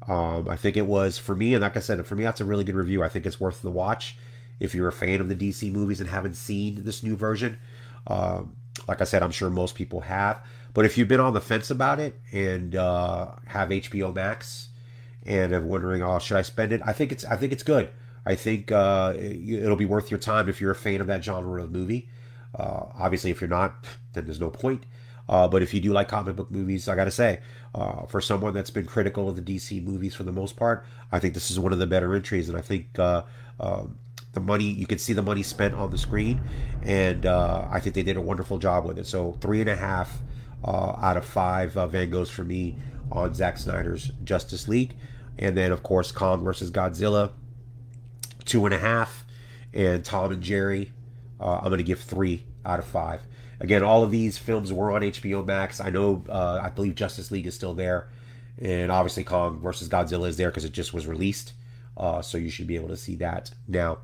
Um, 0.07 0.49
I 0.49 0.57
think 0.57 0.77
it 0.77 0.87
was 0.87 1.16
for 1.16 1.35
me, 1.35 1.55
and 1.55 1.62
like 1.62 1.77
I 1.77 1.81
said, 1.81 2.05
for 2.07 2.14
me, 2.14 2.24
that's 2.24 2.43
a 2.43 2.45
really 2.45 2.64
good 2.64 2.74
review. 2.74 3.03
I 3.03 3.09
think 3.09 3.24
it's 3.24 3.41
worth 3.41 3.62
the 3.62 3.70
watch 3.70 4.16
if 4.61 4.74
you're 4.74 4.88
a 4.88 4.92
fan 4.92 5.20
of 5.20 5.28
the 5.28 5.36
DC 5.36 5.70
movies 5.72 6.00
and 6.00 6.09
haven't 6.09 6.34
seen 6.34 6.84
this 6.84 7.02
new 7.02 7.16
version. 7.16 7.59
Um, 8.07 8.57
like 8.88 9.00
I 9.00 9.04
said, 9.04 9.22
I'm 9.22 9.30
sure 9.30 9.50
most 9.50 9.74
people 9.74 10.00
have. 10.02 10.42
But 10.74 10.84
if 10.84 10.98
you've 10.98 11.09
been 11.09 11.20
on 11.20 11.32
the 11.32 11.40
fence 11.40 11.70
about 11.70 11.98
it 11.98 12.20
and 12.32 12.76
uh, 12.76 13.32
have 13.46 13.70
HBO 13.70 14.14
Max 14.14 14.68
and 15.24 15.52
are 15.52 15.61
wondering, 15.61 16.02
oh, 16.02 16.18
should 16.18 16.36
I 16.36 16.42
spend 16.42 16.72
it? 16.72 16.80
I 16.84 16.92
think 16.92 17.12
it's 17.12 17.24
I 17.24 17.36
think 17.36 17.52
it's 17.52 17.62
good. 17.62 17.88
I 18.26 18.34
think 18.34 18.72
uh, 18.72 19.14
it'll 19.16 19.76
be 19.76 19.86
worth 19.86 20.11
your 20.11 20.18
time 20.18 20.48
if 20.48 20.61
you're 20.61 20.72
a 20.72 20.76
fan 20.76 21.00
of 21.00 21.07
that 21.07 21.24
genre 21.24 21.62
of 21.62 21.70
movie. 21.70 22.09
Uh, 22.54 22.86
obviously, 22.98 23.30
if 23.30 23.40
you're 23.40 23.48
not, 23.48 23.84
then 24.12 24.24
there's 24.24 24.40
no 24.40 24.50
point. 24.50 24.84
Uh, 25.28 25.48
but 25.48 25.62
if 25.62 25.74
you 25.74 25.80
do 25.80 25.92
like 25.92 26.09
comic 26.09 26.36
book 26.36 26.50
movies, 26.50 26.88
I 26.88 26.94
gotta 26.94 27.11
say, 27.11 27.40
uh, 27.74 28.07
for 28.07 28.20
someone 28.20 28.54
that's 28.54 28.70
been 28.70 28.86
critical 28.86 29.28
of 29.28 29.36
the 29.36 29.42
DC 29.42 29.82
movies 29.82 30.14
for 30.14 30.22
the 30.22 30.32
most 30.32 30.57
part, 30.57 30.84
I 31.11 31.18
think 31.18 31.34
this 31.34 31.50
is 31.50 31.59
one 31.59 31.72
of 31.72 31.78
the 31.78 31.86
better 31.86 32.14
entries, 32.14 32.48
and 32.48 32.57
I 32.57 32.61
think 32.61 32.98
uh, 32.98 33.22
um, 33.59 33.98
the 34.37 34.41
money 34.41 34.64
you 34.64 34.87
can 34.87 34.99
see 34.99 35.14
the 35.14 35.22
money 35.22 35.43
spent 35.43 35.74
on 35.74 35.91
the 35.91 35.97
screen, 35.97 36.43
and 36.82 37.24
uh, 37.24 37.66
I 37.70 37.80
think 37.80 37.95
they 37.95 38.03
did 38.03 38.18
a 38.18 38.20
wonderful 38.20 38.59
job 38.59 38.84
with 38.84 38.99
it. 38.99 39.07
So 39.07 39.32
three 39.41 39.62
and 39.62 39.70
a 39.70 39.74
half 39.74 40.18
uh, 40.62 40.95
out 41.01 41.16
of 41.16 41.24
five 41.24 41.74
uh, 41.74 41.87
Van 41.87 42.11
Goghs 42.11 42.28
for 42.28 42.45
me 42.45 42.76
on 43.11 43.32
Zack 43.34 43.57
Snyder's 43.57 44.12
Justice 44.24 44.68
League, 44.68 44.95
and 45.39 45.57
then 45.57 45.72
of 45.72 45.82
course 45.82 46.12
Kong 46.12 46.45
versus 46.45 46.70
Godzilla, 46.70 47.32
two 48.45 48.66
and 48.66 48.74
a 48.74 48.78
half, 48.78 49.24
and 49.72 50.05
Tom 50.05 50.30
and 50.30 50.43
Jerry, 50.43 50.93
I'm 51.41 51.70
gonna 51.70 51.82
give 51.82 52.01
three 52.01 52.45
out 52.66 52.78
of 52.78 52.84
five. 52.84 53.22
Again, 53.59 53.82
all 53.82 54.03
of 54.03 54.11
these 54.11 54.37
films 54.37 54.70
were 54.70 54.93
on 54.93 55.01
HBO 55.01 55.47
Max. 55.47 55.80
I 55.80 55.89
know, 55.89 56.22
uh, 56.28 56.61
I 56.62 56.68
believe 56.68 56.95
Justice 56.95 57.30
League 57.30 57.47
is 57.47 57.55
still 57.55 57.72
there, 57.72 58.09
and 58.61 58.93
obviously 58.93 59.24
Kong 59.24 59.61
versus 59.61 59.89
Godzilla 59.89 60.28
is 60.28 60.37
there 60.37 60.51
because 60.51 60.66
it 60.66 60.72
just 60.72 60.93
was 60.93 61.07
released. 61.07 61.55
Uh, 61.97 62.20
so 62.20 62.37
you 62.37 62.51
should 62.51 62.66
be 62.66 62.76
able 62.76 62.89
to 62.89 62.97
see 62.99 63.16
that 63.16 63.51
now. 63.66 63.97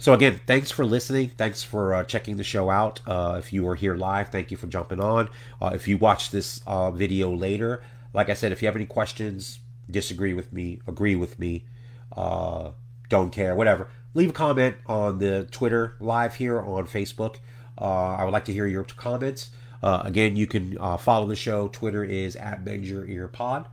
So 0.00 0.14
again, 0.14 0.40
thanks 0.46 0.70
for 0.70 0.86
listening. 0.86 1.32
Thanks 1.36 1.62
for 1.62 1.92
uh, 1.92 2.04
checking 2.04 2.38
the 2.38 2.42
show 2.42 2.70
out. 2.70 3.02
Uh, 3.06 3.36
if 3.38 3.52
you 3.52 3.64
were 3.64 3.74
here 3.74 3.94
live, 3.94 4.30
thank 4.30 4.50
you 4.50 4.56
for 4.56 4.66
jumping 4.66 4.98
on. 4.98 5.28
Uh, 5.60 5.72
if 5.74 5.86
you 5.86 5.98
watch 5.98 6.30
this 6.30 6.62
uh, 6.66 6.90
video 6.90 7.30
later, 7.30 7.82
like 8.14 8.30
I 8.30 8.32
said, 8.32 8.50
if 8.50 8.62
you 8.62 8.66
have 8.66 8.76
any 8.76 8.86
questions, 8.86 9.58
disagree 9.90 10.32
with 10.32 10.54
me, 10.54 10.80
agree 10.86 11.16
with 11.16 11.38
me, 11.38 11.66
don't 12.16 13.30
care, 13.30 13.54
whatever, 13.54 13.88
leave 14.14 14.30
a 14.30 14.32
comment 14.32 14.76
on 14.86 15.18
the 15.18 15.46
Twitter 15.50 15.96
live 16.00 16.36
here 16.36 16.58
on 16.58 16.86
Facebook. 16.86 17.36
Uh, 17.78 18.14
I 18.16 18.24
would 18.24 18.32
like 18.32 18.46
to 18.46 18.54
hear 18.54 18.66
your 18.66 18.84
comments. 18.84 19.50
Uh, 19.82 20.00
again, 20.02 20.34
you 20.34 20.46
can 20.46 20.78
uh, 20.80 20.96
follow 20.96 21.26
the 21.26 21.36
show. 21.36 21.68
Twitter 21.68 22.04
is 22.04 22.36
at 22.36 22.64
Bend 22.64 22.86
Your 22.86 23.04
Ear 23.04 23.28
Pod. 23.28 23.68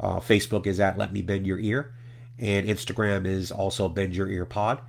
Facebook 0.00 0.66
is 0.66 0.80
at 0.80 0.98
Let 0.98 1.12
Me 1.12 1.22
Bend 1.22 1.46
Your 1.46 1.60
Ear. 1.60 1.94
And 2.36 2.66
Instagram 2.66 3.26
is 3.26 3.52
also 3.52 3.88
Bend 3.88 4.16
Your 4.16 4.26
Ear 4.26 4.44
Pod. 4.44 4.80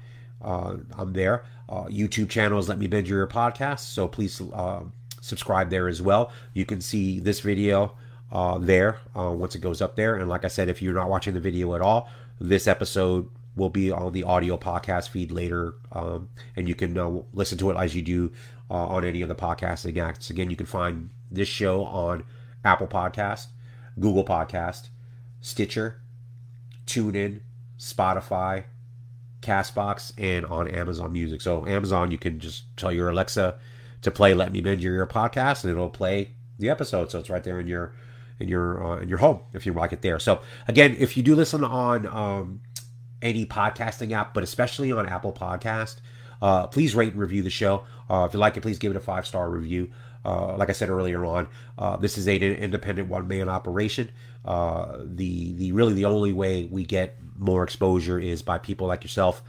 I'm 0.44 1.14
there. 1.14 1.46
YouTube 1.70 2.30
channel 2.30 2.60
is 2.60 2.70
Let 2.70 2.78
Me 2.78 2.88
Bend 2.88 3.08
Your 3.08 3.26
Podcast. 3.28 3.80
So 3.80 4.08
please 4.08 4.42
subscribe 5.22 5.70
there 5.70 5.88
as 5.88 6.02
well. 6.02 6.32
You 6.54 6.66
can 6.66 6.82
see 6.82 7.20
this 7.20 7.40
video 7.40 7.96
uh, 8.32 8.58
there 8.58 9.00
uh, 9.16 9.30
once 9.30 9.56
it 9.56 9.60
goes 9.60 9.82
up 9.82 9.96
there. 9.96 10.16
And 10.16 10.28
like 10.28 10.44
I 10.44 10.50
said, 10.50 10.68
if 10.68 10.82
you're 10.82 10.94
not 10.94 11.10
watching 11.10 11.34
the 11.34 11.40
video 11.40 11.76
at 11.76 11.82
all, 11.82 12.10
this 12.42 12.68
episode 12.68 13.30
will 13.56 13.70
be 13.70 13.92
on 13.92 14.12
the 14.12 14.24
audio 14.24 14.58
podcast 14.58 15.10
feed 15.10 15.32
later, 15.32 15.76
um, 15.92 16.28
and 16.56 16.68
you 16.68 16.74
can 16.74 16.98
uh, 16.98 17.22
listen 17.34 17.58
to 17.60 17.70
it 17.70 17.78
as 17.78 17.96
you 17.96 18.02
do 18.02 18.32
uh, 18.70 18.88
on 18.88 19.06
any 19.06 19.22
of 19.22 19.30
the 19.30 19.36
podcasting 19.36 20.02
acts. 20.02 20.32
Again, 20.32 20.50
you 20.50 20.56
can 20.56 20.66
find 20.66 21.12
this 21.32 21.48
show 21.48 21.86
on 21.86 22.24
Apple 22.66 22.88
Podcast, 22.88 23.48
Google 24.00 24.26
Podcast, 24.26 24.90
Stitcher, 25.40 26.02
TuneIn, 26.88 27.42
Spotify, 27.78 28.64
Castbox, 29.44 30.14
and 30.18 30.46
on 30.48 30.68
Amazon 30.68 31.12
Music. 31.12 31.42
So 31.42 31.68
Amazon, 31.68 32.12
you 32.12 32.18
can 32.18 32.40
just 32.40 32.64
tell 32.78 32.92
your 32.92 33.10
Alexa 33.10 33.60
to 34.02 34.12
play 34.12 34.34
"Let 34.34 34.52
Me 34.52 34.62
Bend 34.62 34.82
Your 34.82 34.96
Ear" 34.96 35.08
podcast, 35.08 35.64
and 35.64 35.72
it'll 35.72 35.90
play 35.90 36.32
the 36.58 36.70
episode. 36.70 37.12
So 37.12 37.20
it's 37.20 37.30
right 37.30 37.44
there 37.44 37.60
in 37.60 37.68
your 37.68 37.94
in 38.40 38.48
your 38.48 38.84
uh, 38.84 38.98
in 39.02 39.10
your 39.10 39.20
home 39.20 39.42
if 39.54 39.66
you 39.66 39.74
like 39.74 39.94
it 39.94 40.02
there. 40.02 40.20
So 40.20 40.42
again, 40.68 40.96
if 40.98 41.16
you 41.16 41.24
do 41.24 41.36
listen 41.36 41.64
on 41.64 42.08
um, 42.08 42.62
any 43.22 43.46
podcasting 43.46 44.12
app, 44.12 44.34
but 44.34 44.44
especially 44.44 44.92
on 44.92 45.08
Apple 45.08 45.34
Podcast. 45.34 45.98
Uh, 46.42 46.68
please 46.68 46.94
rate 46.94 47.14
and 47.14 47.22
review 47.22 47.42
the 47.42 47.50
show. 47.50 47.86
Uh, 48.10 48.26
if 48.28 48.34
you 48.34 48.40
like 48.40 48.58
it, 48.58 48.62
please 48.62 48.78
give 48.78 48.92
it 48.92 48.98
a 48.98 49.00
five 49.00 49.26
star 49.26 49.50
review. 49.50 49.90
Uh, 50.26 50.58
like 50.58 50.70
I 50.70 50.74
said 50.74 50.90
earlier 50.90 51.26
on, 51.26 51.48
uh, 51.78 51.96
this 51.96 52.18
is 52.18 52.28
an 52.28 52.42
independent 52.42 53.08
one 53.08 53.28
man 53.30 53.48
operation. 53.48 54.12
Uh, 54.44 54.98
the 55.06 55.54
the 55.54 55.72
really 55.72 55.94
the 55.94 56.06
only 56.06 56.34
way 56.34 56.66
we 56.70 56.84
get 56.84 57.18
more 57.44 57.64
exposure 57.64 58.20
is 58.20 58.42
by 58.42 58.58
people 58.58 58.88
like 58.88 59.04
yourself 59.04 59.44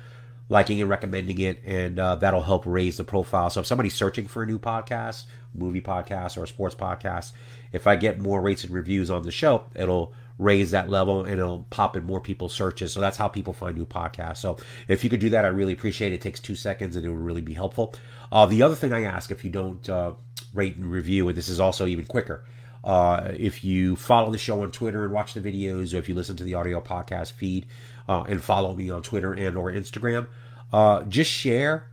liking 0.48 0.80
and 0.80 0.90
recommending 0.90 1.40
it, 1.40 1.62
and 1.64 1.98
uh, 1.98 2.16
that'll 2.16 2.42
help 2.42 2.64
raise 2.66 2.96
the 2.96 3.04
profile. 3.04 3.48
So 3.48 3.60
if 3.60 3.66
somebody's 3.66 3.94
searching 3.94 4.26
for 4.26 4.42
a 4.42 4.46
new 4.46 4.58
podcast, 4.58 5.24
movie 5.54 5.80
podcast, 5.80 6.36
or 6.36 6.44
a 6.44 6.46
sports 6.46 6.74
podcast, 6.74 7.32
if 7.72 7.86
I 7.86 7.96
get 7.96 8.20
more 8.20 8.40
rates 8.40 8.64
and 8.64 8.72
reviews 8.72 9.10
on 9.10 9.22
the 9.22 9.32
show, 9.32 9.64
it'll 9.74 10.12
raise 10.38 10.72
that 10.72 10.90
level 10.90 11.24
and 11.24 11.34
it'll 11.34 11.64
pop 11.70 11.96
in 11.96 12.04
more 12.04 12.20
people's 12.20 12.52
searches. 12.52 12.92
So 12.92 13.00
that's 13.00 13.16
how 13.16 13.28
people 13.28 13.52
find 13.52 13.76
new 13.76 13.86
podcasts. 13.86 14.38
So 14.38 14.58
if 14.88 15.04
you 15.04 15.10
could 15.10 15.20
do 15.20 15.30
that, 15.30 15.44
I 15.44 15.48
really 15.48 15.72
appreciate 15.72 16.12
it. 16.12 16.16
It 16.16 16.20
takes 16.20 16.40
two 16.40 16.56
seconds 16.56 16.96
and 16.96 17.06
it 17.06 17.08
would 17.08 17.18
really 17.18 17.40
be 17.40 17.54
helpful. 17.54 17.94
Uh, 18.32 18.46
the 18.46 18.62
other 18.62 18.74
thing 18.74 18.92
I 18.92 19.04
ask 19.04 19.30
if 19.30 19.44
you 19.44 19.50
don't 19.50 19.88
uh, 19.88 20.12
rate 20.52 20.76
and 20.76 20.90
review, 20.90 21.28
and 21.28 21.38
this 21.38 21.48
is 21.48 21.60
also 21.60 21.86
even 21.86 22.04
quicker, 22.04 22.44
uh, 22.84 23.32
if 23.36 23.64
you 23.64 23.96
follow 23.96 24.30
the 24.30 24.38
show 24.38 24.62
on 24.62 24.70
Twitter 24.70 25.04
and 25.04 25.12
watch 25.12 25.34
the 25.34 25.40
videos, 25.40 25.92
or 25.92 25.96
if 25.96 26.08
you 26.08 26.14
listen 26.14 26.36
to 26.36 26.44
the 26.44 26.54
audio 26.54 26.80
podcast 26.80 27.32
feed 27.32 27.66
uh, 28.08 28.22
and 28.28 28.42
follow 28.44 28.74
me 28.74 28.90
on 28.90 29.02
Twitter 29.02 29.32
and 29.32 29.56
or 29.56 29.72
Instagram, 29.72 30.28
uh, 30.72 31.02
just 31.04 31.30
share 31.30 31.90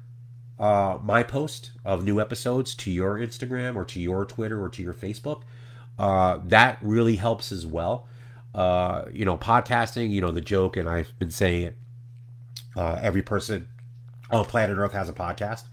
uh, 0.59 0.99
my 1.01 1.23
post 1.23 1.71
of 1.83 2.03
new 2.03 2.21
episodes 2.21 2.75
to 2.75 2.91
your 2.91 3.17
Instagram 3.17 3.75
or 3.75 3.85
to 3.85 3.99
your 3.99 4.25
Twitter 4.25 4.61
or 4.61 4.69
to 4.69 4.83
your 4.83 4.93
Facebook. 4.93 5.41
that 5.97 6.77
really 6.81 7.15
helps 7.15 7.51
as 7.51 7.65
well 7.65 8.07
uh, 8.53 9.05
you 9.11 9.25
know, 9.25 9.37
podcasting, 9.37 10.11
you 10.11 10.21
know, 10.21 10.31
the 10.31 10.41
joke, 10.41 10.77
and 10.77 10.89
I've 10.89 11.17
been 11.19 11.31
saying 11.31 11.63
it, 11.63 11.77
uh, 12.75 12.99
every 13.01 13.21
person 13.21 13.67
on 14.29 14.45
planet 14.45 14.77
Earth 14.77 14.93
has 14.93 15.09
a 15.09 15.13
podcast. 15.13 15.63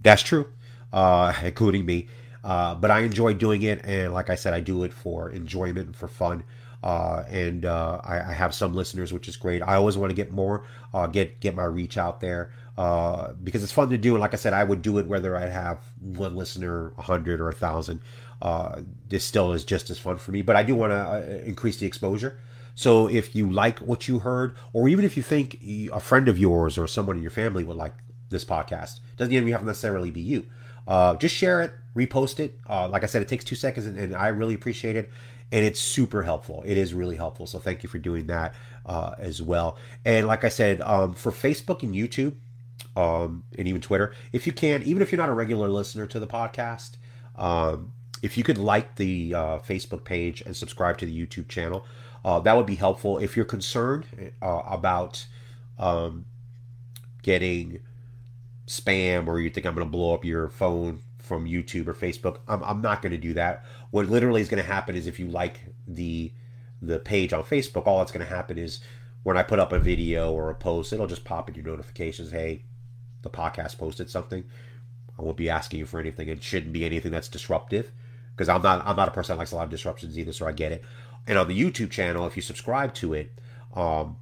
That's 0.00 0.22
true, 0.22 0.48
uh, 0.92 1.32
including 1.42 1.84
me. 1.84 2.08
Uh, 2.44 2.74
but 2.74 2.90
I 2.90 3.00
enjoy 3.00 3.34
doing 3.34 3.62
it, 3.62 3.84
and 3.84 4.12
like 4.12 4.30
I 4.30 4.34
said, 4.34 4.54
I 4.54 4.60
do 4.60 4.84
it 4.84 4.92
for 4.92 5.30
enjoyment 5.30 5.86
and 5.86 5.96
for 5.96 6.08
fun. 6.08 6.44
Uh, 6.82 7.24
and 7.28 7.64
uh, 7.64 8.00
I, 8.04 8.20
I, 8.20 8.32
have 8.32 8.54
some 8.54 8.72
listeners, 8.72 9.12
which 9.12 9.26
is 9.26 9.36
great. 9.36 9.62
I 9.62 9.74
always 9.74 9.96
want 9.96 10.10
to 10.10 10.14
get 10.14 10.30
more, 10.30 10.64
uh, 10.94 11.08
get 11.08 11.40
get 11.40 11.56
my 11.56 11.64
reach 11.64 11.98
out 11.98 12.20
there 12.20 12.52
uh, 12.76 13.32
because 13.42 13.64
it's 13.64 13.72
fun 13.72 13.90
to 13.90 13.98
do. 13.98 14.14
And 14.14 14.20
like 14.20 14.32
I 14.32 14.36
said, 14.36 14.52
I 14.52 14.62
would 14.62 14.80
do 14.80 14.98
it 14.98 15.08
whether 15.08 15.36
I 15.36 15.46
have 15.46 15.80
one 16.00 16.36
listener, 16.36 16.92
a 16.96 17.02
hundred 17.02 17.40
or 17.40 17.48
a 17.48 17.52
thousand 17.52 18.00
uh, 18.40 18.80
this 19.08 19.24
still 19.24 19.52
is 19.52 19.64
just 19.64 19.90
as 19.90 19.98
fun 19.98 20.18
for 20.18 20.32
me. 20.32 20.42
But 20.42 20.56
I 20.56 20.62
do 20.62 20.74
want 20.74 20.92
to 20.92 21.44
increase 21.44 21.78
the 21.78 21.86
exposure. 21.86 22.38
So 22.74 23.08
if 23.08 23.34
you 23.34 23.50
like 23.50 23.80
what 23.80 24.06
you 24.06 24.20
heard, 24.20 24.54
or 24.72 24.88
even 24.88 25.04
if 25.04 25.16
you 25.16 25.22
think 25.22 25.58
a 25.92 26.00
friend 26.00 26.28
of 26.28 26.38
yours 26.38 26.78
or 26.78 26.86
someone 26.86 27.16
in 27.16 27.22
your 27.22 27.32
family 27.32 27.64
would 27.64 27.76
like 27.76 27.94
this 28.30 28.44
podcast, 28.44 29.00
doesn't 29.16 29.32
even 29.32 29.48
have 29.48 29.62
to 29.62 29.66
necessarily 29.66 30.12
be 30.12 30.20
you. 30.20 30.46
Just 31.18 31.34
share 31.34 31.60
it, 31.62 31.72
repost 31.98 32.38
it. 32.38 32.58
Uh, 32.68 32.88
like 32.88 33.02
I 33.02 33.06
said, 33.06 33.22
it 33.22 33.28
takes 33.28 33.44
two 33.44 33.56
seconds, 33.56 33.86
and, 33.86 33.98
and, 33.98 34.14
I 34.14 34.28
really 34.28 34.54
appreciate 34.54 34.96
it. 34.96 35.10
And 35.50 35.64
it's 35.64 35.80
super 35.80 36.22
helpful. 36.22 36.62
It 36.66 36.76
is 36.76 36.92
really 36.92 37.16
helpful. 37.16 37.46
So 37.46 37.58
thank 37.58 37.82
you 37.82 37.88
for 37.88 37.98
doing 37.98 38.26
that 38.26 38.54
uh, 38.86 39.14
as 39.18 39.40
well. 39.40 39.78
And 40.04 40.26
like 40.26 40.44
I 40.44 40.50
said, 40.50 40.80
um, 40.82 41.14
for 41.14 41.32
Facebook 41.32 41.82
and 41.82 41.94
YouTube, 41.94 42.34
um, 42.96 43.44
and 43.56 43.66
even 43.66 43.80
Twitter, 43.80 44.14
if 44.32 44.46
you 44.46 44.52
can, 44.52 44.82
even 44.82 45.02
if 45.02 45.10
you're 45.10 45.20
not 45.20 45.30
a 45.30 45.34
regular 45.34 45.68
listener 45.68 46.06
to 46.06 46.20
the 46.20 46.26
podcast, 46.26 46.96
um, 47.36 47.92
if 48.22 48.36
you 48.36 48.44
could 48.44 48.58
like 48.58 48.96
the 48.96 49.34
uh, 49.34 49.58
Facebook 49.60 50.04
page 50.04 50.42
and 50.42 50.54
subscribe 50.54 50.98
to 50.98 51.06
the 51.06 51.26
YouTube 51.26 51.48
channel, 51.48 51.86
uh, 52.24 52.40
that 52.40 52.56
would 52.56 52.66
be 52.66 52.74
helpful. 52.74 53.18
If 53.18 53.36
you're 53.36 53.46
concerned 53.46 54.04
uh, 54.42 54.62
about 54.66 55.24
um, 55.78 56.26
getting 57.22 57.80
spam 58.66 59.28
or 59.28 59.40
you 59.40 59.48
think 59.48 59.64
I'm 59.64 59.74
going 59.74 59.86
to 59.86 59.90
blow 59.90 60.12
up 60.12 60.24
your 60.24 60.50
phone 60.50 61.02
from 61.28 61.44
YouTube 61.44 61.86
or 61.86 61.94
Facebook, 61.94 62.38
I'm, 62.48 62.62
I'm 62.64 62.80
not 62.80 63.02
going 63.02 63.12
to 63.12 63.18
do 63.18 63.34
that. 63.34 63.64
What 63.90 64.06
literally 64.06 64.40
is 64.40 64.48
going 64.48 64.62
to 64.62 64.68
happen 64.68 64.96
is 64.96 65.06
if 65.06 65.20
you 65.20 65.28
like 65.28 65.60
the 65.86 66.32
the 66.80 66.98
page 66.98 67.32
on 67.32 67.42
Facebook, 67.42 67.86
all 67.86 67.98
that's 67.98 68.12
going 68.12 68.26
to 68.26 68.34
happen 68.34 68.56
is 68.56 68.80
when 69.24 69.36
I 69.36 69.42
put 69.42 69.58
up 69.58 69.72
a 69.72 69.78
video 69.78 70.32
or 70.32 70.48
a 70.48 70.54
post, 70.54 70.92
it'll 70.92 71.08
just 71.08 71.24
pop 71.24 71.48
in 71.48 71.54
your 71.54 71.64
notifications. 71.64 72.30
Hey, 72.30 72.62
the 73.22 73.30
podcast 73.30 73.76
posted 73.78 74.08
something. 74.08 74.44
I 75.18 75.22
won't 75.22 75.36
be 75.36 75.50
asking 75.50 75.80
you 75.80 75.86
for 75.86 75.98
anything. 75.98 76.28
It 76.28 76.42
shouldn't 76.42 76.72
be 76.72 76.84
anything 76.84 77.10
that's 77.10 77.28
disruptive 77.28 77.90
because 78.34 78.48
I'm 78.48 78.62
not 78.62 78.86
I'm 78.86 78.96
not 78.96 79.08
a 79.08 79.10
person 79.10 79.34
that 79.34 79.38
likes 79.38 79.52
a 79.52 79.56
lot 79.56 79.64
of 79.64 79.70
disruptions 79.70 80.18
either, 80.18 80.32
so 80.32 80.46
I 80.46 80.52
get 80.52 80.72
it. 80.72 80.84
And 81.26 81.36
on 81.36 81.48
the 81.48 81.60
YouTube 81.60 81.90
channel, 81.90 82.26
if 82.26 82.36
you 82.36 82.42
subscribe 82.42 82.94
to 82.94 83.12
it, 83.14 83.32
um, 83.74 84.16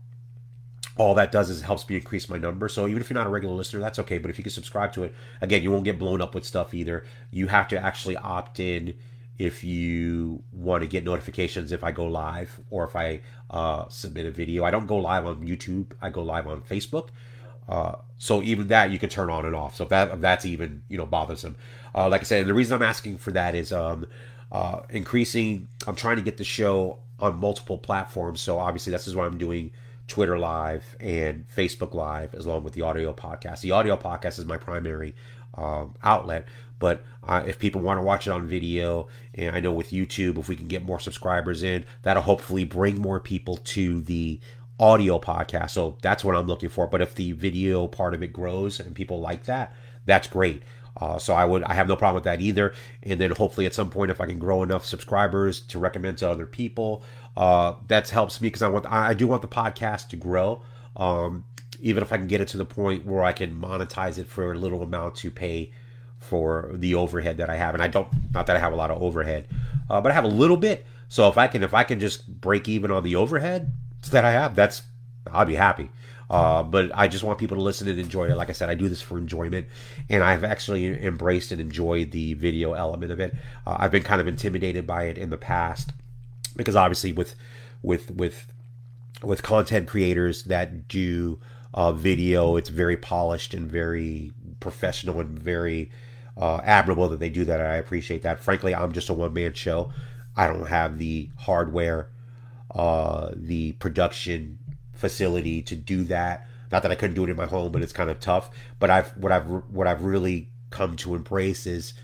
all 0.97 1.15
that 1.15 1.31
does 1.31 1.51
is 1.51 1.61
helps 1.61 1.89
me 1.89 1.97
increase 1.97 2.29
my 2.29 2.39
number. 2.39 2.69
So 2.69 2.89
even 2.89 3.01
if 3.03 3.11
you're 3.11 3.19
not 3.19 3.27
a 3.27 3.31
regular 3.31 3.55
listener, 3.55 3.81
that's 3.81 3.99
okay. 4.01 4.19
But 4.19 4.31
if 4.31 4.39
you 4.39 4.45
can 4.45 4.53
subscribe 4.53 4.93
to 4.95 5.05
it, 5.05 5.15
again, 5.41 5.63
you 5.63 5.71
won't 5.71 5.85
get 5.85 5.99
blown 5.99 6.23
up 6.23 6.35
with 6.35 6.45
stuff 6.45 6.73
either. 6.73 7.05
You 7.31 7.49
have 7.49 7.69
to 7.69 7.79
actually 7.79 8.17
opt 8.17 8.61
in 8.61 8.95
if 9.39 9.63
you 9.63 10.43
want 10.53 10.83
to 10.83 10.87
get 10.87 11.05
notifications 11.05 11.71
if 11.71 11.85
I 11.85 11.93
go 11.93 12.07
live 12.07 12.59
or 12.71 12.85
if 12.85 12.97
I 12.97 13.21
uh, 13.51 13.87
submit 13.89 14.25
a 14.25 14.31
video. 14.31 14.65
I 14.65 14.71
don't 14.71 14.87
go 14.87 14.97
live 14.97 15.27
on 15.27 15.47
YouTube. 15.47 15.93
I 16.01 16.09
go 16.09 16.23
live 16.23 16.47
on 16.47 16.63
Facebook. 16.63 17.09
Uh, 17.69 17.97
so 18.17 18.43
even 18.43 18.69
that 18.69 18.91
you 18.91 18.99
can 18.99 19.11
turn 19.11 19.29
on 19.29 19.45
and 19.45 19.55
off. 19.55 19.77
So 19.77 19.85
if 19.85 19.91
that 19.91 20.13
if 20.13 20.21
that's 20.21 20.47
even 20.47 20.83
you 20.89 20.97
know 20.97 21.05
bothersome, 21.05 21.57
uh, 21.95 22.09
like 22.09 22.23
I 22.23 22.25
said, 22.25 22.47
the 22.47 22.55
reason 22.55 22.75
I'm 22.75 22.83
asking 22.83 23.19
for 23.19 23.33
that 23.33 23.55
is 23.55 23.73
um, 23.73 24.07
uh, 24.51 24.81
increasing. 24.89 25.69
I'm 25.87 25.97
trying 25.97 26.17
to 26.17 26.23
get 26.23 26.39
the 26.39 26.45
show 26.45 27.01
on 27.19 27.39
multiple 27.39 27.77
platforms. 27.77 28.41
So 28.41 28.59
obviously, 28.59 28.93
this 28.93 29.07
is 29.07 29.15
what 29.15 29.27
I'm 29.27 29.37
doing 29.37 29.73
Twitter 30.09 30.39
Live, 30.39 30.97
and 31.01 31.45
Facebook 31.55 31.95
Live, 31.95 32.35
as 32.35 32.47
long 32.47 32.63
with 32.63 32.75
the 32.75 32.83
audio 32.83 33.13
podcast. 33.13 33.61
The 33.61 33.73
audio 33.73 33.97
podcast 33.97 34.39
is 34.39 34.45
my 34.45 34.57
primary 34.57 35.15
um, 35.55 35.95
outlet, 36.03 36.47
but 36.79 37.05
uh, 37.27 37.43
if 37.47 37.59
people 37.59 37.81
want 37.81 37.99
to 37.99 38.03
watch 38.03 38.27
it 38.27 38.31
on 38.31 38.47
video, 38.47 39.09
and 39.35 39.57
I 39.57 39.61
know 39.61 39.73
with 39.73 39.91
YouTube, 39.91 40.39
if 40.39 40.49
we 40.49 40.57
can 40.57 40.69
get 40.69 40.85
more 40.85 41.01
subscribers 41.01 41.63
in, 41.63 41.85
that'll 42.03 42.23
hopefully 42.23 42.65
bring 42.65 43.01
more 43.01 43.21
people 43.21 43.57
to 43.59 44.01
the 44.03 44.41
audio 44.79 45.19
podcast. 45.19 45.71
So 45.71 45.97
that's 46.03 46.23
what 46.23 46.37
I'm 46.37 46.47
looking 46.47 46.69
for. 46.69 46.87
But 46.87 47.01
if 47.01 47.15
the 47.15 47.33
video 47.33 47.87
part 47.87 48.15
of 48.15 48.23
it 48.23 48.33
grows 48.33 48.79
and 48.79 48.95
people 48.95 49.21
like 49.21 49.45
that, 49.45 49.75
that's 50.05 50.29
great. 50.29 50.63
Uh, 50.99 51.19
so 51.19 51.35
I 51.35 51.45
would 51.45 51.63
I 51.65 51.75
have 51.75 51.89
no 51.89 51.97
problem 51.97 52.15
with 52.15 52.25
that 52.25 52.41
either. 52.41 52.75
And 53.03 53.21
then 53.21 53.31
hopefully 53.33 53.67
at 53.67 53.75
some 53.75 53.91
point 53.91 54.11
if 54.11 54.21
I 54.21 54.27
can 54.27 54.39
grow 54.39 54.63
enough 54.63 54.85
subscribers 54.87 55.61
to 55.63 55.79
recommend 55.79 56.19
to 56.19 56.31
other 56.31 56.47
people, 56.47 57.03
uh, 57.37 57.75
that 57.89 58.09
helps 58.09 58.41
me 58.41 58.49
because 58.49 58.63
I 58.63 58.69
want 58.69 58.87
I 58.87 59.15
do 59.15 59.27
want 59.27 59.43
the 59.43 59.49
podcast 59.49 60.09
to 60.09 60.17
grow. 60.17 60.63
Um, 60.97 61.45
even 61.81 62.03
if 62.03 62.13
I 62.13 62.17
can 62.17 62.27
get 62.27 62.41
it 62.41 62.49
to 62.49 62.57
the 62.57 62.65
point 62.65 63.05
where 63.05 63.23
I 63.23 63.33
can 63.33 63.61
monetize 63.61 64.17
it 64.17 64.27
for 64.27 64.53
a 64.53 64.59
little 64.59 64.83
amount 64.83 65.17
to 65.17 65.31
pay 65.31 65.73
for 66.19 66.71
the 66.73 66.95
overhead 66.95 67.37
that 67.37 67.51
I 67.51 67.57
have, 67.57 67.75
and 67.75 67.83
I 67.83 67.89
don't 67.89 68.09
not 68.33 68.47
that 68.47 68.57
I 68.57 68.59
have 68.59 68.73
a 68.73 68.77
lot 68.77 68.91
of 68.91 69.03
overhead, 69.03 69.47
uh, 69.91 70.01
but 70.01 70.11
I 70.11 70.15
have 70.15 70.25
a 70.25 70.29
little 70.29 70.57
bit. 70.57 70.87
So 71.09 71.29
if 71.29 71.37
I 71.37 71.47
can 71.47 71.63
if 71.63 71.75
I 71.75 71.85
can 71.85 72.01
just 72.01 72.27
break 72.41 72.69
even 72.69 72.91
on 72.91 73.03
the 73.03 73.17
overhead 73.17 73.73
that 74.11 74.25
I 74.25 74.33
have, 74.33 74.57
that's 74.57 74.83
I'll 75.31 75.45
be 75.45 75.55
happy. 75.55 75.91
Uh, 76.29 76.63
but 76.63 76.91
I 76.93 77.07
just 77.07 77.23
want 77.23 77.39
people 77.39 77.57
to 77.57 77.63
listen 77.63 77.87
and 77.87 78.01
enjoy 78.01 78.29
it. 78.29 78.37
Like 78.37 78.49
I 78.49 78.53
said, 78.53 78.69
I 78.69 78.75
do 78.75 78.89
this 78.89 79.01
for 79.01 79.17
enjoyment, 79.17 79.69
and 80.09 80.25
I've 80.25 80.43
actually 80.43 81.05
embraced 81.05 81.53
and 81.53 81.61
enjoyed 81.61 82.11
the 82.11 82.35
video 82.35 82.73
element 82.73 83.13
of 83.13 83.21
it. 83.21 83.35
Uh, 83.65 83.77
I've 83.79 83.93
been 83.93 84.03
kind 84.03 84.21
of 84.21 84.27
intimidated 84.27 84.87
by 84.87 85.05
it 85.05 85.19
in 85.19 85.31
the 85.31 85.37
past 85.37 85.93
because 86.57 86.77
obviously 86.77 87.13
with 87.13 87.35
with 87.83 88.11
with 88.11 88.47
with 89.23 89.43
content 89.43 89.89
creators 89.89 90.45
that 90.45 90.89
do 90.89 91.39
uh, 91.75 91.93
video, 91.93 92.57
it's 92.57 92.69
very 92.69 92.97
polished 92.97 93.55
and 93.55 93.71
very 93.71 94.33
professional 94.61 95.21
and 95.21 95.39
very 95.39 95.91
uh, 96.37 96.61
admirable 96.65 97.09
that 97.09 97.21
they 97.21 97.31
do 97.31 97.45
that. 97.45 97.61
I 97.61 97.77
appreciate 97.77 98.23
that. 98.23 98.41
Frankly, 98.41 98.75
I'm 98.75 98.93
just 98.93 99.09
a 99.09 99.15
one 99.15 99.33
man 99.33 99.53
show. 99.55 99.93
I 100.37 100.47
don't 100.47 100.69
have 100.69 100.99
the 100.99 101.31
hardware, 101.39 102.09
uh, 102.75 103.31
the 103.35 103.73
production 103.73 104.59
facility 104.93 105.63
to 105.63 105.77
do 105.77 106.05
that. 106.05 106.47
Not 106.73 106.83
that 106.83 106.91
I 106.91 106.95
couldn't 106.95 107.15
do 107.15 107.25
it 107.25 107.31
in 107.31 107.37
my 107.37 107.47
home, 107.47 107.73
but 107.73 107.83
it's 107.83 107.93
kind 107.93 108.11
of 108.11 108.21
tough. 108.21 108.51
But 108.79 108.91
I've 108.91 109.17
what 109.17 109.33
I've 109.33 109.47
what 109.47 109.87
I've 109.87 110.03
really 110.03 110.51
come 110.71 110.97
to 110.97 111.15
embrace 111.15 111.67
is 111.67 111.95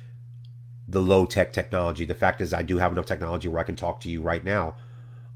the 0.93 1.01
low 1.01 1.25
tech 1.25 1.53
technology. 1.55 2.05
The 2.05 2.15
fact 2.15 2.41
is, 2.43 2.53
I 2.53 2.63
do 2.63 2.77
have 2.77 2.93
enough 2.93 3.07
technology 3.07 3.49
where 3.49 3.61
I 3.61 3.65
can 3.65 3.77
talk 3.77 4.01
to 4.01 4.11
you 4.11 4.21
right 4.21 4.45
now 4.45 4.75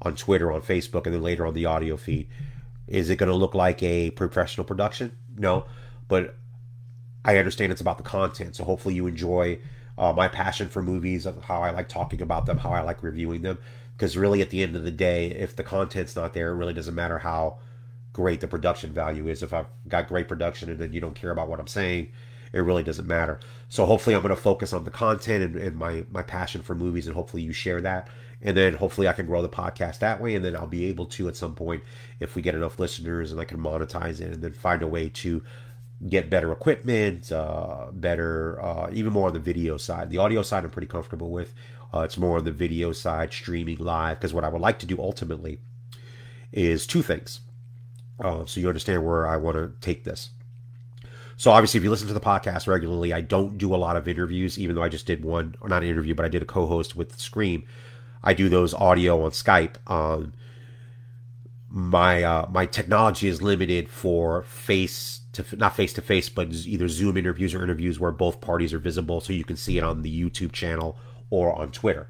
on 0.03 0.15
Twitter, 0.15 0.51
on 0.51 0.61
Facebook, 0.61 1.05
and 1.05 1.15
then 1.15 1.23
later 1.23 1.47
on 1.47 1.55
the 1.55 1.65
audio 1.65 1.97
feed. 1.97 2.27
Is 2.87 3.09
it 3.09 3.17
going 3.17 3.29
to 3.29 3.35
look 3.35 3.55
like 3.55 3.81
a 3.81 4.11
professional 4.11 4.65
production? 4.65 5.17
No, 5.35 5.65
but 6.07 6.35
I 7.25 7.37
understand 7.37 7.71
it's 7.71 7.81
about 7.81 7.97
the 7.97 8.03
content. 8.03 8.55
So 8.55 8.63
hopefully 8.63 8.93
you 8.93 9.07
enjoy 9.07 9.57
uh, 9.97 10.13
my 10.13 10.27
passion 10.27 10.69
for 10.69 10.83
movies, 10.83 11.25
of 11.25 11.43
how 11.43 11.63
I 11.63 11.71
like 11.71 11.89
talking 11.89 12.21
about 12.21 12.45
them, 12.45 12.59
how 12.59 12.69
I 12.69 12.81
like 12.81 13.01
reviewing 13.01 13.41
them. 13.41 13.57
Because 13.95 14.15
really, 14.15 14.43
at 14.43 14.51
the 14.51 14.61
end 14.61 14.75
of 14.75 14.83
the 14.83 14.91
day, 14.91 15.31
if 15.31 15.55
the 15.55 15.63
content's 15.63 16.15
not 16.15 16.35
there, 16.35 16.51
it 16.51 16.55
really 16.55 16.73
doesn't 16.73 16.93
matter 16.93 17.17
how 17.17 17.57
great 18.13 18.41
the 18.41 18.47
production 18.47 18.93
value 18.93 19.27
is. 19.27 19.41
If 19.41 19.53
I've 19.53 19.65
got 19.87 20.07
great 20.07 20.27
production 20.27 20.69
and 20.69 20.77
then 20.77 20.93
you 20.93 21.01
don't 21.01 21.15
care 21.15 21.31
about 21.31 21.47
what 21.49 21.59
I'm 21.59 21.67
saying, 21.67 22.11
it 22.53 22.59
really 22.59 22.83
doesn't 22.83 23.07
matter. 23.07 23.39
So 23.69 23.85
hopefully, 23.85 24.15
I'm 24.15 24.21
going 24.21 24.35
to 24.35 24.41
focus 24.41 24.73
on 24.73 24.83
the 24.83 24.91
content 24.91 25.43
and, 25.43 25.55
and 25.55 25.75
my 25.75 26.05
my 26.11 26.21
passion 26.21 26.61
for 26.61 26.75
movies, 26.75 27.07
and 27.07 27.15
hopefully 27.15 27.43
you 27.43 27.53
share 27.53 27.81
that. 27.81 28.07
And 28.41 28.55
then 28.55 28.75
hopefully 28.75 29.07
I 29.07 29.13
can 29.13 29.25
grow 29.25 29.41
the 29.41 29.49
podcast 29.49 29.99
that 29.99 30.21
way, 30.21 30.35
and 30.35 30.45
then 30.45 30.55
I'll 30.55 30.67
be 30.67 30.85
able 30.85 31.07
to 31.07 31.27
at 31.27 31.35
some 31.35 31.55
point, 31.55 31.83
if 32.19 32.35
we 32.35 32.41
get 32.41 32.53
enough 32.53 32.77
listeners, 32.77 33.31
and 33.31 33.41
I 33.41 33.45
can 33.45 33.57
monetize 33.57 34.21
it, 34.21 34.31
and 34.31 34.43
then 34.43 34.53
find 34.53 34.83
a 34.83 34.87
way 34.87 35.09
to 35.09 35.43
get 36.07 36.29
better 36.29 36.51
equipment, 36.51 37.31
uh, 37.31 37.87
better, 37.91 38.61
uh, 38.61 38.89
even 38.93 39.11
more 39.11 39.27
on 39.27 39.33
the 39.33 39.39
video 39.39 39.77
side. 39.77 40.11
The 40.11 40.19
audio 40.19 40.43
side 40.43 40.63
I'm 40.63 40.69
pretty 40.69 40.87
comfortable 40.87 41.31
with. 41.31 41.55
Uh, 41.91 42.01
it's 42.01 42.17
more 42.17 42.37
on 42.37 42.43
the 42.43 42.51
video 42.51 42.91
side, 42.91 43.33
streaming 43.33 43.77
live, 43.77 44.19
because 44.19 44.33
what 44.33 44.43
I 44.43 44.49
would 44.49 44.61
like 44.61 44.77
to 44.79 44.85
do 44.85 44.99
ultimately 44.99 45.59
is 46.51 46.85
two 46.85 47.01
things. 47.01 47.39
Uh, 48.19 48.45
so 48.45 48.59
you 48.59 48.67
understand 48.67 49.03
where 49.03 49.27
I 49.27 49.37
want 49.37 49.57
to 49.57 49.73
take 49.81 50.03
this. 50.03 50.29
So 51.37 51.51
obviously, 51.51 51.77
if 51.77 51.83
you 51.83 51.91
listen 51.91 52.07
to 52.07 52.13
the 52.13 52.19
podcast 52.19 52.67
regularly, 52.67 53.13
I 53.13 53.21
don't 53.21 53.57
do 53.57 53.73
a 53.73 53.77
lot 53.77 53.95
of 53.95 54.07
interviews, 54.07 54.57
even 54.57 54.75
though 54.75 54.81
I 54.81 54.89
just 54.89 55.05
did 55.05 55.23
one, 55.23 55.55
or 55.61 55.69
not 55.69 55.83
an 55.83 55.89
interview, 55.89 56.15
but 56.15 56.25
I 56.25 56.29
did 56.29 56.41
a 56.41 56.45
co-host 56.45 56.95
with 56.95 57.19
Scream. 57.19 57.63
I 58.23 58.33
do 58.33 58.49
those 58.49 58.73
audio 58.73 59.23
on 59.23 59.31
Skype. 59.31 59.75
Um, 59.89 60.33
my 61.69 62.23
uh, 62.23 62.47
my 62.49 62.65
technology 62.65 63.27
is 63.27 63.41
limited 63.41 63.87
for 63.87 64.43
face 64.43 65.21
to 65.33 65.45
not 65.55 65.75
face 65.75 65.93
to 65.93 66.01
face, 66.01 66.27
but 66.27 66.51
either 66.51 66.87
Zoom 66.87 67.17
interviews 67.17 67.53
or 67.53 67.63
interviews 67.63 67.99
where 67.99 68.11
both 68.11 68.41
parties 68.41 68.73
are 68.73 68.79
visible, 68.79 69.21
so 69.21 69.31
you 69.31 69.43
can 69.43 69.57
see 69.57 69.77
it 69.77 69.83
on 69.83 70.01
the 70.01 70.23
YouTube 70.23 70.51
channel 70.53 70.97
or 71.29 71.53
on 71.53 71.71
Twitter. 71.71 72.07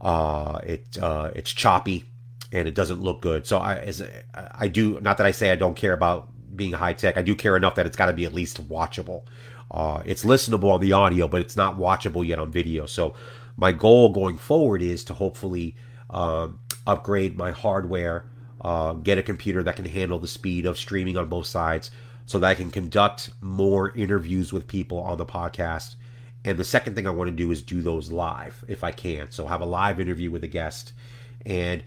Uh, 0.00 0.60
it 0.64 0.98
uh, 1.00 1.30
it's 1.34 1.52
choppy 1.52 2.04
and 2.52 2.66
it 2.66 2.74
doesn't 2.74 3.02
look 3.02 3.20
good. 3.20 3.46
So 3.46 3.58
I 3.58 3.76
as 3.78 4.02
I 4.34 4.68
do 4.68 4.98
not 5.00 5.18
that 5.18 5.26
I 5.26 5.30
say 5.32 5.50
I 5.50 5.56
don't 5.56 5.76
care 5.76 5.92
about 5.92 6.28
being 6.54 6.72
high 6.72 6.92
tech. 6.92 7.16
I 7.16 7.22
do 7.22 7.34
care 7.34 7.56
enough 7.56 7.74
that 7.76 7.86
it's 7.86 7.96
got 7.96 8.06
to 8.06 8.12
be 8.12 8.24
at 8.24 8.34
least 8.34 8.66
watchable. 8.68 9.22
Uh, 9.70 10.02
it's 10.04 10.24
listenable 10.24 10.72
on 10.72 10.80
the 10.80 10.92
audio, 10.92 11.26
but 11.28 11.40
it's 11.40 11.56
not 11.56 11.78
watchable 11.78 12.26
yet 12.26 12.38
on 12.38 12.50
video. 12.50 12.86
So 12.86 13.14
my 13.56 13.72
goal 13.72 14.10
going 14.10 14.38
forward 14.38 14.82
is 14.82 15.04
to 15.04 15.14
hopefully 15.14 15.76
um, 16.10 16.58
upgrade 16.86 17.38
my 17.38 17.50
hardware, 17.50 18.26
uh, 18.60 18.92
get 18.94 19.18
a 19.18 19.22
computer 19.22 19.62
that 19.62 19.76
can 19.76 19.86
handle 19.86 20.18
the 20.18 20.28
speed 20.28 20.66
of 20.66 20.78
streaming 20.78 21.16
on 21.16 21.28
both 21.28 21.46
sides, 21.46 21.90
so 22.26 22.38
that 22.38 22.50
I 22.50 22.54
can 22.54 22.70
conduct 22.70 23.30
more 23.40 23.96
interviews 23.96 24.52
with 24.52 24.66
people 24.66 24.98
on 24.98 25.18
the 25.18 25.26
podcast 25.26 25.96
and 26.44 26.58
the 26.58 26.64
second 26.64 26.94
thing 26.94 27.06
I 27.06 27.10
want 27.10 27.28
to 27.28 27.36
do 27.36 27.50
is 27.50 27.62
do 27.62 27.82
those 27.82 28.10
live 28.10 28.64
if 28.66 28.82
I 28.82 28.90
can. 28.90 29.30
So 29.30 29.46
have 29.46 29.60
a 29.60 29.66
live 29.66 30.00
interview 30.00 30.30
with 30.30 30.44
a 30.44 30.48
guest, 30.48 30.92
and 31.46 31.82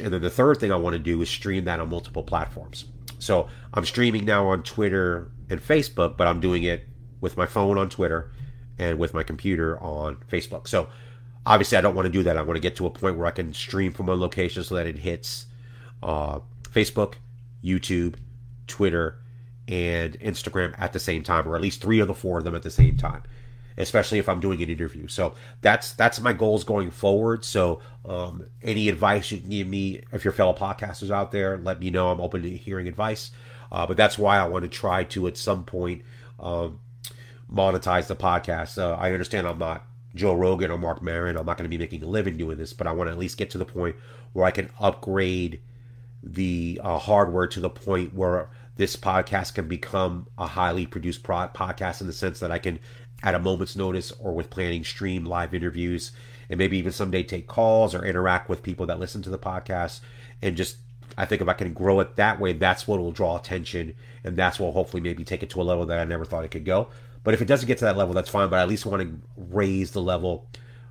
and 0.00 0.12
then 0.12 0.22
the 0.22 0.30
third 0.30 0.58
thing 0.58 0.72
I 0.72 0.76
want 0.76 0.94
to 0.94 0.98
do 0.98 1.20
is 1.22 1.30
stream 1.30 1.64
that 1.64 1.80
on 1.80 1.88
multiple 1.88 2.22
platforms. 2.22 2.84
So 3.22 3.48
I'm 3.72 3.84
streaming 3.84 4.24
now 4.24 4.48
on 4.48 4.62
Twitter 4.62 5.30
and 5.48 5.60
Facebook, 5.60 6.16
but 6.16 6.26
I'm 6.26 6.40
doing 6.40 6.64
it 6.64 6.88
with 7.20 7.36
my 7.36 7.46
phone 7.46 7.78
on 7.78 7.88
Twitter 7.88 8.32
and 8.78 8.98
with 8.98 9.14
my 9.14 9.22
computer 9.22 9.78
on 9.80 10.16
Facebook. 10.30 10.66
So 10.66 10.88
obviously 11.46 11.78
I 11.78 11.80
don't 11.80 11.94
want 11.94 12.06
to 12.06 12.12
do 12.12 12.24
that. 12.24 12.36
I 12.36 12.42
want 12.42 12.56
to 12.56 12.60
get 12.60 12.76
to 12.76 12.86
a 12.86 12.90
point 12.90 13.16
where 13.16 13.26
I 13.26 13.30
can 13.30 13.54
stream 13.54 13.92
from 13.92 14.06
one 14.06 14.18
location 14.18 14.64
so 14.64 14.74
that 14.74 14.86
it 14.86 14.98
hits 14.98 15.46
uh, 16.02 16.40
Facebook, 16.64 17.14
YouTube, 17.62 18.14
Twitter, 18.66 19.18
and 19.68 20.18
Instagram 20.18 20.74
at 20.78 20.92
the 20.92 20.98
same 20.98 21.22
time, 21.22 21.46
or 21.46 21.54
at 21.54 21.62
least 21.62 21.80
three 21.80 22.00
of 22.00 22.08
the 22.08 22.14
four 22.14 22.38
of 22.38 22.44
them 22.44 22.56
at 22.56 22.62
the 22.62 22.70
same 22.70 22.96
time 22.96 23.22
especially 23.76 24.18
if 24.18 24.28
I'm 24.28 24.40
doing 24.40 24.62
an 24.62 24.68
interview. 24.68 25.08
So 25.08 25.34
that's 25.60 25.92
that's 25.92 26.20
my 26.20 26.32
goals 26.32 26.64
going 26.64 26.90
forward. 26.90 27.44
So 27.44 27.80
um, 28.04 28.46
any 28.62 28.88
advice 28.88 29.30
you 29.30 29.38
can 29.38 29.50
give 29.50 29.66
me, 29.66 30.02
if 30.12 30.24
your 30.24 30.32
fellow 30.32 30.54
podcasters 30.54 31.10
out 31.10 31.32
there, 31.32 31.58
let 31.58 31.80
me 31.80 31.90
know. 31.90 32.08
I'm 32.10 32.20
open 32.20 32.42
to 32.42 32.50
hearing 32.50 32.88
advice. 32.88 33.30
Uh, 33.70 33.86
but 33.86 33.96
that's 33.96 34.18
why 34.18 34.38
I 34.38 34.46
want 34.46 34.64
to 34.64 34.68
try 34.68 35.04
to 35.04 35.26
at 35.26 35.36
some 35.36 35.64
point 35.64 36.02
um, 36.38 36.80
monetize 37.52 38.06
the 38.06 38.16
podcast. 38.16 38.76
Uh, 38.78 38.94
I 38.94 39.12
understand 39.12 39.46
I'm 39.46 39.58
not 39.58 39.86
Joe 40.14 40.34
Rogan 40.34 40.70
or 40.70 40.78
Marc 40.78 41.02
Maron. 41.02 41.36
I'm 41.36 41.46
not 41.46 41.56
going 41.56 41.70
to 41.70 41.74
be 41.74 41.78
making 41.78 42.02
a 42.02 42.06
living 42.06 42.36
doing 42.36 42.58
this, 42.58 42.72
but 42.72 42.86
I 42.86 42.92
want 42.92 43.08
to 43.08 43.12
at 43.12 43.18
least 43.18 43.38
get 43.38 43.50
to 43.50 43.58
the 43.58 43.64
point 43.64 43.96
where 44.34 44.44
I 44.44 44.50
can 44.50 44.68
upgrade 44.78 45.60
the 46.22 46.80
uh, 46.82 46.98
hardware 46.98 47.46
to 47.48 47.60
the 47.60 47.70
point 47.70 48.14
where 48.14 48.48
this 48.76 48.96
podcast 48.96 49.54
can 49.54 49.68
become 49.68 50.26
a 50.38 50.46
highly 50.46 50.86
produced 50.86 51.22
podcast 51.22 52.00
in 52.00 52.06
the 52.06 52.12
sense 52.12 52.40
that 52.40 52.50
I 52.50 52.58
can 52.58 52.78
at 53.22 53.34
a 53.34 53.38
moment's 53.38 53.76
notice 53.76 54.12
or 54.12 54.32
with 54.32 54.50
planning 54.50 54.84
stream 54.84 55.24
live 55.24 55.54
interviews 55.54 56.12
and 56.48 56.58
maybe 56.58 56.78
even 56.78 56.92
someday 56.92 57.22
take 57.22 57.46
calls 57.46 57.94
or 57.94 58.04
interact 58.04 58.48
with 58.48 58.62
people 58.62 58.86
that 58.86 58.98
listen 58.98 59.22
to 59.22 59.30
the 59.30 59.38
podcast 59.38 60.00
and 60.40 60.56
just 60.56 60.76
I 61.16 61.26
think 61.26 61.42
if 61.42 61.48
I 61.48 61.52
can 61.52 61.72
grow 61.72 62.00
it 62.00 62.16
that 62.16 62.40
way, 62.40 62.52
that's 62.52 62.88
what 62.88 63.00
will 63.00 63.12
draw 63.12 63.36
attention, 63.36 63.94
and 64.24 64.36
that's 64.36 64.58
what 64.58 64.66
will 64.66 64.72
hopefully 64.72 65.02
maybe 65.02 65.24
take 65.24 65.42
it 65.42 65.50
to 65.50 65.60
a 65.60 65.64
level 65.64 65.86
that 65.86 65.98
I 65.98 66.04
never 66.04 66.24
thought 66.24 66.44
it 66.44 66.50
could 66.50 66.64
go. 66.64 66.88
But 67.24 67.34
if 67.34 67.42
it 67.42 67.46
doesn't 67.46 67.66
get 67.66 67.78
to 67.78 67.84
that 67.84 67.96
level, 67.96 68.14
that's 68.14 68.30
fine. 68.30 68.48
But 68.48 68.58
I 68.58 68.62
at 68.62 68.68
least 68.68 68.86
want 68.86 69.02
to 69.02 69.20
raise 69.36 69.92
the 69.92 70.02
level, 70.02 70.48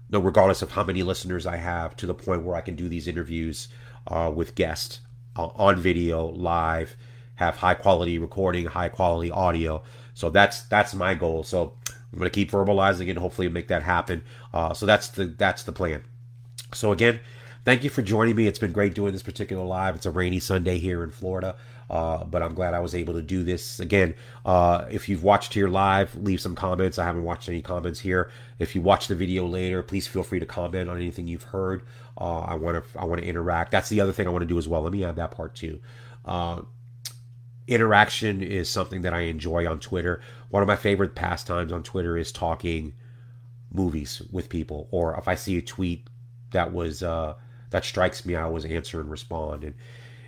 no, 0.09 0.19
regardless 0.19 0.61
of 0.61 0.71
how 0.71 0.83
many 0.83 1.03
listeners 1.03 1.45
I 1.45 1.57
have, 1.57 1.95
to 1.97 2.05
the 2.05 2.13
point 2.13 2.43
where 2.43 2.55
I 2.55 2.61
can 2.61 2.75
do 2.75 2.87
these 2.87 3.07
interviews 3.07 3.67
uh, 4.07 4.31
with 4.33 4.55
guests 4.55 5.01
uh, 5.35 5.47
on 5.55 5.79
video, 5.79 6.27
live, 6.27 6.95
have 7.41 7.57
high 7.57 7.73
quality 7.73 8.17
recording, 8.19 8.65
high 8.65 8.89
quality 8.89 9.31
audio. 9.31 9.83
So 10.13 10.29
that's 10.29 10.61
that's 10.63 10.93
my 10.93 11.13
goal. 11.15 11.43
So 11.43 11.73
I'm 12.13 12.19
to 12.19 12.29
keep 12.29 12.51
verbalizing 12.51 13.07
it. 13.07 13.11
And 13.11 13.19
hopefully, 13.19 13.49
make 13.49 13.67
that 13.67 13.83
happen. 13.83 14.23
Uh, 14.53 14.73
so 14.73 14.85
that's 14.85 15.09
the 15.09 15.25
that's 15.25 15.63
the 15.63 15.71
plan. 15.71 16.03
So 16.73 16.91
again, 16.91 17.19
thank 17.65 17.83
you 17.83 17.89
for 17.89 18.01
joining 18.01 18.35
me. 18.35 18.47
It's 18.47 18.59
been 18.59 18.71
great 18.71 18.93
doing 18.93 19.13
this 19.13 19.23
particular 19.23 19.65
live. 19.65 19.95
It's 19.95 20.05
a 20.05 20.11
rainy 20.11 20.39
Sunday 20.39 20.77
here 20.77 21.03
in 21.03 21.11
Florida. 21.11 21.55
Uh, 21.89 22.23
but 22.23 22.41
I'm 22.41 22.53
glad 22.53 22.73
I 22.73 22.79
was 22.79 22.95
able 22.95 23.15
to 23.15 23.21
do 23.21 23.43
this 23.43 23.81
again. 23.81 24.13
Uh, 24.45 24.85
if 24.89 25.09
you've 25.09 25.23
watched 25.23 25.53
here 25.53 25.67
live, 25.67 26.15
leave 26.15 26.39
some 26.39 26.55
comments. 26.55 26.97
I 26.97 27.03
haven't 27.03 27.25
watched 27.25 27.49
any 27.49 27.61
comments 27.61 27.99
here. 27.99 28.31
If 28.59 28.75
you 28.75 28.81
watch 28.81 29.09
the 29.09 29.15
video 29.15 29.45
later, 29.45 29.83
please 29.83 30.07
feel 30.07 30.23
free 30.23 30.39
to 30.39 30.45
comment 30.45 30.89
on 30.89 30.95
anything 30.95 31.27
you've 31.27 31.43
heard. 31.43 31.81
Uh, 32.17 32.41
I 32.41 32.53
want 32.53 32.81
to 32.81 32.99
I 32.99 33.03
want 33.03 33.19
to 33.19 33.27
interact. 33.27 33.71
That's 33.71 33.89
the 33.89 33.99
other 33.99 34.13
thing 34.13 34.25
I 34.25 34.29
want 34.29 34.43
to 34.43 34.47
do 34.47 34.57
as 34.57 34.69
well. 34.69 34.83
Let 34.83 34.93
me 34.93 35.03
add 35.03 35.17
that 35.17 35.31
part 35.31 35.53
too. 35.53 35.81
Interaction 37.67 38.41
is 38.41 38.69
something 38.69 39.01
that 39.03 39.13
I 39.13 39.21
enjoy 39.21 39.69
on 39.69 39.79
Twitter. 39.79 40.21
One 40.49 40.63
of 40.63 40.67
my 40.67 40.75
favorite 40.75 41.15
pastimes 41.15 41.71
on 41.71 41.83
Twitter 41.83 42.17
is 42.17 42.31
talking 42.31 42.93
movies 43.71 44.21
with 44.31 44.49
people, 44.49 44.87
or 44.91 45.15
if 45.17 45.27
I 45.27 45.35
see 45.35 45.57
a 45.57 45.61
tweet 45.61 46.07
that 46.51 46.73
was 46.73 47.03
uh, 47.03 47.35
that 47.69 47.85
strikes 47.85 48.25
me, 48.25 48.35
I 48.35 48.43
always 48.43 48.65
answer 48.65 48.99
and 48.99 49.09
respond. 49.09 49.63
And 49.63 49.75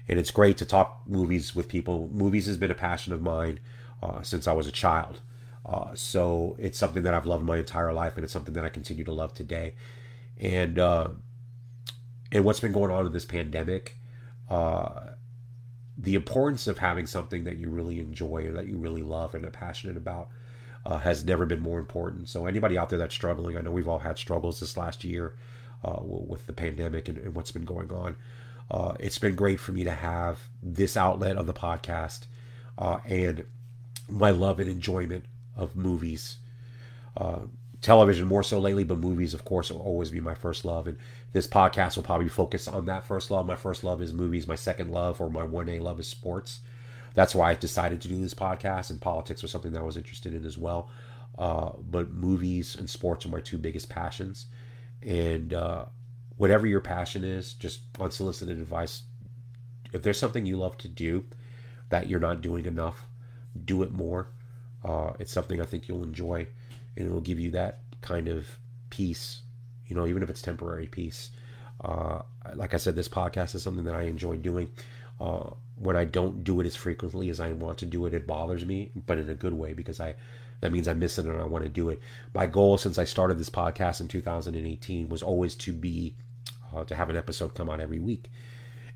and 0.07 0.19
it's 0.19 0.31
great 0.31 0.57
to 0.57 0.65
talk 0.65 1.01
movies 1.07 1.55
with 1.55 1.67
people. 1.67 2.09
Movies 2.11 2.45
has 2.47 2.57
been 2.57 2.71
a 2.71 2.75
passion 2.75 3.13
of 3.13 3.21
mine 3.21 3.59
uh, 4.01 4.21
since 4.21 4.47
I 4.47 4.53
was 4.53 4.67
a 4.67 4.71
child. 4.71 5.19
Uh, 5.65 5.95
so 5.95 6.55
it's 6.59 6.77
something 6.77 7.03
that 7.03 7.13
I've 7.13 7.25
loved 7.25 7.45
my 7.45 7.57
entire 7.57 7.93
life, 7.93 8.15
and 8.15 8.23
it's 8.23 8.33
something 8.33 8.53
that 8.53 8.65
I 8.65 8.69
continue 8.69 9.05
to 9.05 9.13
love 9.13 9.33
today. 9.33 9.75
And 10.39 10.77
uh, 10.77 11.09
and 12.31 12.43
what's 12.43 12.59
been 12.59 12.73
going 12.73 12.91
on 12.91 13.05
in 13.05 13.13
this 13.13 13.25
pandemic, 13.25 13.97
uh, 14.49 15.12
the 15.97 16.15
importance 16.15 16.67
of 16.67 16.77
having 16.77 17.05
something 17.05 17.43
that 17.43 17.57
you 17.57 17.69
really 17.69 17.99
enjoy 17.99 18.45
and 18.47 18.55
that 18.55 18.67
you 18.67 18.77
really 18.77 19.03
love 19.03 19.35
and 19.35 19.45
are 19.45 19.51
passionate 19.51 19.97
about 19.97 20.29
uh, 20.85 20.97
has 20.97 21.23
never 21.23 21.45
been 21.45 21.61
more 21.61 21.79
important. 21.79 22.29
So 22.29 22.45
anybody 22.45 22.77
out 22.77 22.89
there 22.89 22.99
that's 22.99 23.13
struggling, 23.13 23.57
I 23.57 23.61
know 23.61 23.71
we've 23.71 23.87
all 23.87 23.99
had 23.99 24.17
struggles 24.17 24.59
this 24.59 24.75
last 24.75 25.03
year 25.03 25.35
uh, 25.83 25.99
with 26.01 26.45
the 26.47 26.53
pandemic 26.53 27.07
and, 27.07 27.17
and, 27.17 27.35
what's 27.35 27.51
been 27.51 27.65
going 27.65 27.91
on. 27.91 28.15
Uh, 28.71 28.93
it's 28.99 29.17
been 29.17 29.35
great 29.35 29.59
for 29.59 29.71
me 29.71 29.83
to 29.83 29.91
have 29.91 30.39
this 30.61 30.97
outlet 30.97 31.37
of 31.37 31.45
the 31.45 31.53
podcast 31.53 32.21
uh, 32.77 32.99
and 33.05 33.45
my 34.09 34.31
love 34.31 34.59
and 34.59 34.69
enjoyment 34.69 35.25
of 35.55 35.75
movies. 35.75 36.37
Television 37.83 38.27
more 38.27 38.43
so 38.43 38.59
lately, 38.59 38.85
but 38.85 38.97
movies, 38.97 39.33
of 39.33 39.43
course, 39.43 39.69
will 39.69 39.81
always 39.81 40.09
be 40.09 40.21
my 40.21 40.33
first 40.33 40.63
love. 40.63 40.87
And 40.87 40.97
this 41.33 41.47
podcast 41.47 41.97
will 41.97 42.03
probably 42.03 42.29
focus 42.29 42.67
on 42.67 42.85
that 42.85 43.05
first 43.05 43.29
love. 43.29 43.45
My 43.45 43.57
first 43.57 43.83
love 43.83 44.01
is 44.01 44.13
movies. 44.13 44.47
My 44.47 44.55
second 44.55 44.89
love 44.89 45.19
or 45.19 45.29
my 45.29 45.45
1A 45.45 45.81
love 45.81 45.99
is 45.99 46.07
sports. 46.07 46.61
That's 47.13 47.35
why 47.35 47.51
I 47.51 47.55
decided 47.55 48.01
to 48.01 48.07
do 48.07 48.19
this 48.21 48.33
podcast, 48.33 48.89
and 48.89 49.01
politics 49.01 49.41
was 49.41 49.51
something 49.51 49.73
that 49.73 49.81
I 49.81 49.85
was 49.85 49.97
interested 49.97 50.33
in 50.33 50.45
as 50.45 50.57
well. 50.57 50.89
Uh, 51.37 51.71
but 51.77 52.11
movies 52.11 52.75
and 52.75 52.89
sports 52.89 53.25
are 53.25 53.29
my 53.29 53.41
two 53.41 53.57
biggest 53.57 53.89
passions. 53.89 54.45
And 55.01 55.53
uh, 55.53 55.85
whatever 56.37 56.65
your 56.65 56.79
passion 56.79 57.25
is, 57.25 57.53
just 57.53 57.81
unsolicited 57.99 58.59
advice. 58.59 59.03
If 59.91 60.03
there's 60.03 60.17
something 60.17 60.45
you 60.45 60.57
love 60.57 60.77
to 60.79 60.87
do 60.87 61.25
that 61.89 62.07
you're 62.07 62.21
not 62.21 62.41
doing 62.41 62.65
enough, 62.65 63.05
do 63.65 63.83
it 63.83 63.91
more. 63.91 64.27
Uh, 64.83 65.13
it's 65.19 65.31
something 65.31 65.61
I 65.61 65.65
think 65.65 65.87
you'll 65.87 66.03
enjoy, 66.03 66.47
and 66.95 67.07
it 67.07 67.11
will 67.11 67.21
give 67.21 67.39
you 67.39 67.51
that 67.51 67.79
kind 68.01 68.27
of 68.27 68.47
peace, 68.89 69.41
you 69.87 69.95
know, 69.95 70.05
even 70.05 70.23
if 70.23 70.29
it's 70.29 70.41
temporary 70.41 70.87
peace. 70.87 71.31
Uh, 71.83 72.19
like 72.55 72.73
I 72.73 72.77
said, 72.77 72.95
this 72.95 73.09
podcast 73.09 73.55
is 73.55 73.63
something 73.63 73.85
that 73.85 73.95
I 73.95 74.03
enjoy 74.03 74.37
doing. 74.37 74.69
Uh, 75.19 75.49
when 75.75 75.95
I 75.95 76.05
don't 76.05 76.43
do 76.43 76.59
it 76.61 76.67
as 76.67 76.75
frequently 76.75 77.29
as 77.29 77.39
I 77.39 77.51
want 77.53 77.77
to 77.79 77.85
do 77.85 78.05
it, 78.05 78.13
it 78.13 78.27
bothers 78.27 78.65
me, 78.65 78.91
but 79.05 79.17
in 79.17 79.29
a 79.29 79.35
good 79.35 79.53
way 79.53 79.73
because 79.73 79.99
I 79.99 80.15
that 80.61 80.71
means 80.71 80.87
I 80.87 80.93
miss 80.93 81.17
it 81.19 81.25
and 81.25 81.41
I 81.41 81.43
want 81.43 81.65
to 81.65 81.69
do 81.69 81.89
it. 81.89 81.99
My 82.33 82.45
goal 82.45 82.77
since 82.77 82.97
I 82.97 83.03
started 83.03 83.37
this 83.37 83.49
podcast 83.49 83.99
in 83.99 84.07
2018 84.07 85.09
was 85.09 85.21
always 85.21 85.55
to 85.55 85.73
be 85.73 86.15
uh, 86.73 86.85
to 86.85 86.95
have 86.95 87.09
an 87.09 87.17
episode 87.17 87.53
come 87.53 87.69
out 87.69 87.81
every 87.81 87.99
week, 87.99 88.29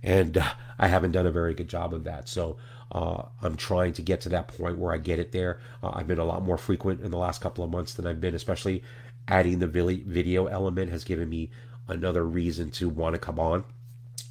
and 0.02 0.38
uh, 0.38 0.54
I 0.80 0.88
haven't 0.88 1.12
done 1.12 1.28
a 1.28 1.32
very 1.32 1.54
good 1.54 1.68
job 1.68 1.94
of 1.94 2.04
that. 2.06 2.30
So 2.30 2.58
uh, 2.92 3.24
I'm 3.42 3.58
trying 3.58 3.94
to 3.94 4.02
get 4.02 4.22
to 4.22 4.30
that 4.30 4.48
point 4.48 4.78
where 4.78 4.94
I 4.94 4.98
get 4.98 5.20
it 5.20 5.32
there. 5.32 5.60
Uh, 5.84 5.92
I've 5.94 6.08
been 6.08 6.20
a 6.20 6.26
lot 6.26 6.44
more 6.44 6.58
frequent 6.58 7.02
in 7.02 7.12
the 7.12 7.18
last 7.18 7.42
couple 7.42 7.64
of 7.64 7.70
months 7.70 7.94
than 7.94 8.08
I've 8.08 8.22
been, 8.22 8.36
especially 8.36 8.84
adding 9.28 9.60
the 9.60 9.68
video 9.68 10.46
element 10.46 10.92
has 10.92 11.04
given 11.04 11.30
me 11.30 11.50
another 11.88 12.26
reason 12.26 12.72
to 12.72 12.90
want 12.90 13.14
to 13.14 13.20
come 13.20 13.40
on 13.40 13.64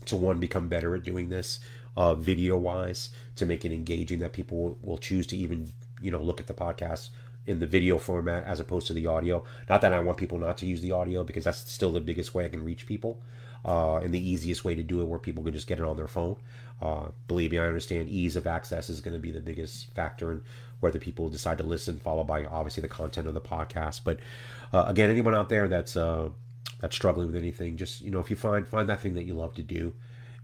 to 0.07 0.17
one 0.17 0.39
become 0.39 0.69
better 0.69 0.95
at 0.95 1.03
doing 1.03 1.29
this 1.29 1.61
uh, 1.97 2.15
video 2.15 2.57
wise 2.57 3.11
to 3.37 3.47
make 3.47 3.65
it 3.65 3.73
engaging 3.73 4.19
that 4.21 4.33
people 4.33 4.59
will, 4.59 4.79
will 4.83 4.99
choose 4.99 5.27
to 5.27 5.37
even 5.37 5.73
you 6.01 6.11
know 6.11 6.21
look 6.21 6.41
at 6.41 6.47
the 6.47 6.55
podcast 6.55 7.11
in 7.47 7.61
the 7.61 7.67
video 7.67 7.99
format 7.99 8.45
as 8.45 8.61
opposed 8.61 8.87
to 8.89 8.93
the 8.93 9.07
audio. 9.07 9.45
Not 9.69 9.81
that 9.81 9.93
I 9.93 10.01
want 10.01 10.19
people 10.19 10.39
not 10.39 10.59
to 10.59 10.67
use 10.67 10.81
the 10.81 10.93
audio 10.93 11.25
because 11.25 11.45
that's 11.45 11.71
still 11.71 11.93
the 11.93 12.01
biggest 12.01 12.35
way 12.35 12.45
I 12.45 12.49
can 12.49 12.65
reach 12.65 12.87
people 12.87 13.21
uh, 13.65 13.97
and 13.97 14.13
the 14.15 14.31
easiest 14.31 14.65
way 14.65 14.75
to 14.75 14.83
do 14.83 15.01
it 15.01 15.05
where 15.05 15.19
people 15.19 15.43
can 15.43 15.53
just 15.53 15.67
get 15.67 15.79
it 15.79 15.85
on 15.85 15.97
their 15.97 16.09
phone. 16.09 16.37
Uh, 16.81 17.07
believe 17.27 17.53
me, 17.53 17.59
I 17.59 17.67
understand 17.67 18.09
ease 18.09 18.37
of 18.37 18.47
access 18.47 18.91
is 18.91 19.01
going 19.01 19.15
to 19.15 19.21
be 19.21 19.31
the 19.31 19.41
biggest 19.41 19.93
factor 19.95 20.33
in 20.33 20.43
whether 20.81 20.99
people 20.99 21.29
decide 21.29 21.59
to 21.59 21.65
listen, 21.65 21.99
followed 21.99 22.27
by 22.27 22.45
obviously 22.45 22.83
the 22.83 22.89
content 22.89 23.27
of 23.27 23.35
the 23.35 23.41
podcast. 23.41 24.03
But 24.05 24.21
uh, 24.73 24.85
again, 24.87 25.11
anyone 25.11 25.35
out 25.35 25.49
there 25.49 25.69
that's 25.69 25.97
uh, 25.97 26.29
that's 26.81 26.95
struggling 26.95 27.29
with 27.29 27.37
anything, 27.37 27.77
just 27.77 28.03
you 28.03 28.11
know, 28.11 28.21
if 28.21 28.31
you 28.31 28.37
find 28.37 28.69
find 28.69 28.89
that 28.89 29.01
thing 29.01 29.15
that 29.15 29.25
you 29.25 29.35
love 29.35 29.55
to 29.55 29.63
do 29.63 29.95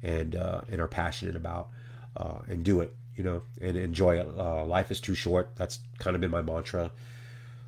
and 0.02 0.34
uh, 0.34 0.62
and 0.70 0.80
are 0.80 0.88
passionate 0.88 1.36
about, 1.36 1.68
uh, 2.16 2.38
and 2.48 2.64
do 2.64 2.80
it, 2.80 2.94
you 3.16 3.24
know, 3.24 3.42
and 3.60 3.76
enjoy 3.76 4.18
it. 4.18 4.28
life 4.36 4.90
is 4.90 5.00
too 5.00 5.14
short. 5.14 5.50
That's 5.56 5.80
kind 5.98 6.14
of 6.14 6.20
been 6.20 6.30
my 6.30 6.42
mantra 6.42 6.90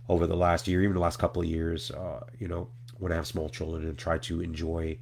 over 0.08 0.26
the 0.26 0.36
last 0.36 0.68
year, 0.68 0.82
even 0.82 0.94
the 0.94 1.00
last 1.00 1.18
couple 1.18 1.42
of 1.42 1.48
years. 1.48 1.90
you 2.38 2.48
know, 2.48 2.68
when 2.98 3.12
I 3.12 3.16
have 3.16 3.26
small 3.26 3.48
children, 3.48 3.84
and 3.84 3.98
try 3.98 4.18
to 4.18 4.40
enjoy 4.40 4.98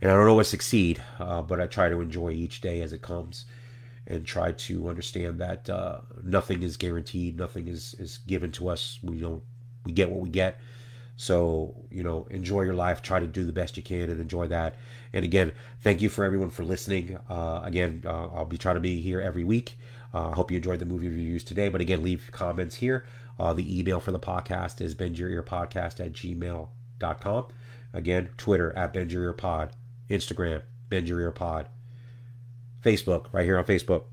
and 0.00 0.10
I 0.10 0.14
don't 0.14 0.28
always 0.28 0.48
succeed, 0.48 1.02
uh, 1.18 1.42
but 1.42 1.60
I 1.60 1.66
try 1.66 1.88
to 1.88 2.00
enjoy 2.00 2.30
each 2.30 2.60
day 2.60 2.80
as 2.80 2.92
it 2.92 3.02
comes, 3.02 3.44
and 4.06 4.24
try 4.24 4.52
to 4.52 4.88
understand 4.88 5.38
that 5.40 5.68
uh, 5.68 5.98
nothing 6.22 6.62
is 6.62 6.76
guaranteed, 6.76 7.36
nothing 7.36 7.68
is 7.68 7.94
is 7.98 8.18
given 8.26 8.50
to 8.52 8.68
us. 8.68 8.98
We 9.02 9.20
don't 9.20 9.42
we 9.84 9.92
get 9.92 10.10
what 10.10 10.20
we 10.20 10.30
get. 10.30 10.58
So 11.20 11.74
you 11.90 12.02
know, 12.02 12.26
enjoy 12.30 12.62
your 12.62 12.72
life. 12.72 13.02
Try 13.02 13.20
to 13.20 13.26
do 13.26 13.44
the 13.44 13.52
best 13.52 13.76
you 13.76 13.82
can 13.82 14.08
and 14.08 14.18
enjoy 14.18 14.46
that. 14.46 14.76
And 15.12 15.22
again, 15.22 15.52
thank 15.82 16.00
you 16.00 16.08
for 16.08 16.24
everyone 16.24 16.48
for 16.48 16.64
listening. 16.64 17.18
Uh, 17.28 17.60
again, 17.62 18.02
uh, 18.06 18.28
I'll 18.28 18.46
be 18.46 18.56
trying 18.56 18.76
to 18.76 18.80
be 18.80 19.02
here 19.02 19.20
every 19.20 19.44
week. 19.44 19.76
Uh, 20.14 20.30
I 20.30 20.32
hope 20.32 20.50
you 20.50 20.56
enjoyed 20.56 20.78
the 20.78 20.86
movie 20.86 21.08
reviews 21.08 21.44
today. 21.44 21.68
But 21.68 21.82
again, 21.82 22.02
leave 22.02 22.30
comments 22.32 22.76
here. 22.76 23.04
Uh, 23.38 23.52
the 23.52 23.78
email 23.78 24.00
for 24.00 24.12
the 24.12 24.18
podcast 24.18 24.80
is 24.80 24.94
bendyourearpodcast 24.94 26.00
at 26.00 26.14
gmail.com. 26.14 27.46
Again, 27.92 28.30
Twitter 28.38 28.74
at 28.74 28.94
bendyourearpod. 28.94 29.72
Instagram, 30.08 30.62
Bend 30.88 31.06
Your 31.06 31.20
Ear 31.20 31.32
Pod. 31.32 31.68
Facebook, 32.82 33.26
right 33.30 33.44
here 33.44 33.58
on 33.58 33.64
Facebook. 33.64 34.04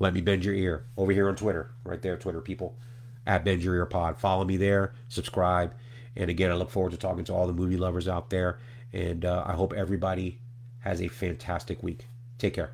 Let 0.00 0.12
me 0.12 0.20
bend 0.20 0.44
your 0.44 0.54
ear. 0.54 0.86
Over 0.96 1.12
here 1.12 1.28
on 1.28 1.36
Twitter, 1.36 1.70
right 1.84 2.02
there, 2.02 2.16
Twitter 2.16 2.40
people, 2.40 2.76
at 3.28 3.44
Bend 3.44 3.62
Your 3.62 3.76
Ear 3.76 3.86
Pod. 3.86 4.18
Follow 4.18 4.44
me 4.44 4.56
there, 4.56 4.92
subscribe. 5.08 5.72
And 6.18 6.28
again, 6.28 6.50
I 6.50 6.54
look 6.54 6.70
forward 6.70 6.90
to 6.90 6.98
talking 6.98 7.24
to 7.24 7.32
all 7.32 7.46
the 7.46 7.52
movie 7.54 7.78
lovers 7.78 8.08
out 8.08 8.28
there. 8.28 8.58
And 8.92 9.24
uh, 9.24 9.44
I 9.46 9.52
hope 9.52 9.72
everybody 9.72 10.38
has 10.80 11.00
a 11.00 11.08
fantastic 11.08 11.82
week. 11.82 12.06
Take 12.38 12.54
care. 12.54 12.72